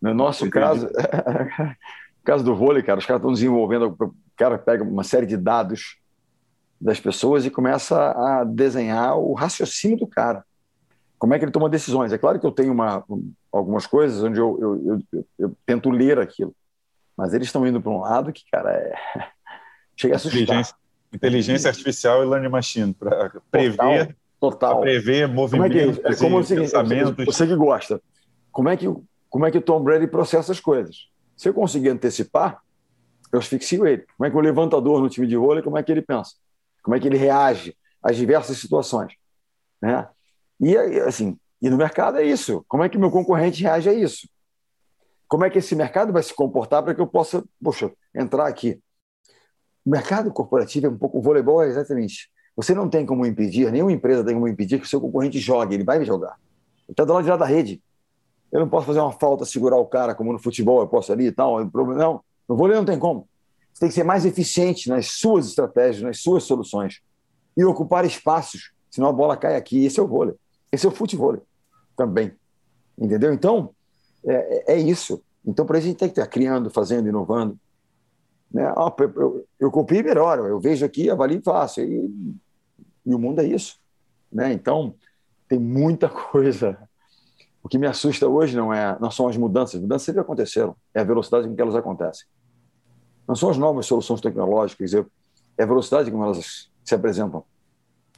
No 0.00 0.14
nosso 0.14 0.48
caso, 0.50 0.86
no 1.58 2.24
caso 2.24 2.44
do 2.44 2.54
vôlei, 2.54 2.82
cara, 2.82 2.98
os 2.98 3.06
caras 3.06 3.20
estão 3.20 3.32
desenvolvendo. 3.32 3.96
O 3.98 4.14
cara 4.36 4.58
pega 4.58 4.84
uma 4.84 5.02
série 5.02 5.26
de 5.26 5.36
dados 5.36 5.96
das 6.80 7.00
pessoas 7.00 7.44
e 7.44 7.50
começa 7.50 8.12
a 8.12 8.44
desenhar 8.44 9.18
o 9.18 9.32
raciocínio 9.32 9.98
do 9.98 10.06
cara. 10.06 10.44
Como 11.18 11.34
é 11.34 11.38
que 11.38 11.44
ele 11.44 11.52
toma 11.52 11.68
decisões? 11.68 12.12
É 12.12 12.18
claro 12.18 12.38
que 12.38 12.46
eu 12.46 12.52
tenho 12.52 12.72
uma, 12.72 13.04
algumas 13.52 13.86
coisas 13.86 14.22
onde 14.22 14.38
eu, 14.38 14.58
eu, 14.60 15.02
eu, 15.12 15.24
eu 15.38 15.56
tento 15.66 15.90
ler 15.90 16.18
aquilo, 16.18 16.54
mas 17.16 17.34
eles 17.34 17.48
estão 17.48 17.66
indo 17.66 17.80
para 17.80 17.90
um 17.90 18.00
lado 18.00 18.32
que, 18.32 18.42
cara, 18.50 18.70
é 18.70 18.94
Chega 19.98 20.14
a 20.14 20.16
assustar. 20.16 20.40
Inteligência, 20.40 20.74
inteligência 21.12 21.70
artificial 21.70 22.22
e 22.22 22.26
learning 22.26 22.48
machine 22.48 22.94
para 22.94 23.32
prever, 23.50 24.16
total. 24.38 24.80
prever 24.80 25.26
movimentos 25.26 25.98
como 25.98 26.08
é 26.08 26.14
que, 26.14 26.14
é 26.14 26.16
como 26.16 26.38
assim, 26.38 26.54
pensamentos. 26.54 27.24
Você 27.24 27.46
que 27.46 27.56
gosta, 27.56 28.00
como 28.52 28.68
é 28.68 28.76
que 28.76 28.86
como 29.28 29.44
é 29.44 29.50
que 29.50 29.58
o 29.58 29.60
Tom 29.60 29.82
Brady 29.82 30.06
processa 30.06 30.52
as 30.52 30.60
coisas? 30.60 31.08
Se 31.36 31.48
eu 31.48 31.52
conseguir 31.52 31.90
antecipar, 31.90 32.62
eu 33.30 33.40
asfixio 33.40 33.86
ele. 33.86 34.06
Como 34.16 34.26
é 34.26 34.30
que 34.30 34.36
o 34.36 34.40
levantador 34.40 35.02
no 35.02 35.08
time 35.10 35.26
de 35.26 35.36
vôlei, 35.36 35.62
como 35.62 35.76
é 35.76 35.82
que 35.82 35.92
ele 35.92 36.00
pensa? 36.00 36.32
Como 36.82 36.96
é 36.96 37.00
que 37.00 37.06
ele 37.06 37.16
reage 37.16 37.76
às 38.02 38.16
diversas 38.16 38.58
situações? 38.58 39.14
Né? 39.80 40.08
E 40.60 40.76
assim, 40.76 41.38
e 41.60 41.68
no 41.68 41.76
mercado 41.76 42.18
é 42.18 42.24
isso. 42.24 42.64
Como 42.68 42.82
é 42.82 42.88
que 42.88 42.98
meu 42.98 43.10
concorrente 43.10 43.62
reage 43.62 43.88
a 43.88 43.92
isso? 43.92 44.28
Como 45.28 45.44
é 45.44 45.50
que 45.50 45.58
esse 45.58 45.76
mercado 45.76 46.12
vai 46.12 46.22
se 46.22 46.32
comportar 46.32 46.82
para 46.82 46.94
que 46.94 47.00
eu 47.00 47.06
possa, 47.06 47.44
poxa, 47.62 47.92
entrar 48.14 48.46
aqui? 48.46 48.80
O 49.84 49.90
mercado 49.90 50.32
corporativo 50.32 50.86
é 50.86 50.88
um 50.88 50.96
pouco. 50.96 51.18
O 51.18 51.22
voleibol 51.22 51.62
é 51.62 51.68
exatamente. 51.68 52.30
Você 52.56 52.74
não 52.74 52.88
tem 52.88 53.06
como 53.06 53.24
impedir, 53.24 53.70
nenhuma 53.70 53.92
empresa 53.92 54.24
tem 54.24 54.34
como 54.34 54.48
impedir 54.48 54.78
que 54.78 54.86
o 54.86 54.88
seu 54.88 55.00
concorrente 55.00 55.38
jogue, 55.38 55.74
ele 55.74 55.84
vai 55.84 56.04
jogar. 56.04 56.36
Ele 56.84 56.92
está 56.92 57.04
do 57.04 57.12
lado 57.12 57.24
de 57.24 57.30
lá 57.30 57.36
da 57.36 57.44
rede. 57.44 57.82
Eu 58.50 58.60
não 58.60 58.68
posso 58.68 58.86
fazer 58.86 59.00
uma 59.00 59.12
falta, 59.12 59.44
segurar 59.44 59.76
o 59.76 59.86
cara, 59.86 60.14
como 60.14 60.32
no 60.32 60.38
futebol, 60.38 60.80
eu 60.80 60.88
posso 60.88 61.12
ali 61.12 61.26
e 61.26 61.32
tal. 61.32 61.64
Não, 61.64 62.24
no 62.48 62.56
vôlei 62.56 62.76
não 62.76 62.84
tem 62.84 62.98
como. 62.98 63.28
Você 63.78 63.82
tem 63.82 63.88
que 63.90 63.94
ser 63.94 64.02
mais 64.02 64.26
eficiente 64.26 64.88
nas 64.88 65.06
suas 65.06 65.46
estratégias, 65.46 66.02
nas 66.02 66.18
suas 66.18 66.42
soluções. 66.42 67.00
E 67.56 67.64
ocupar 67.64 68.04
espaços, 68.04 68.72
senão 68.90 69.06
a 69.06 69.12
bola 69.12 69.36
cai 69.36 69.54
aqui. 69.54 69.84
Esse 69.84 70.00
é 70.00 70.02
o 70.02 70.06
vôlei. 70.08 70.34
Esse 70.72 70.84
é 70.84 70.88
o 70.88 70.92
futebol 70.92 71.40
também. 71.96 72.32
Entendeu? 72.98 73.32
Então, 73.32 73.70
é, 74.26 74.72
é 74.74 74.76
isso. 74.80 75.22
Então, 75.46 75.64
para 75.64 75.78
a 75.78 75.80
gente 75.80 75.96
tem 75.96 76.08
que 76.08 76.18
estar 76.18 76.26
criando, 76.26 76.70
fazendo, 76.70 77.08
inovando. 77.08 77.56
Né? 78.50 78.66
Ah, 78.66 78.92
eu, 78.98 79.46
eu 79.60 79.70
copio 79.70 80.02
melhor, 80.02 80.40
eu 80.40 80.58
vejo 80.58 80.84
aqui, 80.84 81.08
avalio 81.08 81.38
e 81.38 81.42
faço. 81.42 81.80
E, 81.80 82.34
e 83.06 83.14
o 83.14 83.18
mundo 83.18 83.40
é 83.40 83.44
isso. 83.44 83.78
Né? 84.32 84.52
Então, 84.52 84.92
tem 85.48 85.60
muita 85.60 86.08
coisa. 86.10 86.76
O 87.62 87.68
que 87.68 87.78
me 87.78 87.86
assusta 87.86 88.26
hoje 88.26 88.56
não, 88.56 88.74
é, 88.74 88.98
não 88.98 89.12
são 89.12 89.28
as 89.28 89.36
mudanças, 89.36 89.76
as 89.76 89.82
mudanças 89.82 90.02
sempre 90.02 90.20
aconteceram, 90.20 90.74
é 90.92 91.00
a 91.00 91.04
velocidade 91.04 91.46
com 91.46 91.54
que 91.54 91.62
elas 91.62 91.76
acontecem. 91.76 92.26
Não 93.28 93.36
são 93.36 93.50
as 93.50 93.58
novas 93.58 93.84
soluções 93.84 94.22
tecnológicas, 94.22 94.94
é 94.94 95.04
a 95.62 95.66
velocidade 95.66 96.10
como 96.10 96.24
elas 96.24 96.70
se 96.82 96.94
apresentam. 96.94 97.44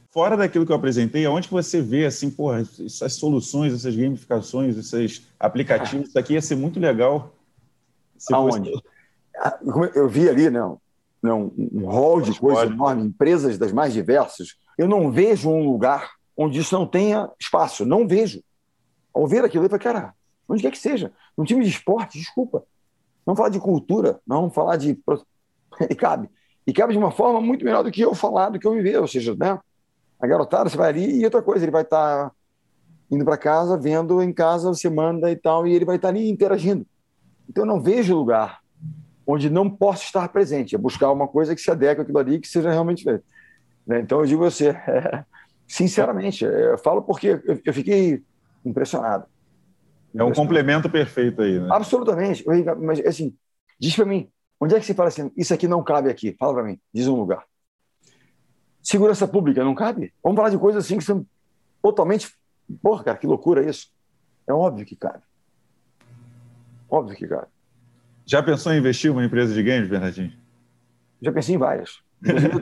Fora 0.09 0.37
daquilo 0.37 0.65
que 0.65 0.71
eu 0.71 0.75
apresentei, 0.75 1.25
aonde 1.25 1.49
que 1.49 1.53
você 1.53 1.81
vê 1.81 2.05
assim, 2.05 2.31
porra, 2.31 2.61
essas 2.61 3.13
soluções, 3.13 3.73
essas 3.73 3.93
gamificações, 3.93 4.77
esses 4.77 5.27
aplicativos, 5.37 6.07
isso 6.07 6.17
aqui 6.17 6.33
ia 6.33 6.41
ser 6.41 6.55
muito 6.55 6.79
legal. 6.79 7.35
Aonde? 8.31 8.71
Fosse... 8.71 8.83
Ah, 9.37 9.59
eu 9.95 10.07
vi 10.07 10.29
ali, 10.29 10.49
não, 10.49 10.79
um 11.23 11.85
hall 11.87 12.21
de 12.21 12.37
coisas 12.39 12.69
enorme, 12.69 13.03
empresas 13.03 13.57
das 13.57 13.71
mais 13.71 13.93
diversas, 13.93 14.55
eu 14.77 14.87
não 14.87 15.11
vejo 15.11 15.49
um 15.49 15.69
lugar 15.69 16.11
onde 16.37 16.59
isso 16.59 16.73
não 16.73 16.87
tenha 16.87 17.29
espaço. 17.39 17.85
Não 17.85 18.07
vejo. 18.07 18.41
Ao 19.13 19.27
ver 19.27 19.43
aquilo, 19.43 19.65
eu 19.65 19.69
falei, 19.69 19.83
cara, 19.83 20.13
onde 20.47 20.61
quer 20.61 20.71
que 20.71 20.77
seja, 20.77 21.11
num 21.37 21.43
time 21.43 21.63
de 21.63 21.69
esporte, 21.69 22.17
desculpa. 22.17 22.63
Não 23.25 23.35
falar 23.35 23.49
de 23.49 23.59
cultura, 23.59 24.19
não 24.25 24.49
falar 24.49 24.77
de. 24.77 24.99
E 25.89 25.95
cabe. 25.95 26.29
E 26.67 26.73
cabe 26.73 26.93
de 26.93 26.99
uma 26.99 27.11
forma 27.11 27.41
muito 27.41 27.65
melhor 27.65 27.83
do 27.83 27.89
que 27.89 28.01
eu 28.01 28.13
falar, 28.13 28.49
do 28.49 28.59
que 28.59 28.67
eu 28.67 28.73
viver. 28.73 28.99
Ou 28.99 29.07
seja, 29.07 29.33
né? 29.35 29.57
a 30.21 30.27
garotada, 30.27 30.69
você 30.69 30.77
vai 30.77 30.89
ali 30.89 31.19
e 31.19 31.25
outra 31.25 31.41
coisa, 31.41 31.65
ele 31.65 31.71
vai 31.71 31.81
estar 31.81 32.29
tá 32.29 32.31
indo 33.09 33.25
para 33.25 33.37
casa, 33.37 33.77
vendo 33.77 34.21
em 34.21 34.31
casa, 34.31 34.69
você 34.69 34.89
manda 34.89 35.31
e 35.31 35.35
tal, 35.35 35.67
e 35.67 35.73
ele 35.73 35.83
vai 35.83 35.95
estar 35.95 36.09
tá 36.09 36.13
ali 36.13 36.29
interagindo. 36.29 36.85
Então 37.49 37.63
eu 37.63 37.67
não 37.67 37.81
vejo 37.81 38.15
lugar 38.15 38.61
onde 39.25 39.49
não 39.49 39.69
posso 39.69 40.03
estar 40.03 40.29
presente, 40.29 40.75
é 40.75 40.77
buscar 40.77 41.11
uma 41.11 41.27
coisa 41.27 41.55
que 41.55 41.61
se 41.61 41.71
adeque 41.71 42.01
àquilo 42.01 42.19
ali 42.19 42.39
que 42.39 42.47
seja 42.47 42.69
realmente. 42.69 43.03
Né? 43.85 43.99
Então 43.99 44.19
eu 44.19 44.25
digo 44.25 44.43
você, 44.43 44.69
é, 44.69 45.25
sinceramente, 45.67 46.45
eu 46.45 46.77
falo 46.77 47.01
porque 47.01 47.41
eu 47.65 47.73
fiquei 47.73 48.21
impressionado. 48.63 49.25
É 50.13 50.23
um 50.23 50.33
complemento 50.33 50.89
perfeito 50.89 51.41
aí, 51.41 51.59
né? 51.59 51.67
Absolutamente. 51.71 52.43
Mas, 52.79 52.99
assim, 53.05 53.35
diz 53.79 53.95
para 53.95 54.05
mim, 54.05 54.29
onde 54.59 54.75
é 54.75 54.79
que 54.79 54.85
você 54.85 54.93
fala 54.93 55.09
assim, 55.09 55.31
isso 55.37 55.53
aqui 55.53 55.67
não 55.67 55.83
cabe 55.83 56.09
aqui? 56.09 56.35
Fala 56.37 56.53
para 56.53 56.63
mim, 56.63 56.79
diz 56.93 57.07
um 57.07 57.15
lugar. 57.15 57.45
Segurança 58.81 59.27
pública 59.27 59.63
não 59.63 59.75
cabe? 59.75 60.13
Vamos 60.23 60.35
falar 60.35 60.49
de 60.49 60.57
coisas 60.57 60.83
assim 60.85 60.97
que 60.97 61.03
são 61.03 61.25
totalmente. 61.81 62.33
Porra, 62.81 63.03
cara, 63.03 63.17
que 63.17 63.27
loucura 63.27 63.67
isso. 63.67 63.87
É 64.47 64.53
óbvio 64.53 64.85
que 64.85 64.95
cabe. 64.95 65.23
Óbvio 66.89 67.15
que 67.15 67.27
cabe. 67.27 67.47
Já 68.25 68.41
pensou 68.41 68.73
em 68.73 68.77
investir 68.77 69.09
em 69.09 69.13
uma 69.13 69.23
empresa 69.23 69.53
de 69.53 69.63
games, 69.63 69.89
Bernardinho? 69.89 70.33
Já 71.21 71.31
pensei 71.31 71.55
em 71.55 71.57
várias. 71.57 71.99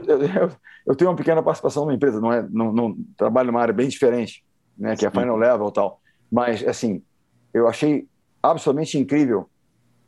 eu, 0.08 0.22
eu, 0.24 0.52
eu, 0.88 0.95
tenho 0.95 1.10
uma 1.10 1.18
pequena 1.18 1.43
participação 1.43 1.84
numa 1.84 1.93
empresa, 1.93 2.20
não 2.20 2.32
é, 2.32 2.45
não, 2.50 2.72
não 2.72 2.97
trabalho 3.18 3.47
numa 3.47 3.62
área 3.62 3.74
bem 3.74 3.88
diferente, 3.88 4.43
né, 4.78 4.95
que 4.95 5.06
é 5.06 5.12
Final 5.12 5.36
Level 5.36 5.68
e 5.68 5.74
tal. 5.74 6.02
Mas, 6.32 6.66
assim, 6.66 7.02
eu 7.54 7.68
achei 7.68 8.08
absolutamente 8.41 8.97
incrível 8.97 9.50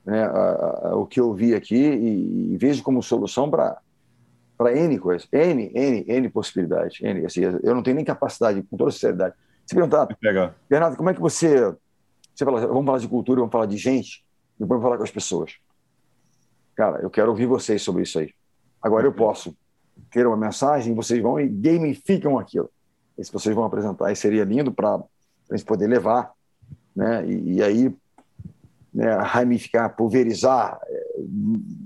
né, 0.05 0.23
a, 0.23 0.89
a, 0.89 0.95
o 0.95 1.05
que 1.05 1.19
eu 1.19 1.33
vi 1.33 1.53
aqui 1.53 1.75
e, 1.75 2.53
e 2.53 2.57
vejo 2.57 2.83
como 2.83 3.03
solução 3.03 3.49
para 3.49 3.79
para 4.61 4.77
N 4.77 4.99
coisas, 4.99 5.27
N, 5.31 5.71
N, 5.73 6.05
N 6.07 6.29
possibilidades. 6.29 7.01
N, 7.01 7.25
assim, 7.25 7.41
eu 7.41 7.73
não 7.73 7.81
tenho 7.81 7.95
nem 7.95 8.05
capacidade, 8.05 8.61
com 8.61 8.77
toda 8.77 8.91
sinceridade. 8.91 9.33
Se 9.65 9.73
perguntar, 9.73 10.07
Bernardo, 10.69 10.95
como 10.95 11.09
é 11.09 11.15
que 11.15 11.19
você. 11.19 11.75
Você 12.35 12.45
fala, 12.45 12.67
vamos 12.67 12.85
falar 12.85 12.99
de 12.99 13.07
cultura, 13.07 13.39
vamos 13.39 13.51
falar 13.51 13.65
de 13.65 13.77
gente, 13.77 14.23
depois 14.59 14.69
vamos 14.69 14.83
falar 14.83 14.97
com 14.97 15.03
as 15.03 15.09
pessoas. 15.09 15.55
Cara, 16.75 17.01
eu 17.01 17.09
quero 17.09 17.29
ouvir 17.29 17.47
vocês 17.47 17.81
sobre 17.81 18.03
isso 18.03 18.19
aí. 18.19 18.31
Agora 18.79 19.07
eu 19.07 19.13
posso 19.13 19.57
ter 20.11 20.27
uma 20.27 20.37
mensagem, 20.37 20.93
vocês 20.93 21.19
vão 21.21 21.39
e 21.39 21.47
gamificam 21.47 22.37
aquilo. 22.37 22.69
Esse 23.17 23.33
vocês 23.33 23.55
vão 23.55 23.65
apresentar, 23.65 24.11
e 24.11 24.15
seria 24.15 24.43
lindo 24.43 24.71
para 24.71 24.95
a 24.95 25.57
gente 25.57 25.65
poder 25.65 25.87
levar 25.87 26.31
né? 26.95 27.25
E, 27.25 27.53
e 27.55 27.63
aí 27.63 27.93
né, 28.93 29.13
ramificar, 29.15 29.95
pulverizar 29.95 30.79
é, 30.85 31.03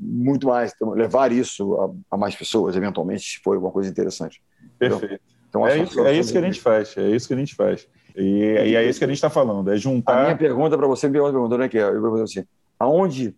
muito 0.01 0.47
mais, 0.47 0.73
então, 0.75 0.91
levar 0.91 1.31
isso 1.31 1.75
a, 1.75 2.15
a, 2.15 2.17
mais 2.17 2.35
pessoas, 2.35 2.75
eventualmente, 2.75 3.23
se 3.23 3.39
for 3.39 3.55
alguma 3.55 3.71
coisa 3.71 3.89
interessante. 3.89 4.41
Perfeito. 4.77 5.21
Então, 5.47 5.65
é, 5.67 5.77
isso, 5.77 6.05
é 6.05 6.13
isso 6.13 6.31
que 6.31 6.37
a 6.37 6.41
gente 6.41 6.59
faz, 6.59 6.97
é 6.97 7.09
isso 7.09 7.27
que 7.27 7.33
a 7.33 7.37
gente 7.37 7.55
faz. 7.55 7.87
E, 8.15 8.21
e 8.21 8.75
é 8.75 8.83
isso 8.83 8.99
que 8.99 9.05
a 9.05 9.07
gente 9.07 9.17
está 9.17 9.29
falando, 9.29 9.71
é 9.71 9.77
juntar... 9.77 10.19
A 10.19 10.23
minha 10.23 10.37
pergunta 10.37 10.77
para 10.77 10.87
você, 10.87 11.07
minha 11.07 11.23
pergunta, 11.23 11.57
né, 11.57 11.69
que 11.69 11.77
eu 11.77 12.01
vou 12.01 12.11
fazer 12.11 12.23
assim, 12.23 12.47
aonde, 12.79 13.35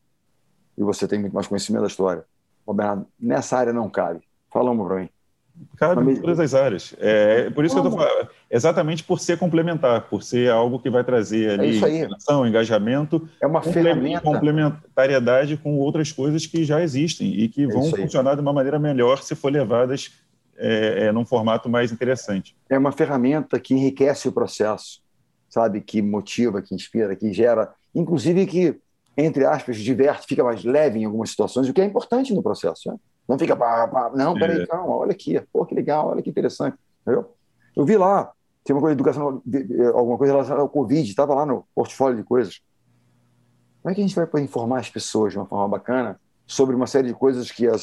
e 0.78 0.84
você 0.84 1.08
tem 1.08 1.20
muito 1.20 1.34
mais 1.34 1.48
conhecimento 1.48 1.82
da 1.82 1.88
história, 1.88 2.24
Roberto, 2.66 3.06
nessa 3.20 3.58
área 3.58 3.74
não 3.74 3.90
cabe, 3.90 4.22
fala 4.52 4.72
uma 4.72 4.86
para 4.86 5.02
mim. 5.02 5.10
Cabe 5.78 6.12
em 6.12 6.16
todas 6.20 6.40
as 6.40 6.54
áreas. 6.54 6.96
É, 7.00 7.50
por 7.52 7.64
isso 7.64 7.76
que 7.76 7.80
eu 7.80 7.86
estou 7.86 8.00
falando, 8.00 8.30
exatamente 8.50 9.04
por 9.04 9.20
ser 9.20 9.38
complementar, 9.38 10.10
por 10.10 10.24
ser 10.24 10.50
algo 10.50 10.80
que 10.80 10.90
vai 10.90 11.04
trazer 11.04 11.52
ali 11.52 11.78
é 11.78 11.88
relação, 11.88 12.48
engajamento, 12.48 13.28
é 13.42 13.46
uma 13.46 13.62
ferramenta. 13.62 14.22
complementariedade 14.22 15.58
com 15.58 15.78
outras 15.78 16.12
coisas 16.12 16.46
que 16.46 16.64
já 16.64 16.82
existem 16.82 17.32
e 17.40 17.48
que 17.48 17.64
é 17.64 17.68
vão 17.68 17.84
funcionar 17.92 18.36
de 18.36 18.42
uma 18.42 18.52
maneira 18.52 18.80
melhor 18.80 19.22
se 19.22 19.36
for 19.36 19.52
levadas 19.52 20.12
é, 20.58 21.06
é, 21.06 21.12
num 21.12 21.26
formato 21.26 21.70
mais 21.70 21.92
interessante. 21.92 22.56
É 22.70 22.78
uma 22.78 22.92
ferramenta 22.92 23.60
que 23.60 23.76
enriquece 23.76 24.28
o 24.28 24.32
processo, 24.32 25.02
sabe? 25.48 25.82
Que 25.82 26.02
motiva, 26.02 26.62
que 26.62 26.74
inspira, 26.74 27.16
que 27.16 27.32
gera, 27.32 27.72
inclusive 27.94 28.46
que, 28.48 28.80
entre 29.16 29.46
aspas, 29.46 29.78
diverte, 29.78 30.26
fica 30.28 30.44
mais 30.44 30.64
leve 30.64 31.00
em 31.00 31.06
algumas 31.06 31.30
situações, 31.30 31.70
o 31.70 31.74
que 31.74 31.82
é 31.82 31.86
importante 31.86 32.34
no 32.34 32.42
processo. 32.42 32.90
Né? 32.92 32.98
Não 33.28 33.38
fica, 33.38 33.56
pá, 33.56 33.88
pá, 33.88 34.12
não, 34.16 34.34
peraí, 34.34 34.62
é. 34.62 34.68
calma, 34.68 34.96
olha 34.96 35.12
aqui, 35.12 35.40
pô, 35.52 35.66
que 35.66 35.76
legal, 35.76 36.08
olha 36.08 36.22
que 36.22 36.30
interessante. 36.30 36.78
Entendeu? 37.02 37.34
Eu 37.76 37.86
vi 37.86 37.98
lá, 37.98 38.32
tem 38.64 38.76
uma 38.76 38.82
coisa 38.82 38.96
de 38.96 39.02
educação, 39.02 39.42
alguma 39.94 40.18
coisa 40.18 40.34
relacionada 40.34 40.62
ao 40.62 40.70
Covid, 40.70 41.10
estava 41.10 41.34
lá 41.34 41.46
no 41.46 41.66
portfólio 41.76 42.18
de 42.18 42.24
coisas. 42.24 42.62
Como 43.82 43.92
é 43.92 43.96
que 43.96 44.02
a 44.02 44.08
gente 44.08 44.16
vai 44.16 44.26
poder 44.26 44.44
informar 44.44 44.80
as 44.80 44.90
pessoas 44.90 45.34
de 45.34 45.40
uma 45.40 45.46
forma 45.46 45.68
bacana 45.68 46.20
sobre 46.46 46.76
uma 46.76 46.88
série 46.88 47.08
de 47.10 47.14
coisas 47.14 47.52
que 47.52 47.68
a, 47.68 47.74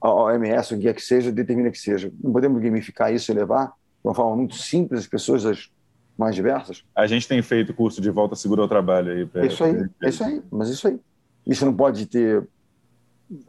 a 0.00 0.14
OMS, 0.14 0.74
o 0.74 0.76
que 0.76 0.84
quer 0.84 0.94
que 0.94 1.02
seja, 1.02 1.32
determina 1.32 1.70
que 1.70 1.78
seja? 1.78 2.12
Não 2.22 2.32
podemos 2.32 2.60
gamificar 2.60 3.12
isso 3.12 3.30
e 3.30 3.34
levar 3.34 3.66
de 3.66 3.72
uma 4.08 4.14
forma 4.14 4.36
muito 4.36 4.54
simples 4.56 5.00
as 5.00 5.06
pessoas 5.06 5.46
as 5.46 5.70
mais 6.16 6.34
diversas? 6.34 6.84
A 6.94 7.06
gente 7.06 7.26
tem 7.26 7.40
feito 7.42 7.74
curso 7.74 8.00
de 8.00 8.10
volta 8.10 8.36
segura 8.36 8.62
ao 8.62 8.68
trabalho 8.68 9.12
aí. 9.12 9.26
Pra... 9.26 9.46
Isso 9.46 9.64
aí, 9.64 9.88
é 10.02 10.08
isso 10.08 10.22
aí, 10.22 10.42
mas 10.50 10.68
isso 10.68 10.86
aí. 10.86 11.00
Isso 11.46 11.64
não 11.64 11.74
pode 11.74 12.06
ter 12.06 12.46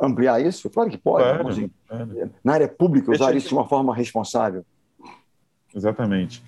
ampliar 0.01 0.41
isso? 0.41 0.69
Claro 0.69 0.89
que 0.89 0.97
pode. 0.97 1.23
Claro, 1.23 1.47
assim, 1.47 1.69
claro. 1.87 2.31
Na 2.43 2.53
área 2.53 2.67
pública, 2.67 3.11
usar 3.11 3.35
isso 3.35 3.47
de 3.47 3.53
uma 3.53 3.67
forma 3.67 3.93
responsável. 3.95 4.65
Exatamente. 5.75 6.43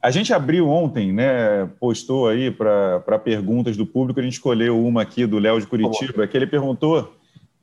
A 0.00 0.10
gente 0.10 0.32
abriu 0.34 0.68
ontem, 0.68 1.12
né? 1.12 1.66
Postou 1.78 2.28
aí 2.28 2.50
para 2.50 3.18
perguntas 3.18 3.76
do 3.76 3.86
público, 3.86 4.18
a 4.18 4.22
gente 4.22 4.32
escolheu 4.32 4.84
uma 4.84 5.02
aqui 5.02 5.26
do 5.26 5.38
Léo 5.38 5.60
de 5.60 5.66
Curitiba, 5.66 6.26
que 6.26 6.36
ele 6.36 6.46
perguntou 6.46 7.14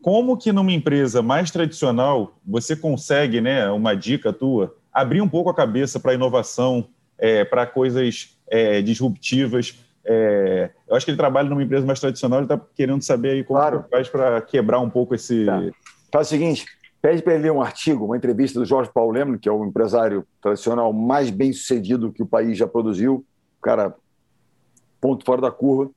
como 0.02 0.38
que 0.38 0.52
numa 0.54 0.72
empresa 0.72 1.22
mais 1.22 1.52
tradicional 1.52 2.38
você 2.46 2.76
consegue, 2.76 3.42
né? 3.42 3.70
Uma 3.70 3.94
dica 3.94 4.32
tua, 4.32 4.74
abrir 4.94 5.22
um 5.22 5.28
pouco 5.28 5.50
a 5.50 5.54
cabeça 5.54 6.00
para 6.00 6.14
inovação, 6.14 6.88
é, 7.18 7.44
para 7.44 7.66
coisas 7.66 8.38
é, 8.50 8.82
disruptivas 8.82 9.78
é, 10.06 10.72
eu 10.88 10.96
acho 10.96 11.06
que 11.06 11.12
ele 11.12 11.18
trabalha 11.18 11.50
numa 11.50 11.64
empresa 11.64 11.86
mais 11.86 12.00
tradicional, 12.00 12.40
ele 12.40 12.46
está 12.46 12.60
querendo 12.76 13.02
saber 13.02 13.32
aí 13.32 13.44
como 13.44 13.60
claro. 13.60 13.86
faz 13.90 14.10
para 14.10 14.42
quebrar 14.42 14.80
um 14.80 14.90
pouco 14.90 15.14
esse. 15.14 15.46
Tá. 15.46 15.62
Faz 16.12 16.28
o 16.28 16.30
seguinte: 16.30 16.66
pede 17.02 17.22
para 17.22 17.34
ele 17.34 17.44
ler 17.44 17.52
um 17.52 17.62
artigo, 17.62 18.06
uma 18.06 18.18
entrevista 18.18 18.60
do 18.60 18.66
Jorge 18.66 18.92
Paulo 18.94 19.12
Lemos, 19.12 19.40
que 19.40 19.50
é 19.50 19.52
o 19.52 19.66
empresário 19.66 20.26
tradicional 20.42 20.92
mais 20.94 21.30
bem 21.30 21.54
sucedido 21.54 22.12
que 22.12 22.24
o 22.24 22.28
país 22.28 22.58
já 22.58 22.68
produziu, 22.68 23.26
cara, 23.62 23.96
ponto 25.00 25.26
fora 25.26 25.42
da 25.42 25.52
curva. 25.52 25.92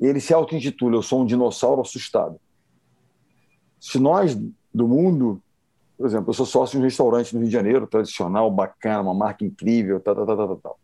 E 0.00 0.06
ele 0.06 0.20
se 0.20 0.34
auto-intitula: 0.34 0.96
Eu 0.96 1.02
sou 1.02 1.22
um 1.22 1.26
dinossauro 1.26 1.80
assustado. 1.80 2.38
Se 3.80 3.98
nós 3.98 4.36
do 4.74 4.86
mundo, 4.86 5.40
por 5.96 6.06
exemplo, 6.06 6.28
eu 6.28 6.34
sou 6.34 6.44
sócio 6.44 6.72
de 6.72 6.82
um 6.82 6.84
restaurante 6.84 7.32
no 7.32 7.40
Rio 7.40 7.48
de 7.48 7.54
Janeiro, 7.54 7.86
tradicional, 7.86 8.50
bacana, 8.50 9.00
uma 9.00 9.14
marca 9.14 9.44
incrível, 9.44 9.98
tal, 10.00 10.14
tal, 10.14 10.26
tal, 10.26 10.36
tal, 10.36 10.56
tal. 10.56 10.78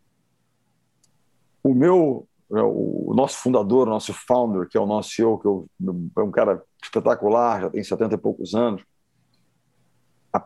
O 1.63 1.73
meu 1.73 2.27
o 2.61 3.13
nosso 3.15 3.37
fundador, 3.37 3.87
o 3.87 3.91
nosso 3.91 4.13
founder, 4.13 4.67
que 4.67 4.77
é 4.77 4.81
o 4.81 4.85
nosso 4.85 5.09
CEO, 5.09 5.39
que 5.39 5.47
é 5.47 6.21
um 6.21 6.31
cara 6.31 6.61
espetacular, 6.81 7.61
já 7.61 7.69
tem 7.69 7.83
70 7.83 8.13
e 8.13 8.17
poucos 8.17 8.53
anos, 8.53 8.83
a 10.31 10.45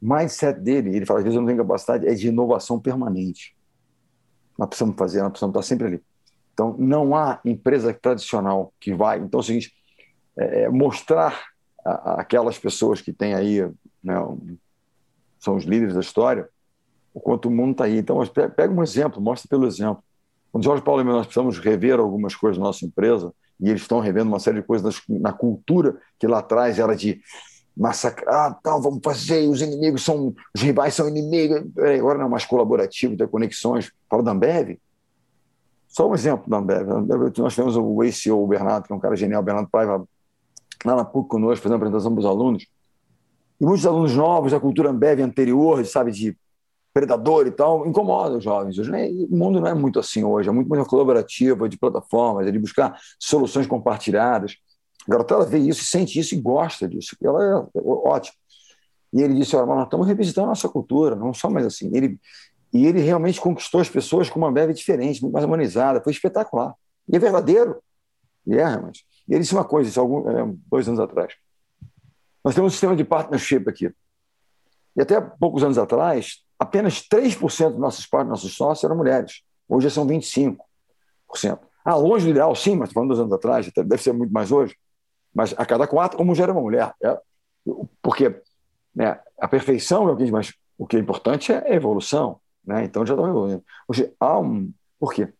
mindset 0.00 0.58
dele, 0.58 0.96
ele 0.96 1.06
fala, 1.06 1.20
às 1.20 1.24
vezes 1.24 1.36
eu 1.36 1.42
não 1.42 1.46
tenho 1.46 1.58
capacidade, 1.58 2.06
é 2.06 2.14
de 2.14 2.28
inovação 2.28 2.80
permanente. 2.80 3.56
Nós 4.58 4.68
precisamos 4.68 4.96
fazer, 4.96 5.22
nós 5.22 5.30
precisamos 5.30 5.54
estar 5.54 5.62
sempre 5.66 5.86
ali. 5.86 6.02
Então, 6.52 6.76
não 6.78 7.14
há 7.14 7.40
empresa 7.44 7.94
tradicional 7.94 8.72
que 8.78 8.92
vai. 8.94 9.18
Então, 9.18 9.38
é 9.38 9.42
o 9.42 9.44
seguinte, 9.44 9.72
é, 10.36 10.62
é 10.62 10.68
mostrar 10.68 11.44
a 11.84 12.20
aquelas 12.20 12.58
pessoas 12.58 13.00
que 13.00 13.12
têm 13.12 13.34
aí, 13.34 13.60
né, 14.02 14.14
são 15.38 15.56
os 15.56 15.64
líderes 15.64 15.94
da 15.94 16.00
história, 16.00 16.48
o 17.14 17.20
quanto 17.20 17.48
o 17.48 17.50
mundo 17.50 17.72
está 17.72 17.84
aí. 17.84 17.98
Então, 17.98 18.20
pega 18.26 18.72
um 18.72 18.82
exemplo, 18.82 19.20
mostra 19.20 19.48
pelo 19.48 19.66
exemplo. 19.66 20.02
Quando 20.52 20.64
Jorge 20.64 20.82
Paulo 20.82 21.00
e 21.00 21.04
nós 21.04 21.26
precisamos 21.26 21.58
rever 21.58 21.98
algumas 21.98 22.36
coisas 22.36 22.58
na 22.58 22.64
nossa 22.64 22.84
empresa, 22.84 23.32
e 23.58 23.70
eles 23.70 23.82
estão 23.82 24.00
revendo 24.00 24.28
uma 24.28 24.38
série 24.38 24.60
de 24.60 24.66
coisas 24.66 25.00
na 25.08 25.32
cultura 25.32 25.96
que 26.18 26.26
lá 26.26 26.40
atrás 26.40 26.78
era 26.78 26.94
de 26.94 27.20
massacrar, 27.74 28.50
ah, 28.50 28.58
tal, 28.62 28.82
vamos 28.82 29.00
fazer, 29.02 29.48
os 29.48 29.62
inimigos 29.62 30.04
são, 30.04 30.34
os 30.54 30.60
rivais 30.60 30.94
são 30.94 31.08
inimigos, 31.08 31.64
agora 31.98 32.18
não 32.18 32.26
é 32.26 32.28
mais 32.28 32.44
colaborativo, 32.44 33.16
tem 33.16 33.26
conexões. 33.26 33.90
Fala 34.10 34.22
da 34.22 34.32
Ambev, 34.32 34.78
só 35.88 36.08
um 36.08 36.14
exemplo 36.14 36.48
da 36.48 36.56
Ambev. 36.56 36.88
Nós 37.38 37.54
temos 37.54 37.76
o 37.76 38.02
ACO, 38.02 38.32
o 38.32 38.46
Bernardo, 38.46 38.86
que 38.86 38.92
é 38.92 38.96
um 38.96 39.00
cara 39.00 39.14
genial, 39.14 39.42
o 39.42 39.44
Bernardo 39.44 39.68
Paiva, 39.70 40.06
lá 40.84 40.96
na 40.96 41.04
PUC 41.04 41.28
conosco, 41.28 41.62
fazendo 41.62 41.76
apresentação 41.76 42.12
para 42.12 42.20
os 42.20 42.26
alunos. 42.26 42.66
E 43.60 43.64
muitos 43.64 43.86
alunos 43.86 44.14
novos 44.16 44.52
da 44.52 44.60
cultura 44.60 44.90
Ambev 44.90 45.20
anterior, 45.20 45.84
sabe, 45.84 46.10
de 46.10 46.36
predador 46.92 47.46
e 47.46 47.50
tal, 47.50 47.86
incomoda 47.86 48.36
os 48.36 48.44
jovens. 48.44 48.76
O 48.78 49.36
mundo 49.36 49.60
não 49.60 49.66
é 49.66 49.74
muito 49.74 49.98
assim 49.98 50.24
hoje, 50.24 50.48
é 50.48 50.52
muito 50.52 50.68
mais 50.68 50.86
colaborativo, 50.86 51.68
de 51.68 51.78
plataformas, 51.78 52.46
é 52.46 52.50
de 52.50 52.58
buscar 52.58 52.98
soluções 53.18 53.66
compartilhadas. 53.66 54.56
A 55.08 55.10
garotada 55.10 55.44
vê 55.44 55.58
isso, 55.58 55.84
sente 55.84 56.18
isso 56.18 56.34
e 56.34 56.40
gosta 56.40 56.86
disso. 56.88 57.16
Ela 57.22 57.42
é, 57.74 57.78
é 57.78 57.82
ótima. 57.82 58.36
E 59.12 59.20
ele 59.20 59.34
disse: 59.34 59.56
Olha, 59.56 59.66
nós 59.66 59.84
estamos 59.84 60.06
revisitando 60.06 60.46
a 60.46 60.50
nossa 60.50 60.68
cultura, 60.68 61.16
não 61.16 61.34
só 61.34 61.50
mais 61.50 61.66
assim. 61.66 61.90
Ele, 61.94 62.18
e 62.72 62.86
ele 62.86 63.00
realmente 63.00 63.40
conquistou 63.40 63.80
as 63.80 63.88
pessoas 63.88 64.30
com 64.30 64.38
uma 64.38 64.52
bebe 64.52 64.72
diferente, 64.72 65.20
muito 65.20 65.34
mais 65.34 65.44
humanizada. 65.44 66.02
Foi 66.02 66.12
espetacular. 66.12 66.74
E 67.08 67.16
é 67.16 67.18
verdadeiro. 67.18 67.82
E 68.46 68.56
é, 68.56 68.78
mas. 68.78 68.98
E 69.28 69.34
ele 69.34 69.40
disse 69.40 69.54
uma 69.54 69.64
coisa, 69.64 69.88
isso 69.88 70.00
algum, 70.00 70.28
é, 70.28 70.54
dois 70.70 70.88
anos 70.88 71.00
atrás. 71.00 71.34
Nós 72.44 72.54
temos 72.54 72.68
um 72.68 72.72
sistema 72.72 72.96
de 72.96 73.04
partnership 73.04 73.68
aqui. 73.68 73.92
E 74.96 75.00
até 75.00 75.20
poucos 75.20 75.62
anos 75.62 75.78
atrás, 75.78 76.41
apenas 76.62 77.02
3% 77.08 77.70
dos 77.70 77.78
nossos 77.78 78.06
partners, 78.06 78.42
nossos 78.42 78.56
sócios 78.56 78.84
eram 78.84 78.96
mulheres. 78.96 79.42
Hoje 79.68 79.90
são 79.90 80.06
25%. 80.06 80.56
Ah, 81.84 81.96
longe 81.96 82.24
do 82.24 82.30
ideal, 82.30 82.54
sim, 82.54 82.76
mas 82.76 82.92
falando 82.92 83.10
dos 83.10 83.18
anos 83.18 83.32
atrás, 83.32 83.68
deve 83.74 84.00
ser 84.00 84.12
muito 84.12 84.32
mais 84.32 84.52
hoje. 84.52 84.76
Mas 85.34 85.52
a 85.58 85.66
cada 85.66 85.86
quatro, 85.88 86.18
uma 86.18 86.26
mulher 86.26 86.48
é 86.48 86.52
uma 86.52 86.60
mulher. 86.60 86.94
É, 87.02 87.18
porque 88.00 88.40
né, 88.94 89.18
a 89.40 89.48
perfeição 89.48 90.08
é 90.08 90.12
o 90.12 90.16
que 90.16 90.30
mas 90.30 90.54
o 90.78 90.86
que 90.86 90.96
é 90.96 91.00
importante 91.00 91.52
é 91.52 91.72
a 91.72 91.74
evolução. 91.74 92.38
Né? 92.64 92.84
Então 92.84 93.04
já 93.04 93.14
estão 93.14 93.28
evoluindo. 93.28 93.64
Hoje, 93.88 94.12
há 94.20 94.38
um. 94.38 94.72
Por 95.00 95.12
quê? 95.12 95.32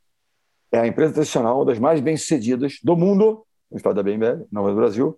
É 0.72 0.80
a 0.80 0.86
empresa 0.86 1.14
tradicional 1.14 1.64
das 1.64 1.78
mais 1.78 2.00
bem-sucedidas 2.00 2.78
do 2.82 2.96
mundo, 2.96 3.46
no 3.70 3.76
estado 3.76 3.94
da 3.94 4.02
BMB, 4.02 4.46
não 4.50 4.66
é 4.66 4.70
do 4.70 4.76
Brasil, 4.76 5.16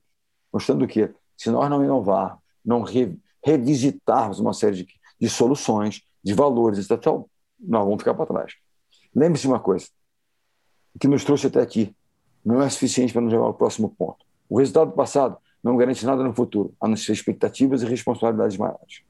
mostrando 0.53 0.87
que 0.87 1.09
se 1.37 1.51
nós 1.51 1.71
não 1.71 1.83
inovar, 1.83 2.39
não 2.63 2.83
re, 2.83 3.17
revisitarmos 3.43 4.39
uma 4.39 4.53
série 4.53 4.77
de, 4.77 4.87
de 5.25 5.31
soluções, 5.31 6.03
de 6.23 6.35
valores, 6.35 6.79
etc., 6.79 7.07
nós 7.59 7.85
vamos 7.85 7.99
ficar 7.99 8.13
para 8.13 8.27
trás. 8.27 8.53
Lembre-se 9.15 9.43
de 9.43 9.49
uma 9.49 9.61
coisa: 9.61 9.87
o 10.95 10.99
que 10.99 11.09
nos 11.09 11.25
trouxe 11.25 11.47
até 11.47 11.61
aqui 11.63 11.97
não 12.45 12.61
é 12.61 12.69
suficiente 12.69 13.13
para 13.13 13.23
nos 13.23 13.33
levar 13.33 13.47
ao 13.47 13.55
próximo 13.55 13.89
ponto. 13.89 14.25
O 14.49 14.59
resultado 14.59 14.91
do 14.91 14.95
passado 14.95 15.39
não 15.63 15.79
garante 15.79 16.05
nada 16.05 16.23
no 16.23 16.35
futuro, 16.35 16.75
a 16.79 16.87
não 16.87 16.95
ser 16.95 17.13
expectativas 17.13 17.83
e 17.83 17.87
responsabilidades 17.87 18.59
maiores. 18.59 19.03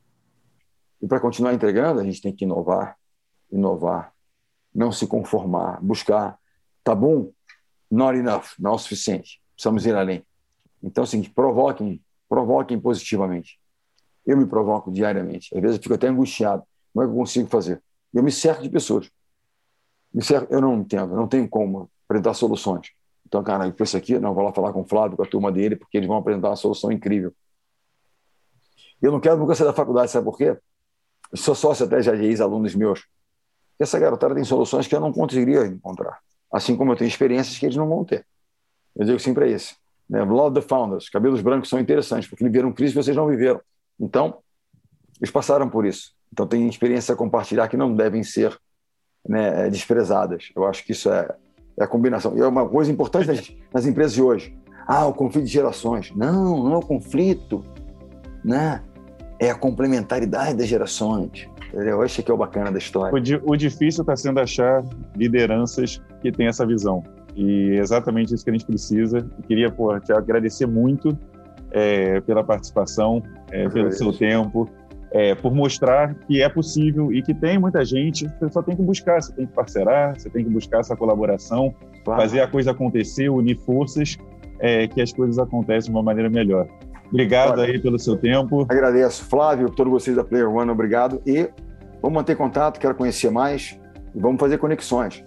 E 1.02 1.06
para 1.08 1.18
continuar 1.18 1.52
entregando, 1.52 2.00
a 2.00 2.04
gente 2.04 2.22
tem 2.22 2.32
que 2.32 2.44
inovar, 2.44 2.96
inovar, 3.50 4.12
não 4.72 4.92
se 4.92 5.06
conformar, 5.06 5.82
buscar. 5.82 6.38
Tá 6.84 6.94
bom? 6.94 7.32
Not 7.90 8.16
enough, 8.16 8.54
não 8.58 8.72
é 8.72 8.74
o 8.74 8.78
suficiente. 8.78 9.42
Precisamos 9.56 9.84
ir 9.84 9.96
além. 9.96 10.24
Então, 10.80 11.02
assim, 11.02 11.22
provoquem, 11.24 12.00
provoquem 12.28 12.78
positivamente. 12.78 13.58
Eu 14.26 14.36
me 14.36 14.46
provoco 14.46 14.90
diariamente. 14.90 15.54
Às 15.54 15.60
vezes 15.60 15.76
eu 15.76 15.82
fico 15.82 15.94
até 15.94 16.08
angustiado. 16.08 16.62
Como 16.92 17.04
é 17.04 17.06
que 17.06 17.12
eu 17.12 17.16
consigo 17.16 17.48
fazer? 17.48 17.82
Eu 18.12 18.22
me 18.22 18.30
cerco 18.30 18.62
de 18.62 18.68
pessoas. 18.68 19.10
Me 20.12 20.22
cerco, 20.22 20.52
eu 20.52 20.60
não 20.60 20.74
entendo, 20.76 21.16
não 21.16 21.26
tenho 21.26 21.48
como 21.48 21.90
apresentar 22.06 22.34
soluções. 22.34 22.92
Então, 23.26 23.42
cara, 23.42 23.70
para 23.72 23.84
isso 23.84 23.96
aqui, 23.96 24.18
não, 24.18 24.32
vou 24.32 24.44
lá 24.44 24.52
falar 24.52 24.72
com 24.72 24.82
o 24.82 24.84
Flávio, 24.84 25.16
com 25.16 25.22
a 25.24 25.26
turma 25.26 25.50
dele, 25.50 25.74
porque 25.74 25.96
eles 25.96 26.06
vão 26.06 26.18
apresentar 26.18 26.50
uma 26.50 26.56
solução 26.56 26.92
incrível. 26.92 27.34
Eu 29.02 29.10
não 29.10 29.18
quero 29.18 29.36
nunca 29.36 29.54
sair 29.54 29.66
da 29.66 29.72
faculdade, 29.72 30.10
sabe 30.10 30.24
por 30.24 30.38
quê? 30.38 30.56
Eu 31.32 31.38
sou 31.38 31.54
sócio 31.54 31.84
até 31.84 32.00
já 32.00 32.14
de 32.14 32.24
ex-alunos 32.24 32.74
meus. 32.74 33.06
Essa 33.78 33.98
garotada 33.98 34.34
tem 34.34 34.44
soluções 34.44 34.86
que 34.86 34.94
eu 34.94 35.00
não 35.00 35.12
conseguiria 35.12 35.66
encontrar. 35.66 36.20
Assim 36.52 36.76
como 36.76 36.92
eu 36.92 36.96
tenho 36.96 37.08
experiências 37.08 37.58
que 37.58 37.66
eles 37.66 37.76
não 37.76 37.88
vão 37.88 38.04
ter. 38.04 38.24
Eu 38.94 39.04
digo 39.04 39.18
sempre 39.18 39.52
isso. 39.52 39.74
Né? 40.08 40.22
Love 40.22 40.60
the 40.60 40.62
Founders. 40.62 41.08
Cabelos 41.08 41.40
brancos 41.42 41.68
são 41.68 41.80
interessantes, 41.80 42.28
porque 42.28 42.44
viveram 42.44 42.72
crise 42.72 42.92
que 42.92 43.02
vocês 43.02 43.16
não 43.16 43.26
viveram. 43.26 43.60
Então, 43.98 44.38
eles 45.20 45.30
passaram 45.30 45.68
por 45.68 45.86
isso. 45.86 46.12
Então, 46.32 46.46
tem 46.46 46.68
experiência 46.68 47.14
a 47.14 47.16
compartilhar 47.16 47.68
que 47.68 47.76
não 47.76 47.94
devem 47.94 48.22
ser 48.22 48.58
né, 49.26 49.68
desprezadas. 49.70 50.50
Eu 50.54 50.66
acho 50.66 50.84
que 50.84 50.92
isso 50.92 51.10
é, 51.10 51.28
é 51.78 51.84
a 51.84 51.86
combinação. 51.86 52.36
E 52.36 52.40
é 52.40 52.46
uma 52.46 52.68
coisa 52.68 52.90
importante 52.90 53.26
nas, 53.26 53.52
nas 53.72 53.86
empresas 53.86 54.14
de 54.14 54.22
hoje. 54.22 54.56
Ah, 54.86 55.06
o 55.06 55.14
conflito 55.14 55.46
de 55.46 55.52
gerações. 55.52 56.12
Não, 56.14 56.62
não 56.62 56.74
é 56.74 56.76
o 56.76 56.82
conflito. 56.82 57.64
Né? 58.44 58.82
É 59.38 59.50
a 59.50 59.54
complementaridade 59.54 60.54
das 60.56 60.66
gerações. 60.66 61.48
Eu 61.72 62.02
acho 62.02 62.22
que 62.22 62.30
é 62.30 62.34
o 62.34 62.36
bacana 62.36 62.70
da 62.70 62.78
história. 62.78 63.12
O, 63.44 63.52
o 63.52 63.56
difícil 63.56 64.02
está 64.02 64.14
sendo 64.14 64.38
achar 64.38 64.84
lideranças 65.16 66.00
que 66.20 66.30
têm 66.30 66.46
essa 66.46 66.66
visão. 66.66 67.02
E 67.34 67.72
é 67.72 67.80
exatamente 67.80 68.32
isso 68.32 68.44
que 68.44 68.50
a 68.50 68.52
gente 68.52 68.66
precisa. 68.66 69.18
Eu 69.18 69.44
queria 69.44 69.70
pô, 69.70 69.98
te 69.98 70.12
agradecer 70.12 70.66
muito 70.66 71.18
é, 71.74 72.20
pela 72.20 72.44
participação, 72.44 73.20
é, 73.50 73.68
pelo 73.68 73.90
seu 73.90 74.12
tempo, 74.12 74.70
é, 75.10 75.34
por 75.34 75.52
mostrar 75.52 76.14
que 76.14 76.40
é 76.40 76.48
possível 76.48 77.12
e 77.12 77.20
que 77.20 77.34
tem 77.34 77.58
muita 77.58 77.84
gente. 77.84 78.26
Você 78.28 78.52
só 78.52 78.62
tem 78.62 78.76
que 78.76 78.82
buscar, 78.82 79.20
você 79.20 79.32
tem 79.32 79.44
que 79.44 79.52
parcerar, 79.52 80.18
você 80.18 80.30
tem 80.30 80.44
que 80.44 80.50
buscar 80.50 80.80
essa 80.80 80.96
colaboração, 80.96 81.74
claro. 82.04 82.22
fazer 82.22 82.40
a 82.40 82.46
coisa 82.46 82.70
acontecer, 82.70 83.28
unir 83.28 83.58
forças, 83.58 84.16
é, 84.60 84.86
que 84.86 85.02
as 85.02 85.12
coisas 85.12 85.36
acontecem 85.38 85.90
de 85.90 85.96
uma 85.96 86.02
maneira 86.02 86.30
melhor. 86.30 86.68
Obrigado 87.08 87.54
claro. 87.54 87.70
aí 87.70 87.78
pelo 87.78 87.98
seu 87.98 88.16
tempo. 88.16 88.66
Agradeço. 88.68 89.24
Flávio, 89.24 89.68
todos 89.68 89.92
vocês 89.92 90.16
da 90.16 90.24
Player 90.24 90.48
One, 90.48 90.70
obrigado. 90.70 91.20
E 91.26 91.48
vamos 92.00 92.14
manter 92.14 92.36
contato, 92.36 92.78
quero 92.78 92.94
conhecer 92.94 93.30
mais 93.30 93.78
e 94.14 94.20
vamos 94.20 94.40
fazer 94.40 94.58
conexões. 94.58 95.24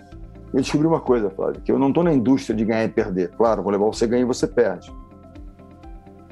Eu 0.53 0.61
descobri 0.61 0.87
uma 0.87 1.01
coisa, 1.01 1.29
Flávio, 1.29 1.61
que 1.61 1.71
eu 1.71 1.77
não 1.77 1.89
estou 1.89 2.03
na 2.03 2.13
indústria 2.13 2.55
de 2.55 2.63
ganhar 2.63 2.85
e 2.85 2.89
perder. 2.89 3.29
Claro, 3.31 3.61
vou 3.61 3.71
levar 3.71 3.85
você 3.85 4.07
ganha 4.07 4.21
e 4.21 4.25
você 4.25 4.47
perde. 4.47 4.91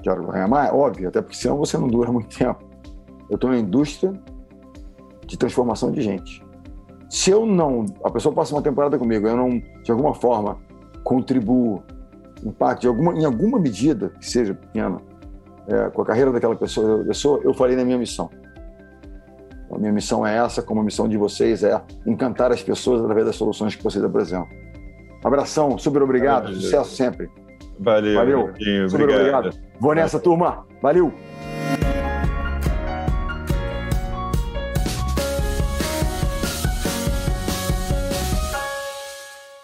Quero 0.05 0.27
ganhar 0.27 0.47
mais, 0.47 0.71
óbvio, 0.71 1.09
até 1.09 1.19
porque 1.19 1.35
senão 1.35 1.57
você 1.57 1.79
não 1.79 1.87
dura 1.87 2.11
muito 2.11 2.37
tempo. 2.37 2.63
Eu 3.27 3.35
estou 3.35 3.49
na 3.49 3.57
indústria 3.57 4.13
de 5.25 5.35
transformação 5.35 5.91
de 5.91 5.99
gente. 5.99 6.45
Se 7.09 7.31
eu 7.31 7.43
não, 7.43 7.87
a 8.03 8.11
pessoa 8.11 8.33
passa 8.33 8.53
uma 8.53 8.61
temporada 8.61 8.99
comigo, 8.99 9.27
eu 9.27 9.35
não, 9.35 9.59
de 9.83 9.91
alguma 9.91 10.13
forma, 10.13 10.59
contribuo, 11.03 11.81
impacto, 12.43 12.81
de 12.81 12.87
alguma, 12.87 13.15
em 13.15 13.25
alguma 13.25 13.59
medida, 13.59 14.09
que 14.19 14.29
seja 14.29 14.53
pequena, 14.53 15.01
é, 15.67 15.89
com 15.89 16.03
a 16.03 16.05
carreira 16.05 16.31
daquela 16.31 16.55
pessoa, 16.55 17.03
pessoa, 17.03 17.41
eu 17.43 17.55
falei 17.55 17.75
na 17.75 17.83
minha 17.83 17.97
missão. 17.97 18.29
A 19.71 19.79
minha 19.79 19.91
missão 19.91 20.23
é 20.23 20.37
essa, 20.37 20.61
como 20.61 20.81
a 20.81 20.83
missão 20.83 21.07
de 21.07 21.17
vocês 21.17 21.63
é 21.63 21.81
encantar 22.05 22.51
as 22.51 22.61
pessoas 22.61 23.01
através 23.01 23.25
das 23.25 23.35
soluções 23.35 23.73
que 23.75 23.83
vocês 23.83 24.05
apresentam. 24.05 24.47
Abração, 25.23 25.79
super 25.79 26.03
obrigado, 26.03 26.43
Valeu. 26.43 26.61
sucesso 26.61 26.95
sempre. 26.95 27.27
Valeu. 27.79 28.15
Valeu. 28.15 28.47
Super 28.89 29.03
obrigado. 29.03 29.47
obrigado. 29.47 29.49
Vou 29.79 29.93
nessa, 29.93 30.19
turma. 30.19 30.65
Valeu. 30.81 31.13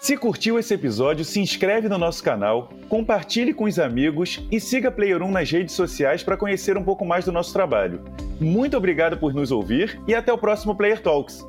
Se 0.02 0.16
curtiu 0.16 0.58
esse 0.58 0.74
episódio, 0.74 1.24
se 1.24 1.40
inscreve 1.40 1.88
no 1.88 1.96
nosso 1.96 2.24
canal, 2.24 2.70
compartilhe 2.88 3.54
com 3.54 3.64
os 3.64 3.78
amigos 3.78 4.44
e 4.50 4.58
siga 4.58 4.90
Player 4.90 5.22
1 5.22 5.30
nas 5.30 5.48
redes 5.48 5.76
sociais 5.76 6.24
para 6.24 6.36
conhecer 6.36 6.76
um 6.76 6.82
pouco 6.82 7.04
mais 7.04 7.24
do 7.24 7.30
nosso 7.30 7.52
trabalho. 7.52 8.00
Muito 8.40 8.76
obrigado 8.76 9.16
por 9.16 9.32
nos 9.32 9.52
ouvir 9.52 10.00
e 10.06 10.14
até 10.14 10.32
o 10.32 10.36
próximo 10.36 10.74
Player 10.74 11.00
Talks. 11.00 11.46